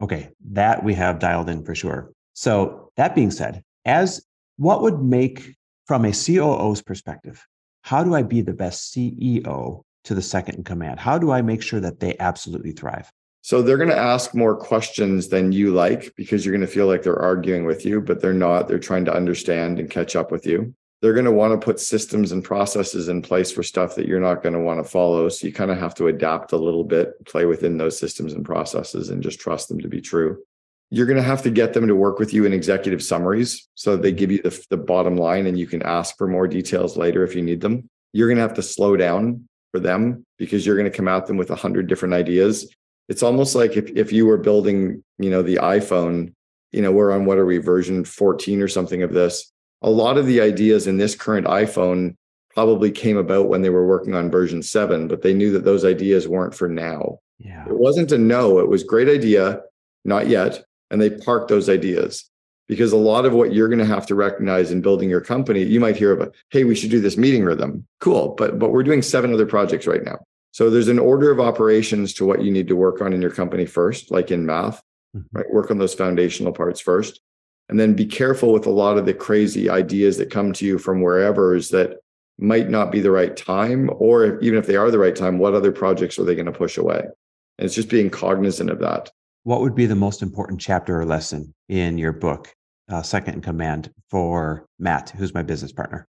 Okay. 0.00 0.30
That 0.50 0.84
we 0.84 0.94
have 0.94 1.18
dialed 1.18 1.48
in 1.48 1.64
for 1.64 1.74
sure. 1.74 2.12
So 2.34 2.90
that 2.96 3.14
being 3.14 3.30
said, 3.30 3.62
as 3.84 4.24
what 4.56 4.82
would 4.82 5.02
make 5.02 5.54
from 5.86 6.04
a 6.04 6.12
COO's 6.12 6.82
perspective, 6.82 7.44
how 7.82 8.04
do 8.04 8.14
I 8.14 8.22
be 8.22 8.42
the 8.42 8.52
best 8.52 8.94
CEO 8.94 9.82
to 10.04 10.14
the 10.14 10.22
second 10.22 10.56
in 10.56 10.64
command? 10.64 11.00
How 11.00 11.18
do 11.18 11.30
I 11.30 11.42
make 11.42 11.62
sure 11.62 11.80
that 11.80 12.00
they 12.00 12.16
absolutely 12.18 12.72
thrive? 12.72 13.10
So 13.42 13.62
they're 13.62 13.78
going 13.78 13.88
to 13.88 13.96
ask 13.96 14.34
more 14.34 14.56
questions 14.56 15.28
than 15.28 15.52
you 15.52 15.72
like 15.72 16.14
because 16.16 16.44
you're 16.44 16.52
going 16.52 16.66
to 16.66 16.72
feel 16.72 16.86
like 16.86 17.02
they're 17.02 17.18
arguing 17.18 17.64
with 17.64 17.86
you, 17.86 18.00
but 18.00 18.20
they're 18.20 18.34
not. 18.34 18.68
They're 18.68 18.78
trying 18.78 19.04
to 19.06 19.14
understand 19.14 19.78
and 19.78 19.90
catch 19.90 20.16
up 20.16 20.30
with 20.30 20.46
you. 20.46 20.74
They're 21.00 21.12
going 21.12 21.26
to 21.26 21.32
want 21.32 21.58
to 21.58 21.64
put 21.64 21.78
systems 21.78 22.32
and 22.32 22.42
processes 22.42 23.08
in 23.08 23.22
place 23.22 23.52
for 23.52 23.62
stuff 23.62 23.94
that 23.94 24.06
you're 24.06 24.20
not 24.20 24.42
going 24.42 24.54
to 24.54 24.60
want 24.60 24.82
to 24.82 24.90
follow. 24.90 25.28
So 25.28 25.46
you 25.46 25.52
kind 25.52 25.70
of 25.70 25.78
have 25.78 25.94
to 25.96 26.08
adapt 26.08 26.52
a 26.52 26.56
little 26.56 26.82
bit, 26.82 27.24
play 27.24 27.44
within 27.44 27.78
those 27.78 27.98
systems 27.98 28.32
and 28.32 28.44
processes, 28.44 29.10
and 29.10 29.22
just 29.22 29.38
trust 29.38 29.68
them 29.68 29.80
to 29.80 29.88
be 29.88 30.00
true. 30.00 30.42
You're 30.90 31.06
going 31.06 31.18
to 31.18 31.22
have 31.22 31.42
to 31.42 31.50
get 31.50 31.72
them 31.72 31.86
to 31.86 31.94
work 31.94 32.18
with 32.18 32.32
you 32.32 32.46
in 32.46 32.52
executive 32.52 33.02
summaries 33.02 33.68
so 33.74 33.96
they 33.96 34.10
give 34.10 34.32
you 34.32 34.42
the, 34.42 34.66
the 34.70 34.76
bottom 34.76 35.16
line 35.16 35.46
and 35.46 35.58
you 35.58 35.66
can 35.66 35.82
ask 35.82 36.16
for 36.16 36.26
more 36.26 36.48
details 36.48 36.96
later 36.96 37.22
if 37.22 37.36
you 37.36 37.42
need 37.42 37.60
them. 37.60 37.88
You're 38.12 38.28
going 38.28 38.38
to 38.38 38.42
have 38.42 38.54
to 38.54 38.62
slow 38.62 38.96
down 38.96 39.46
for 39.70 39.80
them 39.80 40.24
because 40.38 40.66
you're 40.66 40.76
going 40.76 40.90
to 40.90 40.96
come 40.96 41.08
at 41.08 41.26
them 41.26 41.36
with 41.36 41.50
a 41.50 41.56
hundred 41.56 41.88
different 41.88 42.14
ideas. 42.14 42.74
It's 43.08 43.22
almost 43.22 43.54
like 43.54 43.76
if, 43.76 43.90
if 43.90 44.12
you 44.12 44.26
were 44.26 44.38
building 44.38 45.04
you 45.18 45.30
know 45.30 45.42
the 45.42 45.56
iphone 45.56 46.32
you 46.72 46.80
know 46.80 46.92
we're 46.92 47.12
on 47.12 47.24
what 47.24 47.38
are 47.38 47.46
we 47.46 47.58
version 47.58 48.04
14 48.04 48.62
or 48.62 48.68
something 48.68 49.02
of 49.02 49.12
this 49.12 49.52
a 49.82 49.90
lot 49.90 50.18
of 50.18 50.26
the 50.26 50.40
ideas 50.40 50.86
in 50.86 50.96
this 50.96 51.14
current 51.14 51.46
iphone 51.46 52.16
probably 52.54 52.90
came 52.90 53.16
about 53.16 53.48
when 53.48 53.62
they 53.62 53.70
were 53.70 53.86
working 53.86 54.14
on 54.14 54.30
version 54.30 54.62
7 54.62 55.08
but 55.08 55.22
they 55.22 55.34
knew 55.34 55.52
that 55.52 55.64
those 55.64 55.84
ideas 55.84 56.26
weren't 56.26 56.54
for 56.54 56.68
now. 56.68 57.18
Yeah. 57.38 57.64
it 57.66 57.78
wasn't 57.78 58.10
a 58.12 58.18
no 58.18 58.58
it 58.58 58.68
was 58.68 58.82
great 58.82 59.08
idea 59.08 59.60
not 60.04 60.28
yet 60.28 60.64
and 60.90 61.00
they 61.00 61.10
parked 61.10 61.48
those 61.48 61.68
ideas. 61.68 62.28
Because 62.66 62.92
a 62.92 62.98
lot 62.98 63.24
of 63.24 63.32
what 63.32 63.54
you're 63.54 63.68
going 63.68 63.78
to 63.78 63.86
have 63.86 64.06
to 64.08 64.14
recognize 64.14 64.70
in 64.70 64.82
building 64.82 65.08
your 65.08 65.22
company 65.22 65.62
you 65.62 65.80
might 65.80 65.96
hear 65.96 66.12
of 66.12 66.20
a 66.20 66.32
hey 66.50 66.64
we 66.64 66.74
should 66.74 66.90
do 66.90 67.00
this 67.00 67.16
meeting 67.16 67.44
rhythm. 67.44 67.86
Cool 68.00 68.34
but 68.36 68.58
but 68.58 68.72
we're 68.72 68.82
doing 68.82 69.02
seven 69.02 69.32
other 69.32 69.46
projects 69.46 69.86
right 69.86 70.04
now. 70.04 70.18
So 70.50 70.68
there's 70.68 70.88
an 70.88 70.98
order 70.98 71.30
of 71.30 71.38
operations 71.38 72.12
to 72.14 72.24
what 72.24 72.42
you 72.42 72.50
need 72.50 72.66
to 72.68 72.74
work 72.76 73.00
on 73.00 73.12
in 73.12 73.22
your 73.22 73.30
company 73.30 73.66
first 73.66 74.10
like 74.10 74.30
in 74.32 74.44
math 74.44 74.82
mm-hmm. 75.16 75.36
right? 75.36 75.50
Work 75.52 75.70
on 75.70 75.78
those 75.78 75.94
foundational 75.94 76.52
parts 76.52 76.80
first 76.80 77.20
and 77.68 77.78
then 77.78 77.94
be 77.94 78.06
careful 78.06 78.52
with 78.52 78.66
a 78.66 78.70
lot 78.70 78.98
of 78.98 79.06
the 79.06 79.14
crazy 79.14 79.68
ideas 79.68 80.16
that 80.18 80.30
come 80.30 80.52
to 80.54 80.64
you 80.64 80.78
from 80.78 81.02
wherever 81.02 81.54
is 81.54 81.70
that 81.70 81.98
might 82.38 82.70
not 82.70 82.92
be 82.92 83.00
the 83.00 83.10
right 83.10 83.36
time 83.36 83.90
or 83.96 84.24
if, 84.24 84.42
even 84.42 84.58
if 84.58 84.66
they 84.66 84.76
are 84.76 84.90
the 84.90 84.98
right 84.98 85.16
time 85.16 85.38
what 85.38 85.54
other 85.54 85.72
projects 85.72 86.18
are 86.18 86.24
they 86.24 86.34
going 86.34 86.46
to 86.46 86.52
push 86.52 86.78
away 86.78 87.00
and 87.00 87.64
it's 87.66 87.74
just 87.74 87.88
being 87.88 88.08
cognizant 88.08 88.70
of 88.70 88.78
that 88.78 89.10
what 89.48 89.62
would 89.62 89.74
be 89.74 89.86
the 89.86 89.94
most 89.94 90.20
important 90.20 90.60
chapter 90.60 91.00
or 91.00 91.06
lesson 91.06 91.54
in 91.70 91.96
your 91.96 92.12
book, 92.12 92.54
uh, 92.90 93.00
Second 93.00 93.36
in 93.36 93.40
Command, 93.40 93.90
for 94.10 94.66
Matt, 94.78 95.08
who's 95.16 95.32
my 95.32 95.42
business 95.42 95.72
partner? 95.72 96.06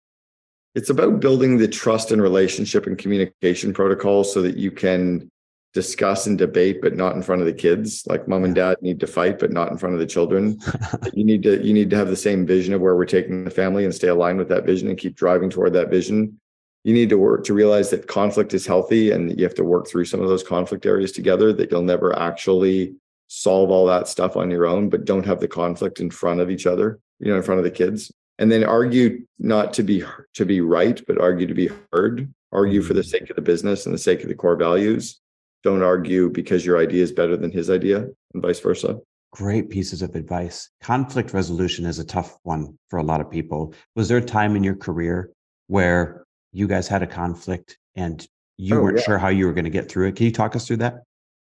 It's 0.74 0.90
about 0.90 1.20
building 1.20 1.58
the 1.58 1.68
trust 1.68 2.14
and 2.14 2.22
relationship 2.22 2.88
and 2.88 2.98
communication 2.98 3.74
protocols 3.74 4.34
so 4.34 4.42
that 4.42 4.56
you 4.56 4.72
can 4.72 5.30
discuss 5.76 6.26
and 6.26 6.38
debate, 6.38 6.82
but 6.82 6.96
not 6.96 7.16
in 7.16 7.22
front 7.22 7.42
of 7.42 7.46
the 7.46 7.54
kids. 7.54 8.08
Like 8.08 8.30
mom 8.30 8.46
and 8.46 8.56
dad 8.56 8.78
need 8.82 9.00
to 9.02 9.08
fight, 9.08 9.38
but 9.38 9.52
not 9.52 9.70
in 9.70 9.78
front 9.78 9.94
of 9.94 10.00
the 10.00 10.08
children. 10.08 10.58
you 11.14 11.26
need 11.26 11.44
to 11.44 11.64
you 11.64 11.74
need 11.74 11.90
to 11.90 11.98
have 11.98 12.08
the 12.08 12.16
same 12.16 12.48
vision 12.48 12.74
of 12.74 12.82
where 12.82 12.96
we're 12.96 13.06
taking 13.06 13.44
the 13.44 13.52
family 13.52 13.84
and 13.84 13.94
stay 13.94 14.08
aligned 14.08 14.40
with 14.40 14.48
that 14.50 14.66
vision 14.66 14.88
and 14.88 14.98
keep 14.98 15.16
driving 15.16 15.50
toward 15.50 15.74
that 15.74 15.90
vision. 15.90 16.40
You 16.86 16.94
need 16.94 17.10
to 17.10 17.18
work 17.18 17.44
to 17.46 17.54
realize 17.54 17.90
that 17.90 18.08
conflict 18.08 18.54
is 18.54 18.66
healthy 18.66 19.12
and 19.12 19.38
you 19.38 19.44
have 19.44 19.56
to 19.56 19.66
work 19.66 19.88
through 19.88 20.06
some 20.06 20.22
of 20.22 20.30
those 20.30 20.44
conflict 20.44 20.86
areas 20.86 21.12
together. 21.12 21.52
That 21.52 21.70
you'll 21.70 21.82
never 21.82 22.18
actually 22.18 22.96
solve 23.28 23.70
all 23.70 23.86
that 23.88 24.08
stuff 24.08 24.38
on 24.38 24.50
your 24.50 24.66
own, 24.66 24.90
but 24.90 25.04
don't 25.04 25.26
have 25.26 25.42
the 25.42 25.48
conflict 25.48 26.00
in 26.00 26.10
front 26.10 26.40
of 26.40 26.50
each 26.50 26.66
other, 26.66 27.00
you 27.20 27.30
know, 27.30 27.38
in 27.38 27.44
front 27.44 27.60
of 27.60 27.66
the 27.66 27.72
kids. 27.72 28.12
And 28.38 28.52
then 28.52 28.64
argue 28.64 29.26
not 29.40 29.74
to 29.74 29.84
be 29.84 30.04
to 30.36 30.46
be 30.46 30.62
right, 30.62 31.02
but 31.06 31.20
argue 31.20 31.48
to 31.48 31.54
be 31.54 31.70
heard. 31.92 32.34
Argue 32.54 32.82
for 32.82 32.94
the 32.94 33.02
mm. 33.02 33.06
sake 33.10 33.30
of 33.30 33.36
the 33.36 33.42
business 33.42 33.86
and 33.86 33.94
the 33.94 34.00
sake 34.00 34.24
of 34.24 34.30
the 34.30 34.36
core 34.36 34.56
values. 34.56 35.20
Don't 35.66 35.82
argue 35.82 36.30
because 36.30 36.64
your 36.64 36.78
idea 36.78 37.02
is 37.02 37.12
better 37.12 37.36
than 37.36 37.52
his 37.52 37.72
idea, 37.72 38.08
and 38.36 38.44
vice 38.44 38.60
versa. 38.60 39.00
Great 39.32 39.72
pieces 39.72 40.04
of 40.04 40.14
advice. 40.14 40.70
Conflict 40.84 41.34
resolution 41.34 41.88
is 41.88 41.98
a 41.98 42.06
tough 42.06 42.38
one 42.44 42.78
for 42.92 43.00
a 43.00 43.04
lot 43.04 43.20
of 43.20 43.32
people. 43.32 43.74
Was 43.96 44.08
there 44.08 44.20
a 44.20 44.22
time 44.22 44.56
in 44.56 44.64
your 44.64 44.76
career 44.76 45.32
where 45.66 46.24
you 46.54 46.68
guys 46.68 46.88
had 46.88 47.02
a 47.02 47.08
conflict 47.08 47.80
and 47.96 48.26
you 48.58 48.78
Oh, 48.78 48.84
weren't 48.84 49.00
yeah. 49.00 49.04
sure 49.06 49.18
how 49.18 49.30
you 49.30 49.48
were 49.48 49.54
going 49.54 49.66
to 49.66 49.72
get 49.72 49.90
through 49.90 50.08
it. 50.10 50.16
Can 50.16 50.28
you 50.28 50.32
talk 50.32 50.56
us 50.56 50.68
through 50.68 50.78
that? 50.78 51.02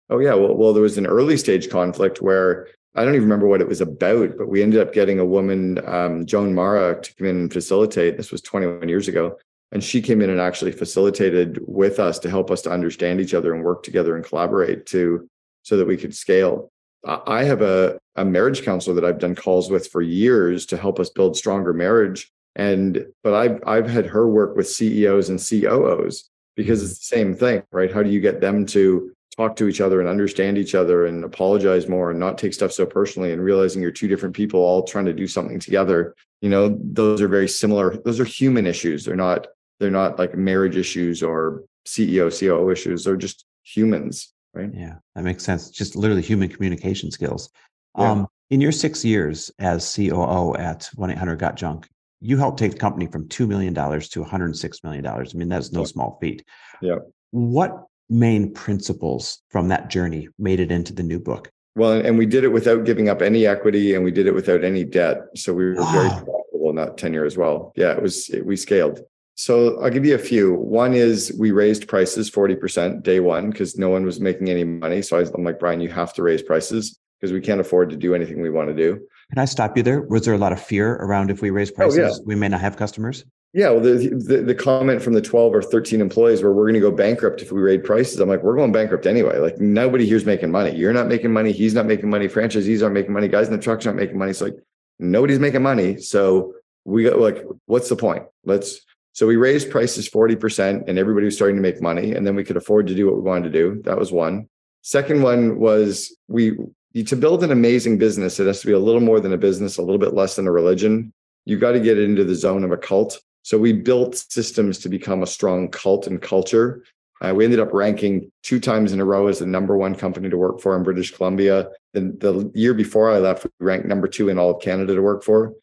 Oh 0.09 0.17
yeah, 0.17 0.33
well, 0.33 0.55
well, 0.55 0.73
there 0.73 0.81
was 0.81 0.97
an 0.97 1.05
early 1.05 1.37
stage 1.37 1.69
conflict 1.69 2.19
where 2.19 2.67
I 2.95 3.05
don't 3.05 3.13
even 3.13 3.23
remember 3.29 3.45
what 3.47 3.61
it 3.61 3.67
was 3.67 3.81
about, 3.81 4.35
but 4.35 4.49
we 4.49 4.63
ended 4.63 4.81
up 4.81 4.93
getting 4.93 5.19
a 5.19 5.25
woman, 5.25 5.79
um, 5.87 6.25
Joan 6.25 6.55
Mara, 6.55 6.99
to 6.99 7.15
come 7.15 7.27
in 7.27 7.35
and 7.41 7.53
facilitate. 7.53 8.17
This 8.17 8.31
was 8.31 8.41
21 8.41 8.89
years 8.89 9.07
ago, 9.07 9.37
and 9.71 9.83
she 9.83 10.01
came 10.01 10.21
in 10.21 10.29
and 10.29 10.39
actually 10.39 10.71
facilitated 10.71 11.59
with 11.67 11.99
us 11.99 12.19
to 12.19 12.29
help 12.29 12.51
us 12.51 12.61
to 12.61 12.71
understand 12.71 13.19
each 13.19 13.33
other 13.33 13.53
and 13.53 13.63
work 13.63 13.83
together 13.83 14.15
and 14.15 14.25
collaborate 14.25 14.85
to 14.87 15.29
so 15.63 15.77
that 15.77 15.87
we 15.87 15.97
could 15.97 16.15
scale. 16.15 16.71
I 17.05 17.43
have 17.43 17.61
a 17.61 17.99
a 18.15 18.25
marriage 18.25 18.63
counselor 18.63 18.95
that 18.95 19.05
I've 19.05 19.19
done 19.19 19.35
calls 19.35 19.69
with 19.69 19.87
for 19.87 20.01
years 20.01 20.65
to 20.67 20.77
help 20.77 20.99
us 20.99 21.09
build 21.09 21.37
stronger 21.37 21.73
marriage, 21.73 22.31
and 22.55 23.05
but 23.23 23.33
I've 23.33 23.59
I've 23.65 23.89
had 23.89 24.05
her 24.07 24.27
work 24.27 24.55
with 24.55 24.69
CEOs 24.69 25.29
and 25.29 25.39
COOs 25.39 26.29
because 26.55 26.81
it's 26.81 26.93
mm-hmm. 26.93 27.17
the 27.17 27.23
same 27.23 27.35
thing, 27.35 27.63
right? 27.71 27.93
How 27.93 28.03
do 28.03 28.09
you 28.09 28.19
get 28.19 28.41
them 28.41 28.65
to 28.67 29.13
talk 29.37 29.55
to 29.55 29.67
each 29.67 29.79
other 29.79 29.99
and 29.99 30.09
understand 30.09 30.57
each 30.57 30.73
other 30.73 31.05
and 31.05 31.23
apologize 31.23 31.87
more 31.87 32.09
and 32.09 32.19
not 32.19 32.37
take 32.37 32.53
stuff 32.53 32.71
so 32.71 32.85
personally 32.85 33.31
and 33.31 33.43
realizing 33.43 33.81
you're 33.81 33.91
two 33.91 34.07
different 34.07 34.35
people 34.35 34.59
all 34.59 34.83
trying 34.83 35.05
to 35.05 35.13
do 35.13 35.27
something 35.27 35.59
together 35.59 36.15
you 36.41 36.49
know 36.49 36.75
those 36.81 37.21
are 37.21 37.27
very 37.27 37.47
similar 37.47 37.95
those 37.97 38.19
are 38.19 38.25
human 38.25 38.65
issues 38.65 39.05
they're 39.05 39.15
not 39.15 39.45
they're 39.79 39.91
not 39.91 40.17
like 40.19 40.35
marriage 40.35 40.75
issues 40.77 41.21
or 41.23 41.63
ceo 41.87 42.29
coo 42.39 42.69
issues 42.69 43.03
they're 43.03 43.15
just 43.15 43.45
humans 43.63 44.33
right 44.53 44.69
Yeah, 44.73 44.95
that 45.15 45.23
makes 45.23 45.43
sense. 45.43 45.69
Just 45.69 45.95
literally 45.95 46.21
human 46.21 46.49
communication 46.49 47.11
skills. 47.11 47.49
Yeah. 47.97 48.11
Um, 48.11 48.27
in 48.49 48.61
your 48.61 48.71
six 48.71 49.03
years 49.03 49.51
as 49.59 49.93
COO 49.95 50.55
at 50.55 50.89
1 50.95 51.11
800 51.11 51.35
Got 51.37 51.55
Junk, 51.57 51.87
you 52.21 52.37
helped 52.37 52.57
take 52.57 52.71
the 52.71 52.77
company 52.77 53.07
from 53.07 53.27
$2 53.27 53.47
million 53.47 53.73
to 53.73 53.79
$106 53.81 54.83
million. 54.83 55.05
I 55.05 55.23
mean, 55.35 55.49
that's 55.49 55.71
no 55.73 55.81
Yeah. 55.81 55.85
small 55.85 56.17
feat. 56.21 56.43
Yeah. 56.81 56.95
What 57.31 57.83
main 58.09 58.53
principles 58.53 59.41
from 59.49 59.67
that 59.67 59.89
journey 59.89 60.29
made 60.39 60.59
it 60.61 60.71
into 60.71 60.93
the 60.93 61.03
new 61.03 61.19
book? 61.19 61.51
well 61.75 61.91
and 61.93 62.17
we 62.17 62.25
did 62.25 62.43
it 62.43 62.47
without 62.51 62.83
giving 62.85 63.09
up 63.09 63.21
any 63.21 63.45
equity 63.45 63.93
and 63.93 64.03
we 64.03 64.09
did 64.11 64.25
it 64.25 64.33
without 64.33 64.63
any 64.63 64.83
debt 64.83 65.17
so 65.35 65.53
we 65.53 65.65
were 65.65 65.75
very 65.91 66.09
profitable 66.09 66.69
in 66.71 66.75
that 66.75 66.97
tenure 66.97 67.25
as 67.25 67.37
well 67.37 67.71
yeah 67.75 67.91
it 67.91 68.01
was 68.01 68.29
it, 68.29 68.43
we 68.43 68.55
scaled 68.55 69.01
so 69.37 69.79
i'll 69.81 69.89
give 69.89 70.05
you 70.05 70.15
a 70.15 70.17
few 70.31 70.53
one 70.55 70.93
is 70.93 71.31
we 71.39 71.51
raised 71.51 71.87
prices 71.87 72.29
40% 72.29 73.03
day 73.03 73.19
one 73.19 73.49
because 73.51 73.77
no 73.77 73.89
one 73.89 74.03
was 74.03 74.19
making 74.19 74.49
any 74.49 74.63
money 74.63 75.01
so 75.01 75.17
I 75.17 75.19
was, 75.21 75.29
i'm 75.31 75.43
like 75.43 75.59
brian 75.59 75.79
you 75.79 75.89
have 75.89 76.11
to 76.15 76.23
raise 76.23 76.41
prices 76.41 76.99
because 77.19 77.31
we 77.31 77.41
can't 77.41 77.61
afford 77.61 77.89
to 77.91 77.95
do 77.97 78.13
anything 78.15 78.41
we 78.41 78.49
want 78.49 78.67
to 78.69 78.75
do 78.75 78.89
Can 79.31 79.39
I 79.39 79.45
stop 79.45 79.75
you 79.77 79.83
there? 79.83 80.01
Was 80.01 80.23
there 80.25 80.33
a 80.33 80.37
lot 80.37 80.53
of 80.53 80.61
fear 80.61 80.93
around 81.05 81.31
if 81.31 81.41
we 81.41 81.49
raise 81.49 81.69
Oh, 81.71 81.73
yeah. 81.73 81.87
prices, 81.87 82.21
we 82.25 82.35
may 82.35 82.47
not 82.47 82.61
have 82.61 82.77
customers? 82.77 83.25
Yeah, 83.53 83.69
well, 83.71 83.81
the, 83.81 83.93
the 84.29 84.37
the 84.51 84.55
comment 84.55 85.01
from 85.01 85.13
the 85.13 85.21
twelve 85.21 85.51
or 85.55 85.61
thirteen 85.61 85.99
employees 85.99 86.41
where 86.43 86.53
we're 86.53 86.65
going 86.69 86.81
to 86.81 86.87
go 86.89 86.91
bankrupt 86.91 87.41
if 87.41 87.51
we 87.51 87.59
raise 87.59 87.81
prices. 87.83 88.19
I'm 88.19 88.29
like, 88.29 88.43
we're 88.43 88.55
going 88.55 88.71
bankrupt 88.71 89.05
anyway. 89.07 89.39
Like 89.39 89.57
nobody 89.59 90.05
here's 90.05 90.25
making 90.25 90.51
money. 90.51 90.75
You're 90.75 90.93
not 90.93 91.07
making 91.07 91.31
money. 91.33 91.51
He's 91.51 91.73
not 91.73 91.85
making 91.87 92.09
money. 92.09 92.27
Franchisees 92.27 92.81
aren't 92.83 92.93
making 92.93 93.13
money. 93.13 93.27
Guys 93.27 93.47
in 93.47 93.53
the 93.53 93.59
trucks 93.67 93.85
aren't 93.87 93.97
making 93.99 94.17
money. 94.17 94.33
So 94.33 94.45
like 94.45 94.57
nobody's 94.99 95.39
making 95.39 95.63
money. 95.63 95.97
So 95.97 96.53
we 96.85 97.03
got 97.03 97.17
like, 97.19 97.43
what's 97.65 97.89
the 97.89 97.95
point? 97.95 98.23
Let's. 98.45 98.81
So 99.17 99.25
we 99.25 99.35
raised 99.35 99.71
prices 99.71 100.07
forty 100.07 100.35
percent, 100.35 100.83
and 100.87 100.99
everybody 100.99 101.25
was 101.25 101.35
starting 101.35 101.55
to 101.55 101.61
make 101.63 101.81
money, 101.81 102.13
and 102.13 102.23
then 102.23 102.35
we 102.35 102.43
could 102.43 102.55
afford 102.55 102.85
to 102.85 102.93
do 102.93 103.07
what 103.07 103.15
we 103.15 103.23
wanted 103.23 103.51
to 103.51 103.59
do. 103.59 103.81
That 103.81 103.97
was 103.97 104.11
one. 104.11 104.47
Second 104.83 105.23
one 105.23 105.57
was 105.57 106.15
we 106.27 106.55
to 107.03 107.15
build 107.15 107.43
an 107.43 107.51
amazing 107.51 107.97
business. 107.97 108.39
It 108.39 108.45
has 108.45 108.61
to 108.61 108.67
be 108.67 108.73
a 108.73 108.79
little 108.79 109.01
more 109.01 109.19
than 109.19 109.33
a 109.33 109.37
business, 109.37 109.77
a 109.77 109.81
little 109.81 109.97
bit 109.97 110.13
less 110.13 110.35
than 110.35 110.45
a 110.45 110.51
religion. 110.51 111.11
You 111.45 111.57
got 111.57 111.71
to 111.71 111.79
get 111.79 111.97
into 111.97 112.25
the 112.25 112.35
zone 112.35 112.63
of 112.63 112.71
a 112.71 112.77
cult. 112.77 113.19
So 113.41 113.57
we 113.57 113.73
built 113.73 114.23
systems 114.29 114.77
to 114.79 114.87
become 114.87 115.23
a 115.23 115.27
strong 115.27 115.69
cult 115.69 116.05
and 116.05 116.21
culture. 116.21 116.83
Uh, 117.19 117.33
we 117.33 117.43
ended 117.43 117.59
up 117.59 117.73
ranking 117.73 118.31
two 118.43 118.59
times 118.59 118.93
in 118.93 118.99
a 118.99 119.05
row 119.05 119.25
as 119.25 119.39
the 119.39 119.47
number 119.47 119.77
one 119.77 119.95
company 119.95 120.29
to 120.29 120.37
work 120.37 120.61
for 120.61 120.77
in 120.77 120.83
British 120.83 121.09
Columbia. 121.15 121.69
The, 121.93 122.01
the 122.19 122.51
year 122.53 122.75
before 122.75 123.09
I 123.09 123.17
left, 123.17 123.45
we 123.45 123.65
ranked 123.65 123.87
number 123.87 124.07
two 124.07 124.29
in 124.29 124.37
all 124.37 124.51
of 124.51 124.61
Canada 124.61 124.93
to 124.93 125.01
work 125.01 125.23
for. 125.23 125.53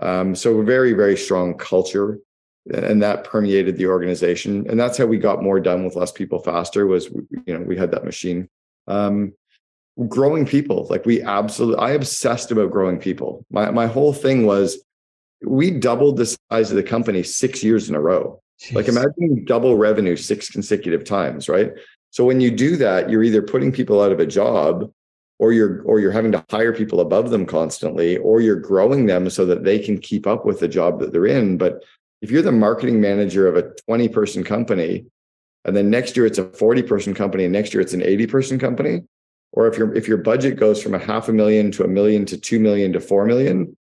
Um, 0.00 0.34
so 0.34 0.60
very, 0.62 0.94
very 0.94 1.16
strong 1.16 1.56
culture. 1.56 2.18
And 2.72 3.02
that 3.02 3.24
permeated 3.24 3.76
the 3.76 3.86
organization. 3.86 4.66
And 4.70 4.80
that's 4.80 4.96
how 4.96 5.04
we 5.04 5.18
got 5.18 5.42
more 5.42 5.60
done 5.60 5.84
with 5.84 5.96
less 5.96 6.12
people 6.12 6.38
faster 6.38 6.86
was, 6.86 7.10
you 7.46 7.58
know, 7.58 7.60
we 7.60 7.76
had 7.76 7.90
that 7.90 8.04
machine. 8.04 8.48
Um, 8.86 9.34
growing 10.08 10.46
people, 10.46 10.86
like 10.88 11.04
we 11.04 11.22
absolutely, 11.22 11.78
I 11.78 11.90
obsessed 11.90 12.50
about 12.50 12.70
growing 12.70 12.98
people. 12.98 13.44
My, 13.50 13.70
my 13.70 13.86
whole 13.86 14.12
thing 14.12 14.46
was 14.46 14.82
we 15.42 15.70
doubled 15.70 16.16
the 16.16 16.36
size 16.50 16.70
of 16.70 16.76
the 16.76 16.82
company 16.82 17.22
six 17.22 17.62
years 17.62 17.88
in 17.88 17.94
a 17.94 18.00
row. 18.00 18.40
Like 18.72 18.86
Jeez. 18.86 18.90
imagine 18.90 19.44
double 19.44 19.76
revenue 19.76 20.16
six 20.16 20.48
consecutive 20.48 21.04
times, 21.04 21.48
right? 21.48 21.72
So 22.10 22.24
when 22.24 22.40
you 22.40 22.50
do 22.50 22.76
that, 22.76 23.10
you're 23.10 23.24
either 23.24 23.42
putting 23.42 23.72
people 23.72 24.00
out 24.00 24.12
of 24.12 24.20
a 24.20 24.26
job 24.26 24.90
or 25.38 25.52
you're 25.52 25.82
or 25.82 25.98
you're 25.98 26.12
having 26.12 26.32
to 26.32 26.44
hire 26.50 26.72
people 26.72 27.00
above 27.00 27.30
them 27.30 27.44
constantly 27.44 28.16
or 28.18 28.40
you're 28.40 28.60
growing 28.60 29.06
them 29.06 29.28
so 29.28 29.44
that 29.46 29.64
they 29.64 29.78
can 29.78 29.98
keep 29.98 30.26
up 30.26 30.46
with 30.46 30.60
the 30.60 30.68
job 30.68 31.00
that 31.00 31.12
they're 31.12 31.26
in. 31.26 31.58
But 31.58 31.84
if 32.24 32.30
you're 32.30 32.40
the 32.40 32.50
marketing 32.50 33.02
manager 33.02 33.46
of 33.46 33.54
a 33.54 33.70
20 33.86 34.08
person 34.08 34.42
company 34.42 35.04
and 35.66 35.76
then 35.76 35.90
next 35.90 36.16
year 36.16 36.24
it's 36.24 36.38
a 36.38 36.48
40 36.48 36.82
person 36.82 37.12
company 37.12 37.44
and 37.44 37.52
next 37.52 37.74
year 37.74 37.82
it's 37.82 37.92
an 37.92 38.02
80 38.02 38.26
person 38.28 38.58
company, 38.58 39.02
or 39.52 39.66
if 39.68 39.76
your 39.76 39.94
if 39.94 40.08
your 40.08 40.16
budget 40.16 40.58
goes 40.58 40.82
from 40.82 40.94
a 40.94 40.98
half 40.98 41.28
a 41.28 41.34
million 41.34 41.70
to 41.72 41.84
a 41.84 41.88
million 41.88 42.24
to 42.24 42.38
2 42.38 42.58
million 42.58 42.94
to 42.94 43.00
4 43.00 43.26
million, 43.26 43.76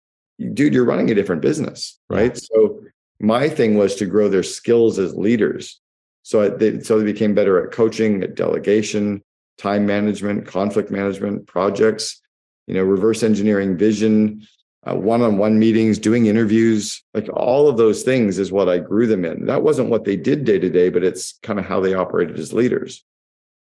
dude, 0.53 0.73
you're 0.73 0.84
running 0.84 1.10
a 1.10 1.15
different 1.15 1.41
business, 1.41 1.97
right? 2.10 2.38
So 2.38 2.82
my 3.21 3.47
thing 3.47 3.77
was 3.77 3.95
to 3.95 4.06
grow 4.06 4.27
their 4.27 4.43
skills 4.43 4.99
as 4.99 5.15
leaders. 5.15 5.79
So 6.23 6.49
they, 6.49 6.82
so 6.82 6.99
they 6.99 7.06
became 7.06 7.34
better 7.34 7.63
at 7.63 7.71
coaching, 7.71 8.23
at 8.23 8.36
delegation, 8.36 9.23
time 9.58 9.86
management, 9.86 10.47
conflict 10.47 10.91
management, 10.91 11.47
projects, 11.47 12.21
you 12.67 12.73
know, 12.73 12.84
reverse 12.84 13.23
engineering 13.23 13.77
vision, 13.77 14.45
uh, 14.86 14.96
one-on-one 14.96 15.58
meetings, 15.58 15.98
doing 15.98 16.26
interviews, 16.26 17.04
like 17.13 17.30
all 17.34 17.67
of 17.67 17.78
those 17.78 18.04
things 18.04 18.38
is 18.39 18.52
what 18.52 18.67
I 18.67 18.80
grew 18.80 19.08
them 19.08 19.24
in. 19.26 19.46
That 19.46 19.63
wasn't 19.63 19.89
what 19.89 20.04
they 20.04 20.15
did 20.15 20.43
day 20.43 20.60
to 20.60 20.69
day, 20.69 20.89
but 20.89 21.04
it's 21.04 21.39
kind 21.41 21.60
of 21.60 21.65
how 21.65 21.80
they 21.80 21.93
operated 21.93 22.38
as 22.38 22.54
leaders. 22.54 23.04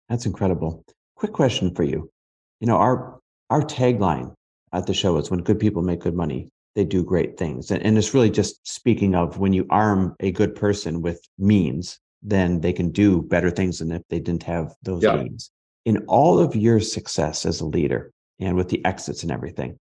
That's 0.10 0.26
incredible. 0.26 0.84
Quick 1.16 1.34
question 1.34 1.74
for 1.76 1.84
you. 1.84 2.12
You 2.60 2.68
know, 2.68 2.78
our 2.78 3.20
our 3.50 3.62
tagline 3.62 4.34
at 4.74 4.88
the 4.88 4.94
show 4.94 5.18
is 5.18 5.30
when 5.30 5.42
good 5.42 5.60
people 5.60 5.82
make 5.82 6.00
good 6.00 6.16
money, 6.16 6.50
they 6.76 6.86
do 6.86 7.04
great 7.04 7.38
things. 7.38 7.70
And, 7.70 7.84
and 7.84 7.98
it's 7.98 8.14
really 8.14 8.30
just 8.32 8.66
speaking 8.68 9.14
of 9.14 9.38
when 9.38 9.54
you 9.54 9.68
arm 9.70 10.16
a 10.22 10.32
good 10.32 10.56
person 10.56 11.02
with 11.02 11.22
means, 11.38 12.00
then 12.24 12.62
they 12.62 12.72
can 12.74 12.90
do 12.92 13.22
better 13.22 13.52
things 13.52 13.80
than 13.80 13.92
if 13.92 14.02
they 14.10 14.20
didn't 14.20 14.44
have 14.44 14.74
those 14.84 15.04
Yeah. 15.04 15.18
means. 15.22 15.52
In 15.86 15.98
all 16.08 16.40
of 16.40 16.56
your 16.56 16.80
success 16.80 17.46
as 17.46 17.60
a 17.60 17.66
leader 17.66 18.12
and 18.40 18.56
with 18.56 18.70
the 18.70 18.84
exits 18.86 19.24
and 19.24 19.32
everything, 19.32 19.78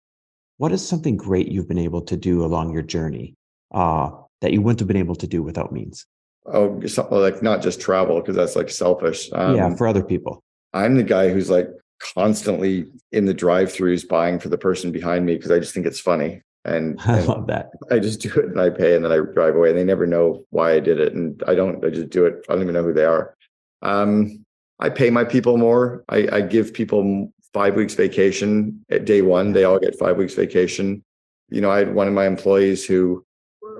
what 0.61 0.71
is 0.71 0.87
something 0.87 1.17
great 1.17 1.47
you've 1.47 1.67
been 1.67 1.79
able 1.79 2.03
to 2.03 2.15
do 2.15 2.45
along 2.45 2.71
your 2.71 2.83
journey 2.83 3.35
uh, 3.73 4.11
that 4.41 4.53
you 4.53 4.61
wouldn't 4.61 4.79
have 4.79 4.87
been 4.87 4.95
able 4.95 5.15
to 5.15 5.25
do 5.25 5.41
without 5.41 5.71
means? 5.71 6.05
Oh, 6.45 6.79
something 6.85 7.17
like 7.17 7.41
not 7.41 7.63
just 7.63 7.81
travel 7.81 8.21
because 8.21 8.35
that's 8.35 8.55
like 8.55 8.69
selfish. 8.69 9.27
Um, 9.33 9.55
yeah, 9.55 9.73
for 9.73 9.87
other 9.87 10.03
people. 10.03 10.43
I'm 10.71 10.97
the 10.97 11.03
guy 11.03 11.29
who's 11.29 11.49
like 11.49 11.67
constantly 12.13 12.85
in 13.11 13.25
the 13.25 13.33
drive-throughs 13.33 14.07
buying 14.07 14.37
for 14.37 14.49
the 14.49 14.57
person 14.57 14.91
behind 14.91 15.25
me 15.25 15.35
because 15.35 15.49
I 15.49 15.57
just 15.57 15.73
think 15.73 15.87
it's 15.87 15.99
funny. 15.99 16.43
And, 16.63 17.01
I 17.07 17.17
and 17.17 17.27
love 17.27 17.47
that. 17.47 17.71
I 17.89 17.97
just 17.97 18.21
do 18.21 18.29
it 18.29 18.45
and 18.45 18.61
I 18.61 18.69
pay 18.69 18.95
and 18.95 19.03
then 19.03 19.11
I 19.11 19.17
drive 19.33 19.55
away 19.55 19.69
and 19.69 19.79
they 19.79 19.83
never 19.83 20.05
know 20.05 20.45
why 20.51 20.73
I 20.73 20.79
did 20.79 20.99
it. 20.99 21.15
And 21.15 21.41
I 21.47 21.55
don't, 21.55 21.83
I 21.83 21.89
just 21.89 22.11
do 22.11 22.27
it. 22.27 22.45
I 22.47 22.53
don't 22.53 22.61
even 22.61 22.75
know 22.75 22.83
who 22.83 22.93
they 22.93 23.05
are. 23.05 23.35
Um, 23.81 24.45
I 24.79 24.89
pay 24.89 25.09
my 25.09 25.23
people 25.23 25.57
more. 25.57 26.03
I, 26.07 26.27
I 26.31 26.41
give 26.41 26.71
people 26.71 27.33
five 27.53 27.75
weeks 27.75 27.93
vacation 27.93 28.85
at 28.89 29.05
day 29.05 29.21
one. 29.21 29.51
They 29.51 29.63
all 29.63 29.79
get 29.79 29.99
five 29.99 30.17
weeks 30.17 30.33
vacation. 30.33 31.03
You 31.49 31.61
know, 31.61 31.71
I 31.71 31.79
had 31.79 31.93
one 31.93 32.07
of 32.07 32.13
my 32.13 32.25
employees 32.25 32.85
who 32.85 33.25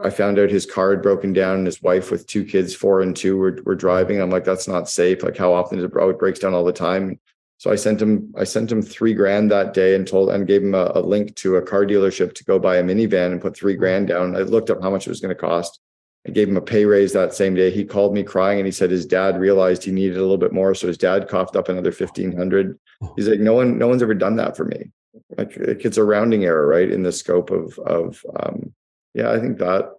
I 0.04 0.10
found 0.10 0.40
out 0.40 0.50
his 0.50 0.66
car 0.66 0.92
had 0.92 1.02
broken 1.02 1.32
down 1.32 1.58
and 1.58 1.66
his 1.66 1.82
wife 1.82 2.12
with 2.12 2.28
two 2.28 2.44
kids, 2.44 2.76
four 2.76 3.02
and 3.02 3.16
two, 3.16 3.38
were, 3.38 3.60
were 3.66 3.76
driving. 3.76 4.20
I'm 4.22 4.30
like, 4.30 4.44
that's 4.44 4.68
not 4.68 4.90
safe. 4.90 5.24
Like 5.24 5.38
how 5.38 5.54
often 5.54 5.80
it, 5.80 5.86
it 5.86 6.20
breaks 6.20 6.40
down 6.40 6.54
all 6.54 6.66
the 6.66 6.74
time. 6.74 7.20
So 7.58 7.72
I 7.72 7.76
sent 7.76 8.02
him, 8.02 8.34
I 8.36 8.44
sent 8.44 8.72
him 8.72 8.82
three 8.82 9.14
grand 9.14 9.52
that 9.52 9.76
day 9.76 9.96
and 9.96 10.08
told 10.08 10.32
and 10.32 10.48
gave 10.48 10.64
him 10.64 10.74
a, 10.74 10.92
a 10.96 11.02
link 11.02 11.36
to 11.38 11.58
a 11.58 11.62
car 11.62 11.86
dealership 11.86 12.34
to 12.34 12.44
go 12.44 12.58
buy 12.58 12.78
a 12.78 12.84
minivan 12.84 13.32
and 13.32 13.42
put 13.42 13.56
three 13.56 13.76
grand 13.76 14.08
down. 14.08 14.36
I 14.36 14.40
looked 14.40 14.72
up 14.72 14.82
how 14.82 14.90
much 14.90 15.06
it 15.06 15.12
was 15.12 15.20
going 15.20 15.36
to 15.36 15.40
cost. 15.40 15.80
I 16.28 16.32
gave 16.32 16.48
him 16.48 16.58
a 16.58 16.62
pay 16.62 16.86
raise 16.86 17.14
that 17.14 17.34
same 17.34 17.56
day. 17.56 17.72
He 17.72 17.84
called 17.84 18.14
me 18.14 18.24
crying 18.24 18.60
and 18.60 18.66
he 18.66 18.72
said 18.72 18.92
his 18.92 19.06
dad 19.06 19.40
realized 19.40 19.84
he 19.84 19.92
needed 19.92 20.18
a 20.18 20.22
little 20.22 20.38
bit 20.38 20.54
more. 20.54 20.76
So 20.76 20.88
his 20.88 20.98
dad 20.98 21.28
coughed 21.28 21.56
up 21.56 21.68
another 21.68 21.92
1500. 21.92 22.78
He's 23.16 23.28
like, 23.28 23.40
no 23.40 23.54
one, 23.54 23.78
no 23.78 23.88
one's 23.88 24.04
ever 24.04 24.14
done 24.14 24.36
that 24.36 24.56
for 24.56 24.66
me. 24.66 24.92
Like 25.38 25.58
it's 25.58 25.98
a 25.98 26.04
rounding 26.04 26.46
error, 26.46 26.68
right? 26.68 26.92
In 26.92 27.02
the 27.02 27.12
scope 27.12 27.50
of, 27.50 27.78
of, 27.80 28.24
um, 28.40 28.74
yeah, 29.14 29.32
I 29.32 29.40
think 29.40 29.58
that 29.58 29.90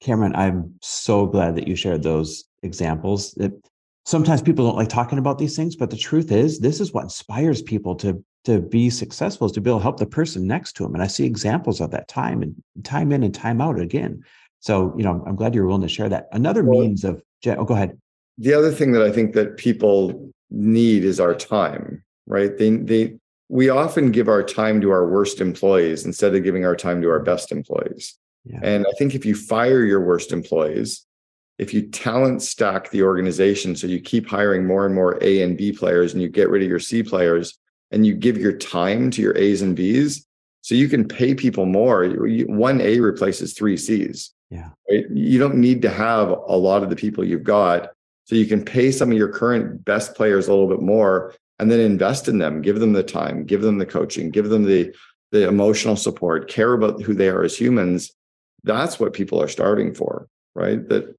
Cameron, 0.00 0.34
I'm 0.36 0.74
so 0.80 1.26
glad 1.26 1.56
that 1.56 1.66
you 1.66 1.74
shared 1.74 2.02
those 2.02 2.44
examples. 2.62 3.36
It, 3.36 3.52
sometimes 4.04 4.42
people 4.42 4.66
don't 4.66 4.76
like 4.76 4.88
talking 4.88 5.18
about 5.18 5.38
these 5.38 5.56
things, 5.56 5.74
but 5.76 5.90
the 5.90 5.96
truth 5.96 6.30
is, 6.30 6.60
this 6.60 6.80
is 6.80 6.92
what 6.92 7.04
inspires 7.04 7.62
people 7.62 7.94
to 7.96 8.22
to 8.44 8.60
be 8.60 8.88
successful 8.88 9.46
is 9.46 9.52
to 9.52 9.60
be 9.60 9.68
able 9.68 9.80
to 9.80 9.82
help 9.82 9.98
the 9.98 10.06
person 10.06 10.46
next 10.46 10.74
to 10.74 10.84
them. 10.84 10.94
And 10.94 11.02
I 11.02 11.08
see 11.08 11.26
examples 11.26 11.80
of 11.80 11.90
that 11.90 12.08
time 12.08 12.40
and 12.40 12.54
time 12.84 13.12
in 13.12 13.24
and 13.24 13.34
time 13.34 13.60
out 13.60 13.80
again. 13.80 14.22
So, 14.60 14.94
you 14.96 15.04
know, 15.04 15.22
I'm 15.26 15.36
glad 15.36 15.54
you're 15.54 15.66
willing 15.66 15.82
to 15.82 15.88
share 15.88 16.08
that. 16.08 16.28
Another 16.32 16.64
Well- 16.64 16.80
means 16.80 17.04
of 17.04 17.22
oh, 17.46 17.64
go 17.64 17.74
ahead. 17.74 17.98
The 18.38 18.54
other 18.54 18.70
thing 18.70 18.92
that 18.92 19.02
I 19.02 19.10
think 19.10 19.34
that 19.34 19.56
people 19.56 20.30
need 20.50 21.04
is 21.04 21.20
our 21.20 21.34
time, 21.34 22.02
right? 22.26 22.56
They 22.56 22.76
they 22.76 23.18
we 23.48 23.68
often 23.68 24.12
give 24.12 24.28
our 24.28 24.42
time 24.42 24.80
to 24.82 24.90
our 24.90 25.08
worst 25.08 25.40
employees 25.40 26.04
instead 26.04 26.34
of 26.34 26.44
giving 26.44 26.64
our 26.64 26.76
time 26.76 27.00
to 27.02 27.08
our 27.08 27.20
best 27.20 27.50
employees. 27.50 28.16
Yeah. 28.44 28.60
And 28.62 28.86
I 28.86 28.92
think 28.98 29.14
if 29.14 29.24
you 29.24 29.34
fire 29.34 29.84
your 29.84 30.04
worst 30.04 30.32
employees, 30.32 31.06
if 31.58 31.74
you 31.74 31.88
talent 31.88 32.42
stack 32.42 32.90
the 32.90 33.02
organization 33.02 33.74
so 33.74 33.86
you 33.86 34.00
keep 34.00 34.28
hiring 34.28 34.66
more 34.66 34.86
and 34.86 34.94
more 34.94 35.18
A 35.22 35.42
and 35.42 35.56
B 35.56 35.72
players 35.72 36.12
and 36.12 36.22
you 36.22 36.28
get 36.28 36.50
rid 36.50 36.62
of 36.62 36.68
your 36.68 36.78
C 36.78 37.02
players 37.02 37.58
and 37.90 38.06
you 38.06 38.14
give 38.14 38.38
your 38.38 38.52
time 38.52 39.10
to 39.12 39.22
your 39.22 39.36
A's 39.36 39.62
and 39.62 39.74
B's, 39.74 40.26
so 40.68 40.74
you 40.74 40.90
can 40.90 41.08
pay 41.08 41.34
people 41.34 41.64
more. 41.64 42.06
One 42.46 42.82
A 42.82 43.00
replaces 43.00 43.54
three 43.54 43.78
C's. 43.78 44.34
Yeah. 44.50 44.68
Right? 44.90 45.06
You 45.10 45.38
don't 45.38 45.54
need 45.54 45.80
to 45.80 45.88
have 45.88 46.28
a 46.28 46.58
lot 46.58 46.82
of 46.82 46.90
the 46.90 46.94
people 46.94 47.24
you've 47.24 47.42
got. 47.42 47.92
So 48.24 48.34
you 48.34 48.44
can 48.44 48.62
pay 48.62 48.90
some 48.90 49.10
of 49.10 49.16
your 49.16 49.32
current 49.32 49.82
best 49.86 50.14
players 50.14 50.46
a 50.46 50.50
little 50.50 50.68
bit 50.68 50.82
more 50.82 51.34
and 51.58 51.70
then 51.70 51.80
invest 51.80 52.28
in 52.28 52.36
them, 52.36 52.60
give 52.60 52.80
them 52.80 52.92
the 52.92 53.02
time, 53.02 53.46
give 53.46 53.62
them 53.62 53.78
the 53.78 53.86
coaching, 53.86 54.28
give 54.30 54.50
them 54.50 54.64
the 54.64 54.94
the 55.32 55.48
emotional 55.48 55.96
support, 55.96 56.50
care 56.50 56.74
about 56.74 57.00
who 57.00 57.14
they 57.14 57.30
are 57.30 57.44
as 57.44 57.56
humans. 57.56 58.12
That's 58.62 59.00
what 59.00 59.14
people 59.14 59.40
are 59.40 59.48
starving 59.48 59.94
for, 59.94 60.28
right? 60.54 60.86
That 60.90 61.16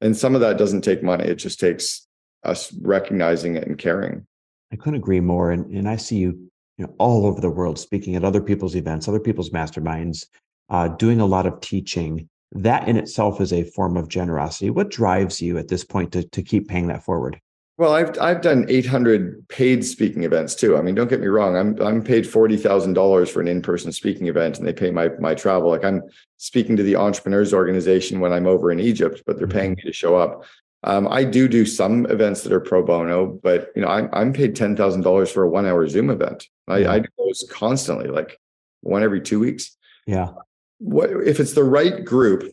and 0.00 0.16
some 0.16 0.34
of 0.34 0.40
that 0.40 0.56
doesn't 0.56 0.80
take 0.80 1.02
money. 1.02 1.24
It 1.24 1.34
just 1.34 1.60
takes 1.60 2.06
us 2.44 2.72
recognizing 2.80 3.56
it 3.56 3.66
and 3.66 3.76
caring. 3.76 4.26
I 4.72 4.76
couldn't 4.76 5.00
agree 5.00 5.20
more. 5.20 5.50
And 5.50 5.66
and 5.66 5.86
I 5.86 5.96
see 5.96 6.16
you 6.16 6.50
you 6.78 6.86
know, 6.86 6.94
all 6.98 7.26
over 7.26 7.40
the 7.40 7.50
world, 7.50 7.78
speaking 7.78 8.16
at 8.16 8.24
other 8.24 8.40
people's 8.40 8.76
events, 8.76 9.08
other 9.08 9.20
people's 9.20 9.50
masterminds, 9.50 10.26
uh, 10.68 10.88
doing 10.88 11.20
a 11.20 11.26
lot 11.26 11.46
of 11.46 11.60
teaching. 11.60 12.28
That 12.52 12.88
in 12.88 12.96
itself 12.96 13.40
is 13.40 13.52
a 13.52 13.64
form 13.64 13.96
of 13.96 14.08
generosity. 14.08 14.70
What 14.70 14.90
drives 14.90 15.42
you 15.42 15.58
at 15.58 15.68
this 15.68 15.84
point 15.84 16.12
to, 16.12 16.22
to 16.28 16.42
keep 16.42 16.68
paying 16.68 16.86
that 16.88 17.04
forward? 17.04 17.40
Well, 17.78 17.92
I've 17.92 18.18
I've 18.18 18.40
done 18.40 18.64
800 18.68 19.48
paid 19.48 19.84
speaking 19.84 20.22
events 20.22 20.54
too. 20.54 20.78
I 20.78 20.82
mean, 20.82 20.94
don't 20.94 21.10
get 21.10 21.20
me 21.20 21.26
wrong. 21.26 21.56
I'm 21.56 21.78
I'm 21.82 22.02
paid 22.02 22.26
forty 22.26 22.56
thousand 22.56 22.94
dollars 22.94 23.28
for 23.28 23.42
an 23.42 23.48
in 23.48 23.60
person 23.60 23.92
speaking 23.92 24.28
event, 24.28 24.58
and 24.58 24.66
they 24.66 24.72
pay 24.72 24.90
my 24.90 25.10
my 25.20 25.34
travel. 25.34 25.68
Like 25.68 25.84
I'm 25.84 26.02
speaking 26.38 26.76
to 26.76 26.82
the 26.82 26.96
entrepreneurs 26.96 27.52
organization 27.52 28.20
when 28.20 28.32
I'm 28.32 28.46
over 28.46 28.72
in 28.72 28.80
Egypt, 28.80 29.22
but 29.26 29.36
they're 29.36 29.46
paying 29.46 29.72
mm-hmm. 29.72 29.86
me 29.86 29.92
to 29.92 29.92
show 29.92 30.16
up. 30.16 30.44
Um, 30.86 31.08
I 31.08 31.24
do 31.24 31.48
do 31.48 31.66
some 31.66 32.06
events 32.06 32.42
that 32.42 32.52
are 32.52 32.60
pro 32.60 32.82
bono, 32.82 33.26
but 33.26 33.72
you 33.74 33.82
know, 33.82 33.88
I'm 33.88 34.08
I'm 34.12 34.32
paid 34.32 34.54
ten 34.54 34.76
thousand 34.76 35.02
dollars 35.02 35.30
for 35.30 35.42
a 35.42 35.48
one 35.48 35.66
hour 35.66 35.86
Zoom 35.88 36.10
event. 36.10 36.46
I, 36.68 36.78
yeah. 36.78 36.92
I 36.92 36.98
do 37.00 37.08
those 37.18 37.44
constantly, 37.50 38.08
like 38.08 38.38
one 38.82 39.02
every 39.02 39.20
two 39.20 39.40
weeks. 39.40 39.76
Yeah. 40.06 40.30
What 40.78 41.10
if 41.10 41.40
it's 41.40 41.54
the 41.54 41.64
right 41.64 42.04
group? 42.04 42.52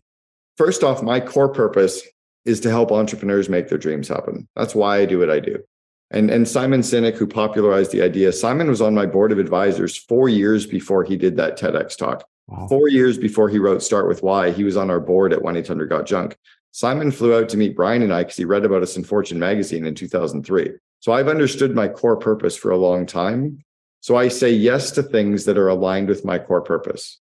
First 0.57 0.83
off, 0.83 1.03
my 1.03 1.19
core 1.19 1.49
purpose 1.49 2.01
is 2.45 2.59
to 2.61 2.69
help 2.69 2.91
entrepreneurs 2.91 3.49
make 3.49 3.69
their 3.69 3.77
dreams 3.77 4.07
happen. 4.07 4.47
That's 4.55 4.75
why 4.75 4.97
I 4.97 5.05
do 5.05 5.19
what 5.19 5.29
I 5.29 5.39
do. 5.39 5.59
And 6.09 6.31
and 6.31 6.47
Simon 6.47 6.81
Sinek, 6.81 7.15
who 7.15 7.27
popularized 7.27 7.91
the 7.91 8.01
idea, 8.01 8.33
Simon 8.33 8.67
was 8.67 8.81
on 8.81 8.95
my 8.95 9.05
board 9.05 9.31
of 9.31 9.37
advisors 9.37 9.95
four 9.95 10.27
years 10.27 10.65
before 10.65 11.03
he 11.03 11.17
did 11.17 11.37
that 11.37 11.57
TEDx 11.59 11.95
talk. 11.95 12.27
Wow. 12.47 12.67
Four 12.67 12.89
years 12.89 13.17
before 13.17 13.47
he 13.47 13.59
wrote 13.59 13.83
Start 13.83 14.07
with 14.07 14.23
Why, 14.23 14.51
he 14.51 14.63
was 14.63 14.75
on 14.75 14.89
our 14.89 14.99
board 14.99 15.33
at 15.33 15.41
1 15.41 15.55
800 15.55 15.89
Got 15.89 16.05
Junk. 16.05 16.37
Simon 16.73 17.11
flew 17.11 17.37
out 17.37 17.49
to 17.49 17.57
meet 17.57 17.75
Brian 17.75 18.01
and 18.01 18.11
I 18.11 18.23
because 18.23 18.35
he 18.35 18.45
read 18.45 18.65
about 18.65 18.81
us 18.81 18.97
in 18.97 19.03
Fortune 19.03 19.37
magazine 19.37 19.85
in 19.85 19.93
2003. 19.93 20.71
So 21.01 21.11
I've 21.11 21.27
understood 21.27 21.75
my 21.75 21.87
core 21.87 22.17
purpose 22.17 22.57
for 22.57 22.71
a 22.71 22.77
long 22.77 23.05
time. 23.05 23.63
So 24.01 24.15
I 24.15 24.27
say 24.27 24.51
yes 24.51 24.89
to 24.91 25.03
things 25.03 25.45
that 25.45 25.57
are 25.57 25.67
aligned 25.67 26.07
with 26.07 26.25
my 26.25 26.39
core 26.39 26.61
purpose. 26.61 27.19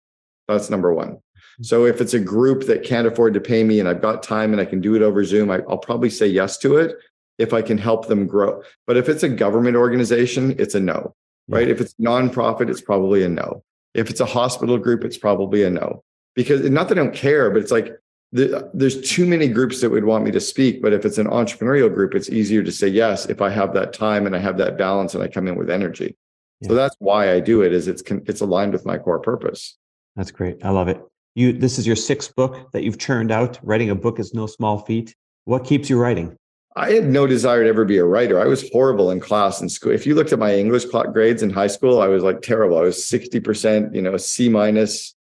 That's 0.48 0.70
number 0.70 0.94
one. 0.94 1.16
Mm-hmm. 1.16 1.64
So 1.64 1.84
if 1.84 2.00
it's 2.00 2.14
a 2.14 2.18
group 2.18 2.64
that 2.64 2.82
can't 2.82 3.06
afford 3.06 3.34
to 3.34 3.40
pay 3.40 3.62
me 3.62 3.78
and 3.78 3.86
I've 3.86 4.00
got 4.00 4.22
time 4.22 4.52
and 4.52 4.60
I 4.60 4.64
can 4.64 4.80
do 4.80 4.94
it 4.94 5.02
over 5.02 5.22
Zoom, 5.22 5.50
I, 5.50 5.58
will 5.58 5.76
probably 5.76 6.08
say 6.08 6.26
yes 6.26 6.56
to 6.58 6.78
it 6.78 6.96
if 7.36 7.52
I 7.52 7.60
can 7.60 7.76
help 7.76 8.08
them 8.08 8.26
grow. 8.26 8.62
But 8.86 8.96
if 8.96 9.06
it's 9.06 9.22
a 9.22 9.28
government 9.28 9.76
organization, 9.76 10.56
it's 10.58 10.74
a 10.74 10.80
no, 10.80 11.14
right? 11.48 11.68
If 11.68 11.80
it's 11.82 11.94
nonprofit, 11.94 12.70
it's 12.70 12.80
probably 12.80 13.22
a 13.22 13.28
no. 13.28 13.62
If 13.92 14.08
it's 14.08 14.20
a 14.20 14.26
hospital 14.26 14.78
group, 14.78 15.04
it's 15.04 15.18
probably 15.18 15.62
a 15.62 15.70
no. 15.70 16.02
Because 16.34 16.62
not 16.70 16.88
that 16.88 16.98
I 16.98 17.02
don't 17.02 17.14
care, 17.14 17.50
but 17.50 17.60
it's 17.60 17.70
like 17.70 17.92
the, 18.34 18.70
there's 18.72 19.00
too 19.02 19.26
many 19.26 19.46
groups 19.46 19.82
that 19.82 19.90
would 19.90 20.04
want 20.04 20.24
me 20.24 20.30
to 20.30 20.40
speak 20.40 20.80
but 20.80 20.92
if 20.92 21.04
it's 21.04 21.18
an 21.18 21.26
entrepreneurial 21.26 21.92
group 21.92 22.14
it's 22.14 22.30
easier 22.30 22.62
to 22.62 22.72
say 22.72 22.88
yes 22.88 23.26
if 23.26 23.42
i 23.42 23.50
have 23.50 23.74
that 23.74 23.92
time 23.92 24.26
and 24.26 24.34
i 24.34 24.38
have 24.38 24.56
that 24.56 24.78
balance 24.78 25.14
and 25.14 25.22
i 25.22 25.28
come 25.28 25.46
in 25.46 25.56
with 25.56 25.70
energy. 25.70 26.16
Yeah. 26.60 26.68
so 26.68 26.74
that's 26.74 26.96
why 26.98 27.32
i 27.32 27.40
do 27.40 27.62
it 27.62 27.72
is 27.72 27.88
it's 27.88 28.02
it's 28.26 28.40
aligned 28.40 28.72
with 28.72 28.86
my 28.86 28.98
core 28.98 29.20
purpose. 29.20 29.76
That's 30.16 30.30
great. 30.30 30.64
I 30.64 30.70
love 30.70 30.88
it. 30.88 31.00
You 31.34 31.52
this 31.52 31.78
is 31.78 31.86
your 31.86 31.96
sixth 31.96 32.34
book 32.36 32.70
that 32.72 32.82
you've 32.82 32.98
churned 32.98 33.30
out. 33.30 33.58
Writing 33.62 33.90
a 33.90 33.94
book 33.94 34.18
is 34.18 34.34
no 34.34 34.46
small 34.46 34.78
feat. 34.78 35.14
What 35.44 35.64
keeps 35.64 35.88
you 35.88 35.98
writing? 35.98 36.36
I 36.76 36.92
had 36.92 37.04
no 37.04 37.26
desire 37.26 37.62
to 37.62 37.68
ever 37.68 37.84
be 37.84 37.98
a 37.98 38.04
writer. 38.04 38.40
I 38.40 38.46
was 38.46 38.68
horrible 38.70 39.10
in 39.10 39.20
class 39.20 39.60
in 39.60 39.68
school. 39.68 39.92
If 39.92 40.06
you 40.06 40.14
looked 40.14 40.32
at 40.32 40.38
my 40.38 40.54
english 40.54 40.84
grades 40.84 41.42
in 41.42 41.50
high 41.50 41.66
school 41.66 42.00
i 42.00 42.06
was 42.06 42.22
like 42.22 42.42
terrible. 42.42 42.78
I 42.78 42.82
was 42.82 42.98
60% 42.98 43.94
you 43.94 44.02
know 44.02 44.16
c 44.16 44.48
minus 44.48 45.14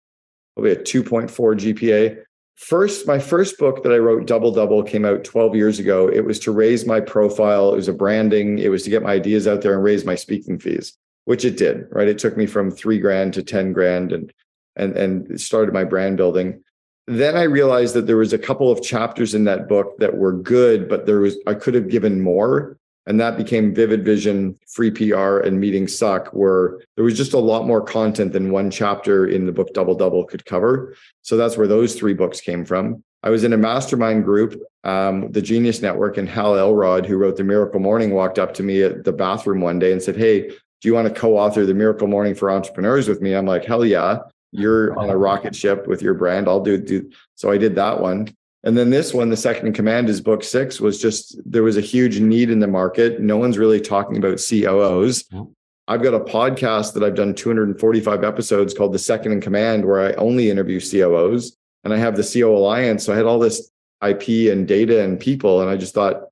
probably 0.56 0.72
a 0.72 0.76
2.4 0.76 1.30
gpa 1.30 2.24
first 2.56 3.08
my 3.08 3.20
first 3.20 3.58
book 3.58 3.84
that 3.84 3.92
i 3.92 3.98
wrote 3.98 4.28
double 4.28 4.52
double 4.52 4.84
came 4.84 5.06
out 5.06 5.24
12 5.24 5.56
years 5.56 5.80
ago. 5.80 6.08
It 6.08 6.26
was 6.26 6.40
to 6.40 6.52
raise 6.52 6.86
my 6.86 7.00
profile. 7.00 7.74
It 7.74 7.78
was 7.78 7.88
a 7.88 7.94
branding. 7.94 8.60
It 8.60 8.70
was 8.70 8.84
to 8.84 8.90
get 8.90 9.04
my 9.04 9.14
ideas 9.14 9.48
out 9.48 9.62
there 9.62 9.74
and 9.74 9.84
raise 9.84 10.06
my 10.06 10.16
speaking 10.16 10.60
fees 10.60 10.98
which 11.26 11.46
it 11.46 11.58
did 11.58 11.88
right? 11.92 12.08
It 12.08 12.20
took 12.20 12.36
me 12.36 12.46
from 12.46 12.72
three 12.72 13.00
grand 13.00 13.34
to 13.36 13.44
10 13.44 13.74
grand 13.74 14.12
and 14.12 14.34
and 14.76 14.98
and 14.98 15.40
started 15.40 15.74
my 15.74 15.84
brand 15.84 16.18
building. 16.18 16.64
Then 17.08 17.36
i 17.36 17.44
realized 17.44 17.94
that 17.96 18.08
there 18.08 18.18
was 18.18 18.34
a 18.34 18.38
couple 18.38 18.72
of 18.72 18.82
chapters 18.82 19.34
in 19.34 19.44
that 19.46 19.68
book 19.68 19.98
that 19.98 20.18
were 20.18 20.34
good 20.34 20.88
but 20.88 21.06
there 21.06 21.20
was 21.20 21.38
i 21.48 21.54
could 21.54 21.74
have 21.74 21.90
given 21.90 22.22
more 22.22 22.78
and 23.08 23.20
that 23.20 23.38
became 23.38 23.74
vivid 23.74 24.06
vision 24.06 24.58
free 24.68 24.92
pr 24.92 25.38
and 25.40 25.60
meeting 25.60 25.88
suck 25.88 26.28
where 26.30 26.80
there 26.96 27.06
was 27.06 27.18
just 27.18 27.34
a 27.34 27.40
lot 27.40 27.66
more 27.66 27.82
content 27.82 28.34
than 28.34 28.52
one 28.52 28.70
chapter 28.70 29.28
in 29.28 29.46
the 29.46 29.52
book 29.52 29.74
double 29.74 29.96
double 29.96 30.24
could 30.24 30.46
cover. 30.46 30.96
So 31.22 31.38
that's 31.38 31.58
where 31.58 31.68
those 31.68 31.96
three 31.96 32.14
books 32.14 32.42
came 32.42 32.66
from. 32.66 33.04
I 33.24 33.30
was 33.30 33.44
in 33.44 33.54
a 33.54 33.58
mastermind 33.58 34.24
group 34.24 34.62
um, 34.84 35.32
the 35.32 35.42
genius 35.42 35.82
network 35.82 36.18
and 36.18 36.28
hal 36.28 36.56
elrod 36.56 37.06
who 37.06 37.18
wrote 37.18 37.38
the 37.38 37.44
miracle 37.44 37.80
morning 37.80 38.12
walked 38.12 38.40
up 38.40 38.54
to 38.56 38.64
me 38.64 38.82
at 38.82 39.04
the 39.04 39.14
bathroom 39.14 39.62
one 39.62 39.78
day 39.78 39.92
and 39.92 40.02
said 40.02 40.16
hey 40.16 40.50
do 40.50 40.88
you 40.88 40.96
want 40.96 41.08
to 41.08 41.14
co-author 41.14 41.64
the 41.66 41.76
miracle 41.76 42.08
morning 42.08 42.34
for 42.34 42.50
entrepreneurs 42.50 43.08
with 43.08 43.22
me? 43.22 43.34
I'm 43.34 43.46
like 43.46 43.64
hell 43.64 43.86
yeah. 43.86 44.20
You're 44.52 44.98
on 45.00 45.10
a 45.10 45.16
rocket 45.16 45.56
ship 45.56 45.88
with 45.88 46.02
your 46.02 46.16
brand. 46.16 46.48
I'll 46.50 46.64
do 46.64 46.78
do 46.78 47.10
so 47.36 47.52
i 47.52 47.58
did 47.58 47.76
that 47.76 48.00
one 48.00 48.28
and 48.64 48.78
then 48.78 48.92
this 48.92 49.14
one, 49.14 49.30
the 49.30 49.38
second 49.38 49.68
in 49.68 49.74
command 49.74 50.08
is 50.08 50.22
book 50.22 50.44
six, 50.44 50.80
was 50.80 51.02
just 51.02 51.40
there 51.50 51.64
was 51.64 51.78
a 51.78 51.82
huge 51.82 52.20
need 52.20 52.50
in 52.50 52.60
the 52.60 52.68
market. 52.68 53.20
No 53.20 53.38
one's 53.38 53.58
really 53.58 53.82
talking 53.82 54.18
about 54.18 54.42
COOs. 54.48 55.26
Yeah. 55.32 55.44
I've 55.88 56.04
got 56.04 56.14
a 56.14 56.20
podcast 56.20 56.94
that 56.94 57.04
I've 57.04 57.16
done 57.16 57.34
245 57.34 58.24
episodes 58.24 58.74
called 58.74 58.94
The 58.94 59.00
Second 59.00 59.32
in 59.32 59.42
Command, 59.42 59.84
where 59.84 60.00
I 60.00 60.14
only 60.14 60.50
interview 60.50 60.80
COOs. 60.80 61.58
And 61.84 61.92
I 61.92 61.98
have 61.98 62.16
the 62.16 62.24
COO 62.24 62.56
Alliance. 62.56 63.04
So 63.04 63.14
I 63.14 63.16
had 63.16 63.26
all 63.26 63.40
this 63.40 63.72
IP 64.08 64.52
and 64.52 64.68
data 64.68 65.04
and 65.04 65.20
people. 65.20 65.62
And 65.62 65.70
I 65.70 65.76
just 65.76 65.96
thought, 65.96 66.28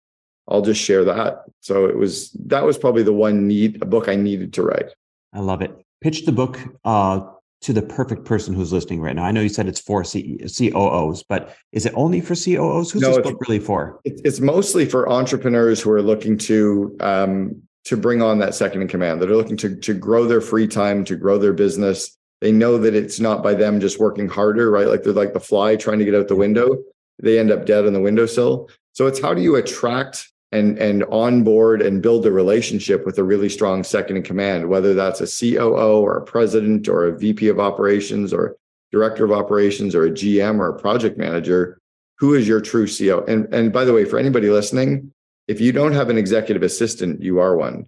I'll 0.47 0.61
just 0.61 0.81
share 0.81 1.03
that. 1.05 1.43
So 1.61 1.85
it 1.85 1.95
was 1.95 2.31
that 2.45 2.63
was 2.63 2.77
probably 2.77 3.03
the 3.03 3.13
one 3.13 3.47
need 3.47 3.81
a 3.81 3.85
book 3.85 4.07
I 4.07 4.15
needed 4.15 4.53
to 4.53 4.63
write. 4.63 4.91
I 5.33 5.39
love 5.39 5.61
it. 5.61 5.71
Pitch 6.01 6.25
the 6.25 6.31
book 6.31 6.59
uh, 6.85 7.21
to 7.61 7.73
the 7.73 7.81
perfect 7.81 8.23
person 8.25 8.53
who's 8.53 8.71
listening 8.71 9.01
right 9.01 9.15
now? 9.15 9.23
I 9.23 9.31
know 9.31 9.41
you 9.41 9.49
said 9.49 9.67
it's 9.67 9.79
for 9.79 10.03
C- 10.03 10.39
COOs, 10.39 11.23
but 11.23 11.55
is 11.71 11.85
it 11.85 11.93
only 11.95 12.21
for 12.21 12.35
COOs? 12.35 12.91
Who's 12.91 13.01
no, 13.01 13.15
this 13.15 13.19
book 13.19 13.39
really 13.41 13.59
for? 13.59 13.99
It's 14.05 14.39
mostly 14.39 14.85
for 14.85 15.09
entrepreneurs 15.09 15.81
who 15.81 15.91
are 15.91 16.01
looking 16.01 16.37
to 16.39 16.95
um, 17.01 17.61
to 17.85 17.97
bring 17.97 18.21
on 18.21 18.39
that 18.39 18.55
second 18.55 18.81
in 18.81 18.87
command. 18.87 19.21
That 19.21 19.29
are 19.29 19.35
looking 19.35 19.57
to 19.57 19.75
to 19.75 19.93
grow 19.93 20.25
their 20.25 20.41
free 20.41 20.67
time, 20.67 21.03
to 21.05 21.15
grow 21.15 21.37
their 21.37 21.53
business. 21.53 22.15
They 22.41 22.51
know 22.53 22.77
that 22.77 22.95
it's 22.95 23.19
not 23.19 23.43
by 23.43 23.53
them 23.53 23.81
just 23.81 23.99
working 23.99 24.29
harder, 24.29 24.71
right? 24.71 24.87
Like 24.87 25.03
they're 25.03 25.11
like 25.11 25.33
the 25.33 25.41
fly 25.41 25.75
trying 25.75 25.99
to 25.99 26.05
get 26.05 26.15
out 26.15 26.29
the 26.29 26.35
window. 26.35 26.77
They 27.21 27.37
end 27.37 27.51
up 27.51 27.65
dead 27.65 27.85
on 27.85 27.91
the 27.91 27.99
windowsill. 27.99 28.69
So 28.93 29.07
it's 29.07 29.21
how 29.21 29.33
do 29.33 29.41
you 29.41 29.57
attract 29.57 30.31
and 30.51 30.77
and 30.79 31.03
onboard 31.05 31.81
and 31.81 32.01
build 32.01 32.25
a 32.25 32.31
relationship 32.31 33.05
with 33.05 33.17
a 33.17 33.23
really 33.23 33.49
strong 33.49 33.83
second 33.83 34.17
in 34.17 34.23
command, 34.23 34.67
whether 34.67 34.93
that's 34.93 35.21
a 35.21 35.27
COO 35.27 36.01
or 36.01 36.17
a 36.17 36.23
president 36.23 36.87
or 36.87 37.05
a 37.05 37.17
VP 37.17 37.47
of 37.49 37.59
operations 37.59 38.33
or 38.33 38.55
director 38.91 39.23
of 39.23 39.31
operations 39.31 39.93
or 39.93 40.05
a 40.05 40.11
GM 40.11 40.59
or 40.59 40.69
a 40.69 40.79
project 40.79 41.17
manager. 41.17 41.79
Who 42.17 42.33
is 42.33 42.47
your 42.47 42.61
true 42.61 42.87
CEO? 42.87 43.27
And 43.27 43.53
and 43.53 43.71
by 43.71 43.85
the 43.85 43.93
way, 43.93 44.05
for 44.05 44.17
anybody 44.17 44.49
listening, 44.49 45.13
if 45.47 45.61
you 45.61 45.71
don't 45.71 45.93
have 45.93 46.09
an 46.09 46.17
executive 46.17 46.63
assistant, 46.63 47.21
you 47.21 47.39
are 47.39 47.55
one. 47.55 47.87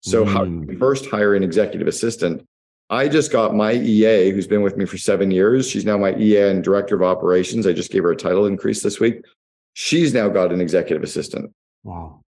So 0.00 0.24
mm. 0.24 0.32
how 0.32 0.44
do 0.44 0.66
you 0.68 0.78
first 0.78 1.06
hire 1.06 1.34
an 1.34 1.42
executive 1.42 1.88
assistant? 1.88 2.46
I 2.90 3.08
just 3.08 3.32
got 3.32 3.54
my 3.54 3.72
EA, 3.72 4.30
who's 4.32 4.46
been 4.46 4.60
with 4.60 4.76
me 4.76 4.84
for 4.84 4.98
seven 4.98 5.30
years. 5.30 5.66
She's 5.68 5.86
now 5.86 5.96
my 5.96 6.14
EA 6.14 6.50
and 6.50 6.62
director 6.62 6.94
of 6.94 7.02
operations. 7.02 7.66
I 7.66 7.72
just 7.72 7.90
gave 7.90 8.02
her 8.02 8.12
a 8.12 8.16
title 8.16 8.44
increase 8.44 8.82
this 8.82 9.00
week. 9.00 9.24
She's 9.72 10.12
now 10.12 10.28
got 10.28 10.52
an 10.52 10.60
executive 10.60 11.02
assistant. 11.02 11.52
Wow. 11.84 12.20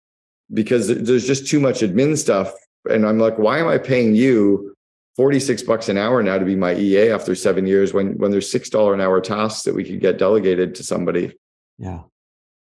Because 0.53 0.89
there's 0.89 1.27
just 1.27 1.49
too 1.49 1.61
much 1.61 1.81
admin 1.81 2.17
stuff. 2.19 2.53
And 2.89 3.07
I'm 3.07 3.19
like, 3.19 3.39
why 3.39 3.59
am 3.59 3.69
I 3.69 3.79
paying 3.79 4.15
you 4.15 4.75
46 5.17 5.63
bucks 5.63 5.89
an 5.89 5.97
hour 5.97 6.23
now 6.23 6.39
to 6.39 6.45
be 6.45 6.57
my 6.57 6.75
EA 6.75 7.11
after 7.11 7.35
seven 7.35 7.67
years 7.67 7.93
when 7.93 8.19
when 8.19 8.31
there's 8.31 8.51
six 8.51 8.69
dollar 8.69 8.95
an 8.95 9.01
hour 9.01 9.21
tasks 9.21 9.63
that 9.63 9.75
we 9.75 9.85
could 9.85 10.01
get 10.01 10.19
delegated 10.19 10.75
to 10.77 10.83
somebody? 10.83 11.35
Yeah. 11.79 12.03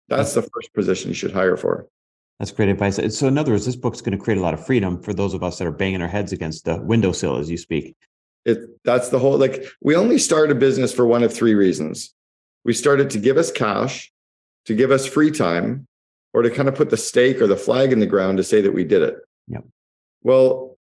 That's 0.08 0.34
the 0.34 0.42
first 0.42 0.74
position 0.74 1.10
you 1.10 1.14
should 1.14 1.32
hire 1.32 1.56
for. 1.56 1.88
That's 2.38 2.52
great 2.52 2.70
advice. 2.70 3.00
So, 3.18 3.28
in 3.28 3.38
other 3.38 3.52
words, 3.52 3.66
this 3.66 3.76
book's 3.76 4.02
going 4.02 4.18
to 4.18 4.24
create 4.24 4.40
a 4.40 4.42
lot 4.42 4.54
of 4.54 4.66
freedom 4.66 5.02
for 5.02 5.14
those 5.14 5.34
of 5.34 5.44
us 5.44 5.60
that 5.60 5.68
are 5.68 5.72
banging 5.72 6.02
our 6.02 6.08
heads 6.08 6.34
against 6.34 6.66
the 6.66 6.82
windowsill 6.82 7.38
as 7.38 7.50
you 7.50 7.58
speak. 7.58 7.96
It 8.46 8.58
that's 8.84 9.10
the 9.10 9.20
whole 9.20 9.38
like 9.38 9.64
we 9.80 9.96
only 9.96 10.18
start 10.18 10.52
a 10.52 10.56
business 10.56 10.92
for 10.92 11.06
one 11.06 11.22
of 11.22 11.32
three 11.32 11.54
reasons. 11.54 12.14
We 12.66 12.74
started 12.74 13.12
to 13.12 13.20
give 13.20 13.38
us 13.38 13.52
cash, 13.52 14.12
to 14.66 14.76
give 14.76 14.92
us 14.92 15.06
free 15.06 15.32
time, 15.32 15.88
or 16.34 16.42
to 16.42 16.50
kind 16.50 16.70
of 16.70 16.76
put 16.76 16.90
the 16.90 16.98
stake 16.98 17.42
or 17.42 17.48
the 17.48 17.58
flag 17.58 17.92
in 17.92 18.00
the 18.00 18.06
ground 18.06 18.38
to 18.38 18.44
say 18.44 18.62
that 18.62 18.74
we 18.74 18.84
did 18.84 19.02
it. 19.02 19.16
Yep. 19.48 19.66
Well, 20.24 20.78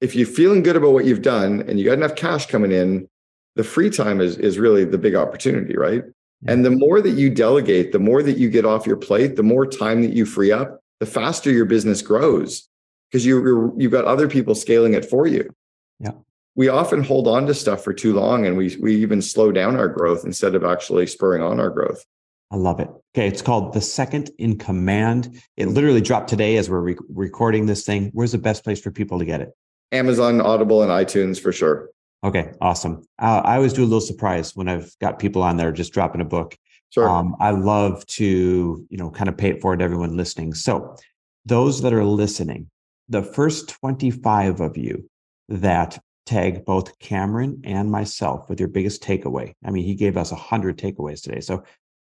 if 0.00 0.14
you're 0.14 0.26
feeling 0.26 0.62
good 0.62 0.76
about 0.76 0.92
what 0.92 1.04
you've 1.04 1.22
done 1.22 1.62
and 1.62 1.78
you 1.78 1.84
got 1.84 1.94
enough 1.94 2.16
cash 2.16 2.46
coming 2.46 2.72
in, 2.72 3.08
the 3.56 3.64
free 3.64 3.90
time 3.90 4.20
is 4.20 4.36
is 4.38 4.58
really 4.58 4.84
the 4.84 4.98
big 4.98 5.14
opportunity, 5.14 5.76
right? 5.76 6.04
And 6.46 6.64
the 6.64 6.70
more 6.70 7.02
that 7.02 7.10
you 7.10 7.28
delegate, 7.28 7.92
the 7.92 7.98
more 7.98 8.22
that 8.22 8.38
you 8.38 8.48
get 8.48 8.64
off 8.64 8.86
your 8.86 8.96
plate, 8.96 9.36
the 9.36 9.42
more 9.42 9.66
time 9.66 10.00
that 10.02 10.14
you 10.14 10.24
free 10.24 10.50
up, 10.50 10.80
the 10.98 11.06
faster 11.06 11.50
your 11.50 11.66
business 11.66 12.00
grows 12.00 12.66
because 13.10 13.26
you 13.26 13.74
you've 13.76 13.92
got 13.92 14.04
other 14.04 14.28
people 14.28 14.54
scaling 14.54 14.94
it 14.94 15.04
for 15.04 15.26
you. 15.26 15.54
Yeah. 15.98 16.12
We 16.54 16.68
often 16.68 17.02
hold 17.02 17.28
on 17.28 17.46
to 17.46 17.54
stuff 17.54 17.84
for 17.84 17.92
too 17.92 18.14
long 18.14 18.46
and 18.46 18.56
we 18.56 18.76
we 18.80 18.96
even 18.96 19.20
slow 19.20 19.52
down 19.52 19.76
our 19.76 19.88
growth 19.88 20.24
instead 20.24 20.54
of 20.54 20.64
actually 20.64 21.06
spurring 21.06 21.42
on 21.42 21.60
our 21.60 21.70
growth. 21.70 22.04
I 22.50 22.56
love 22.56 22.80
it. 22.80 22.88
Okay, 23.14 23.28
it's 23.28 23.42
called 23.42 23.72
The 23.72 23.80
Second 23.80 24.30
in 24.38 24.58
Command. 24.58 25.40
It 25.56 25.68
literally 25.68 26.00
dropped 26.00 26.28
today 26.28 26.56
as 26.56 26.68
we're 26.68 26.80
re- 26.80 26.96
recording 27.08 27.66
this 27.66 27.84
thing. 27.84 28.10
Where's 28.12 28.32
the 28.32 28.38
best 28.38 28.64
place 28.64 28.80
for 28.80 28.90
people 28.90 29.18
to 29.18 29.24
get 29.24 29.40
it? 29.40 29.50
Amazon, 29.92 30.40
Audible, 30.40 30.82
and 30.82 30.90
iTunes 30.90 31.40
for 31.40 31.52
sure. 31.52 31.90
Okay, 32.22 32.52
awesome. 32.60 33.02
Uh, 33.18 33.42
I 33.44 33.56
always 33.56 33.72
do 33.72 33.82
a 33.82 33.84
little 33.84 34.00
surprise 34.00 34.54
when 34.54 34.68
I've 34.68 34.94
got 35.00 35.18
people 35.18 35.42
on 35.42 35.56
there 35.56 35.72
just 35.72 35.92
dropping 35.92 36.20
a 36.20 36.24
book. 36.24 36.56
Sure. 36.90 37.08
Um, 37.08 37.36
I 37.40 37.50
love 37.50 38.04
to, 38.06 38.86
you 38.88 38.96
know, 38.98 39.10
kind 39.10 39.28
of 39.28 39.36
pay 39.36 39.50
it 39.50 39.60
forward 39.60 39.78
to 39.78 39.84
everyone 39.84 40.16
listening. 40.16 40.54
So, 40.54 40.96
those 41.46 41.80
that 41.82 41.92
are 41.92 42.04
listening, 42.04 42.68
the 43.08 43.22
first 43.22 43.70
25 43.70 44.60
of 44.60 44.76
you 44.76 45.08
that 45.48 45.98
tag 46.26 46.64
both 46.64 46.98
Cameron 46.98 47.62
and 47.64 47.90
myself 47.90 48.48
with 48.50 48.60
your 48.60 48.68
biggest 48.68 49.02
takeaway. 49.02 49.54
I 49.64 49.70
mean, 49.70 49.84
he 49.84 49.94
gave 49.94 50.16
us 50.16 50.30
100 50.30 50.76
takeaways 50.76 51.22
today. 51.22 51.40
So, 51.40 51.64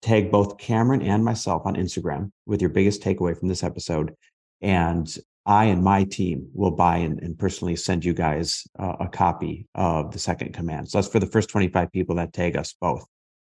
tag 0.02 0.32
both 0.32 0.58
Cameron 0.58 1.02
and 1.02 1.24
myself 1.24 1.64
on 1.66 1.76
Instagram 1.76 2.32
with 2.46 2.62
your 2.62 2.70
biggest 2.70 3.02
takeaway 3.02 3.38
from 3.38 3.48
this 3.48 3.64
episode. 3.64 4.16
And 4.62 5.16
I 5.46 5.66
and 5.66 5.84
my 5.84 6.04
team 6.04 6.50
will 6.54 6.72
buy 6.72 6.98
and, 6.98 7.20
and 7.22 7.38
personally 7.38 7.76
send 7.76 8.06
you 8.06 8.14
guys 8.14 8.68
uh, 8.78 8.96
a 9.00 9.08
copy 9.08 9.68
of 9.74 10.12
the 10.12 10.20
second 10.20 10.54
command. 10.54 10.90
So 10.90 10.98
that's 10.98 11.08
for 11.08 11.20
the 11.20 11.26
first 11.26 11.50
25 11.50 11.92
people 11.92 12.16
that 12.16 12.34
tag 12.34 12.56
us 12.56 12.76
both. 12.80 13.06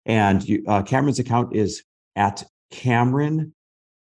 And 0.07 0.47
you, 0.47 0.65
uh, 0.67 0.83
Cameron's 0.83 1.19
account 1.19 1.55
is 1.55 1.83
at 2.17 2.45
Cameron 2.71 3.55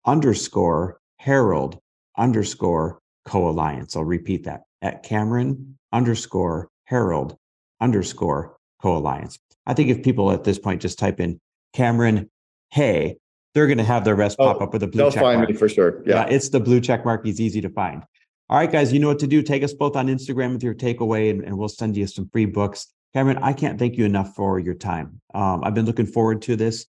underscore 0.05 0.99
Herold 1.21 1.79
underscore 2.17 2.99
co-alliance. 3.25 3.95
I'll 3.95 4.03
repeat 4.03 4.45
that 4.45 4.63
at 4.81 5.03
Cameron 5.03 5.77
underscore 5.91 6.69
Herold 6.89 7.37
underscore 7.79 8.57
co-alliance. 8.81 9.37
I 9.65 9.73
think 9.73 9.89
if 9.89 10.03
people 10.03 10.31
at 10.31 10.43
this 10.43 10.59
point 10.59 10.81
just 10.81 10.99
type 10.99 11.19
in 11.19 11.39
Cameron, 11.73 12.29
hey, 12.71 13.17
they're 13.53 13.67
going 13.67 13.77
to 13.77 13.83
have 13.83 14.05
their 14.05 14.15
rest 14.15 14.37
pop 14.37 14.57
Oh, 14.59 14.63
up 14.63 14.73
with 14.73 14.83
a 14.83 14.87
blue 14.87 14.99
They'll 15.03 15.11
check 15.11 15.21
find 15.23 15.39
mark. 15.39 15.49
me 15.49 15.55
for 15.55 15.67
sure. 15.69 16.01
Yeah. 16.05 16.25
Yeah. 16.27 16.35
it's 16.35 16.49
the 16.49 16.59
blue 16.59 16.79
check 16.81 17.05
mark. 17.05 17.25
He's 17.25 17.41
easy 17.41 17.61
to 17.61 17.69
find. 17.69 18.03
All 18.49 18.57
right, 18.57 18.71
guys, 18.71 18.91
you 18.91 18.99
know 18.99 19.07
what 19.07 19.19
to 19.19 19.27
do. 19.27 19.41
Take 19.41 19.63
us 19.63 19.73
both 19.73 19.95
on 19.95 20.07
Instagram 20.07 20.53
with 20.53 20.63
your 20.63 20.73
takeaway, 20.75 21.29
and, 21.29 21.41
and 21.43 21.57
we'll 21.57 21.69
send 21.69 21.95
you 21.95 22.05
some 22.07 22.29
free 22.29 22.45
books. 22.45 22.87
Cameron, 23.13 23.37
I 23.41 23.53
can't 23.53 23.79
thank 23.79 23.97
you 23.97 24.05
enough 24.05 24.35
for 24.35 24.59
your 24.59 24.73
time. 24.73 25.21
Um, 25.33 25.63
I've 25.63 25.73
been 25.73 25.85
looking 25.85 26.05
forward 26.05 26.41
to 26.43 26.55
this. 26.57 26.85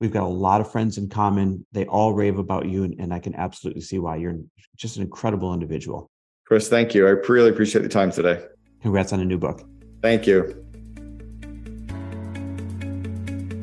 We've 0.00 0.12
got 0.12 0.24
a 0.24 0.28
lot 0.28 0.60
of 0.60 0.70
friends 0.70 0.98
in 0.98 1.08
common. 1.08 1.64
They 1.72 1.86
all 1.86 2.12
rave 2.12 2.38
about 2.38 2.66
you, 2.66 2.84
and, 2.84 2.94
and 3.00 3.14
I 3.14 3.18
can 3.20 3.34
absolutely 3.36 3.82
see 3.82 3.98
why 3.98 4.16
you're 4.16 4.36
just 4.76 4.96
an 4.96 5.02
incredible 5.02 5.54
individual. 5.54 6.10
Chris, 6.44 6.68
thank 6.68 6.94
you. 6.94 7.06
I 7.06 7.10
really 7.10 7.50
appreciate 7.50 7.82
the 7.82 7.88
time 7.88 8.10
today. 8.12 8.44
Congrats 8.82 9.12
on 9.12 9.20
a 9.20 9.24
new 9.24 9.38
book. 9.38 9.62
Thank 10.02 10.26
you. 10.26 10.65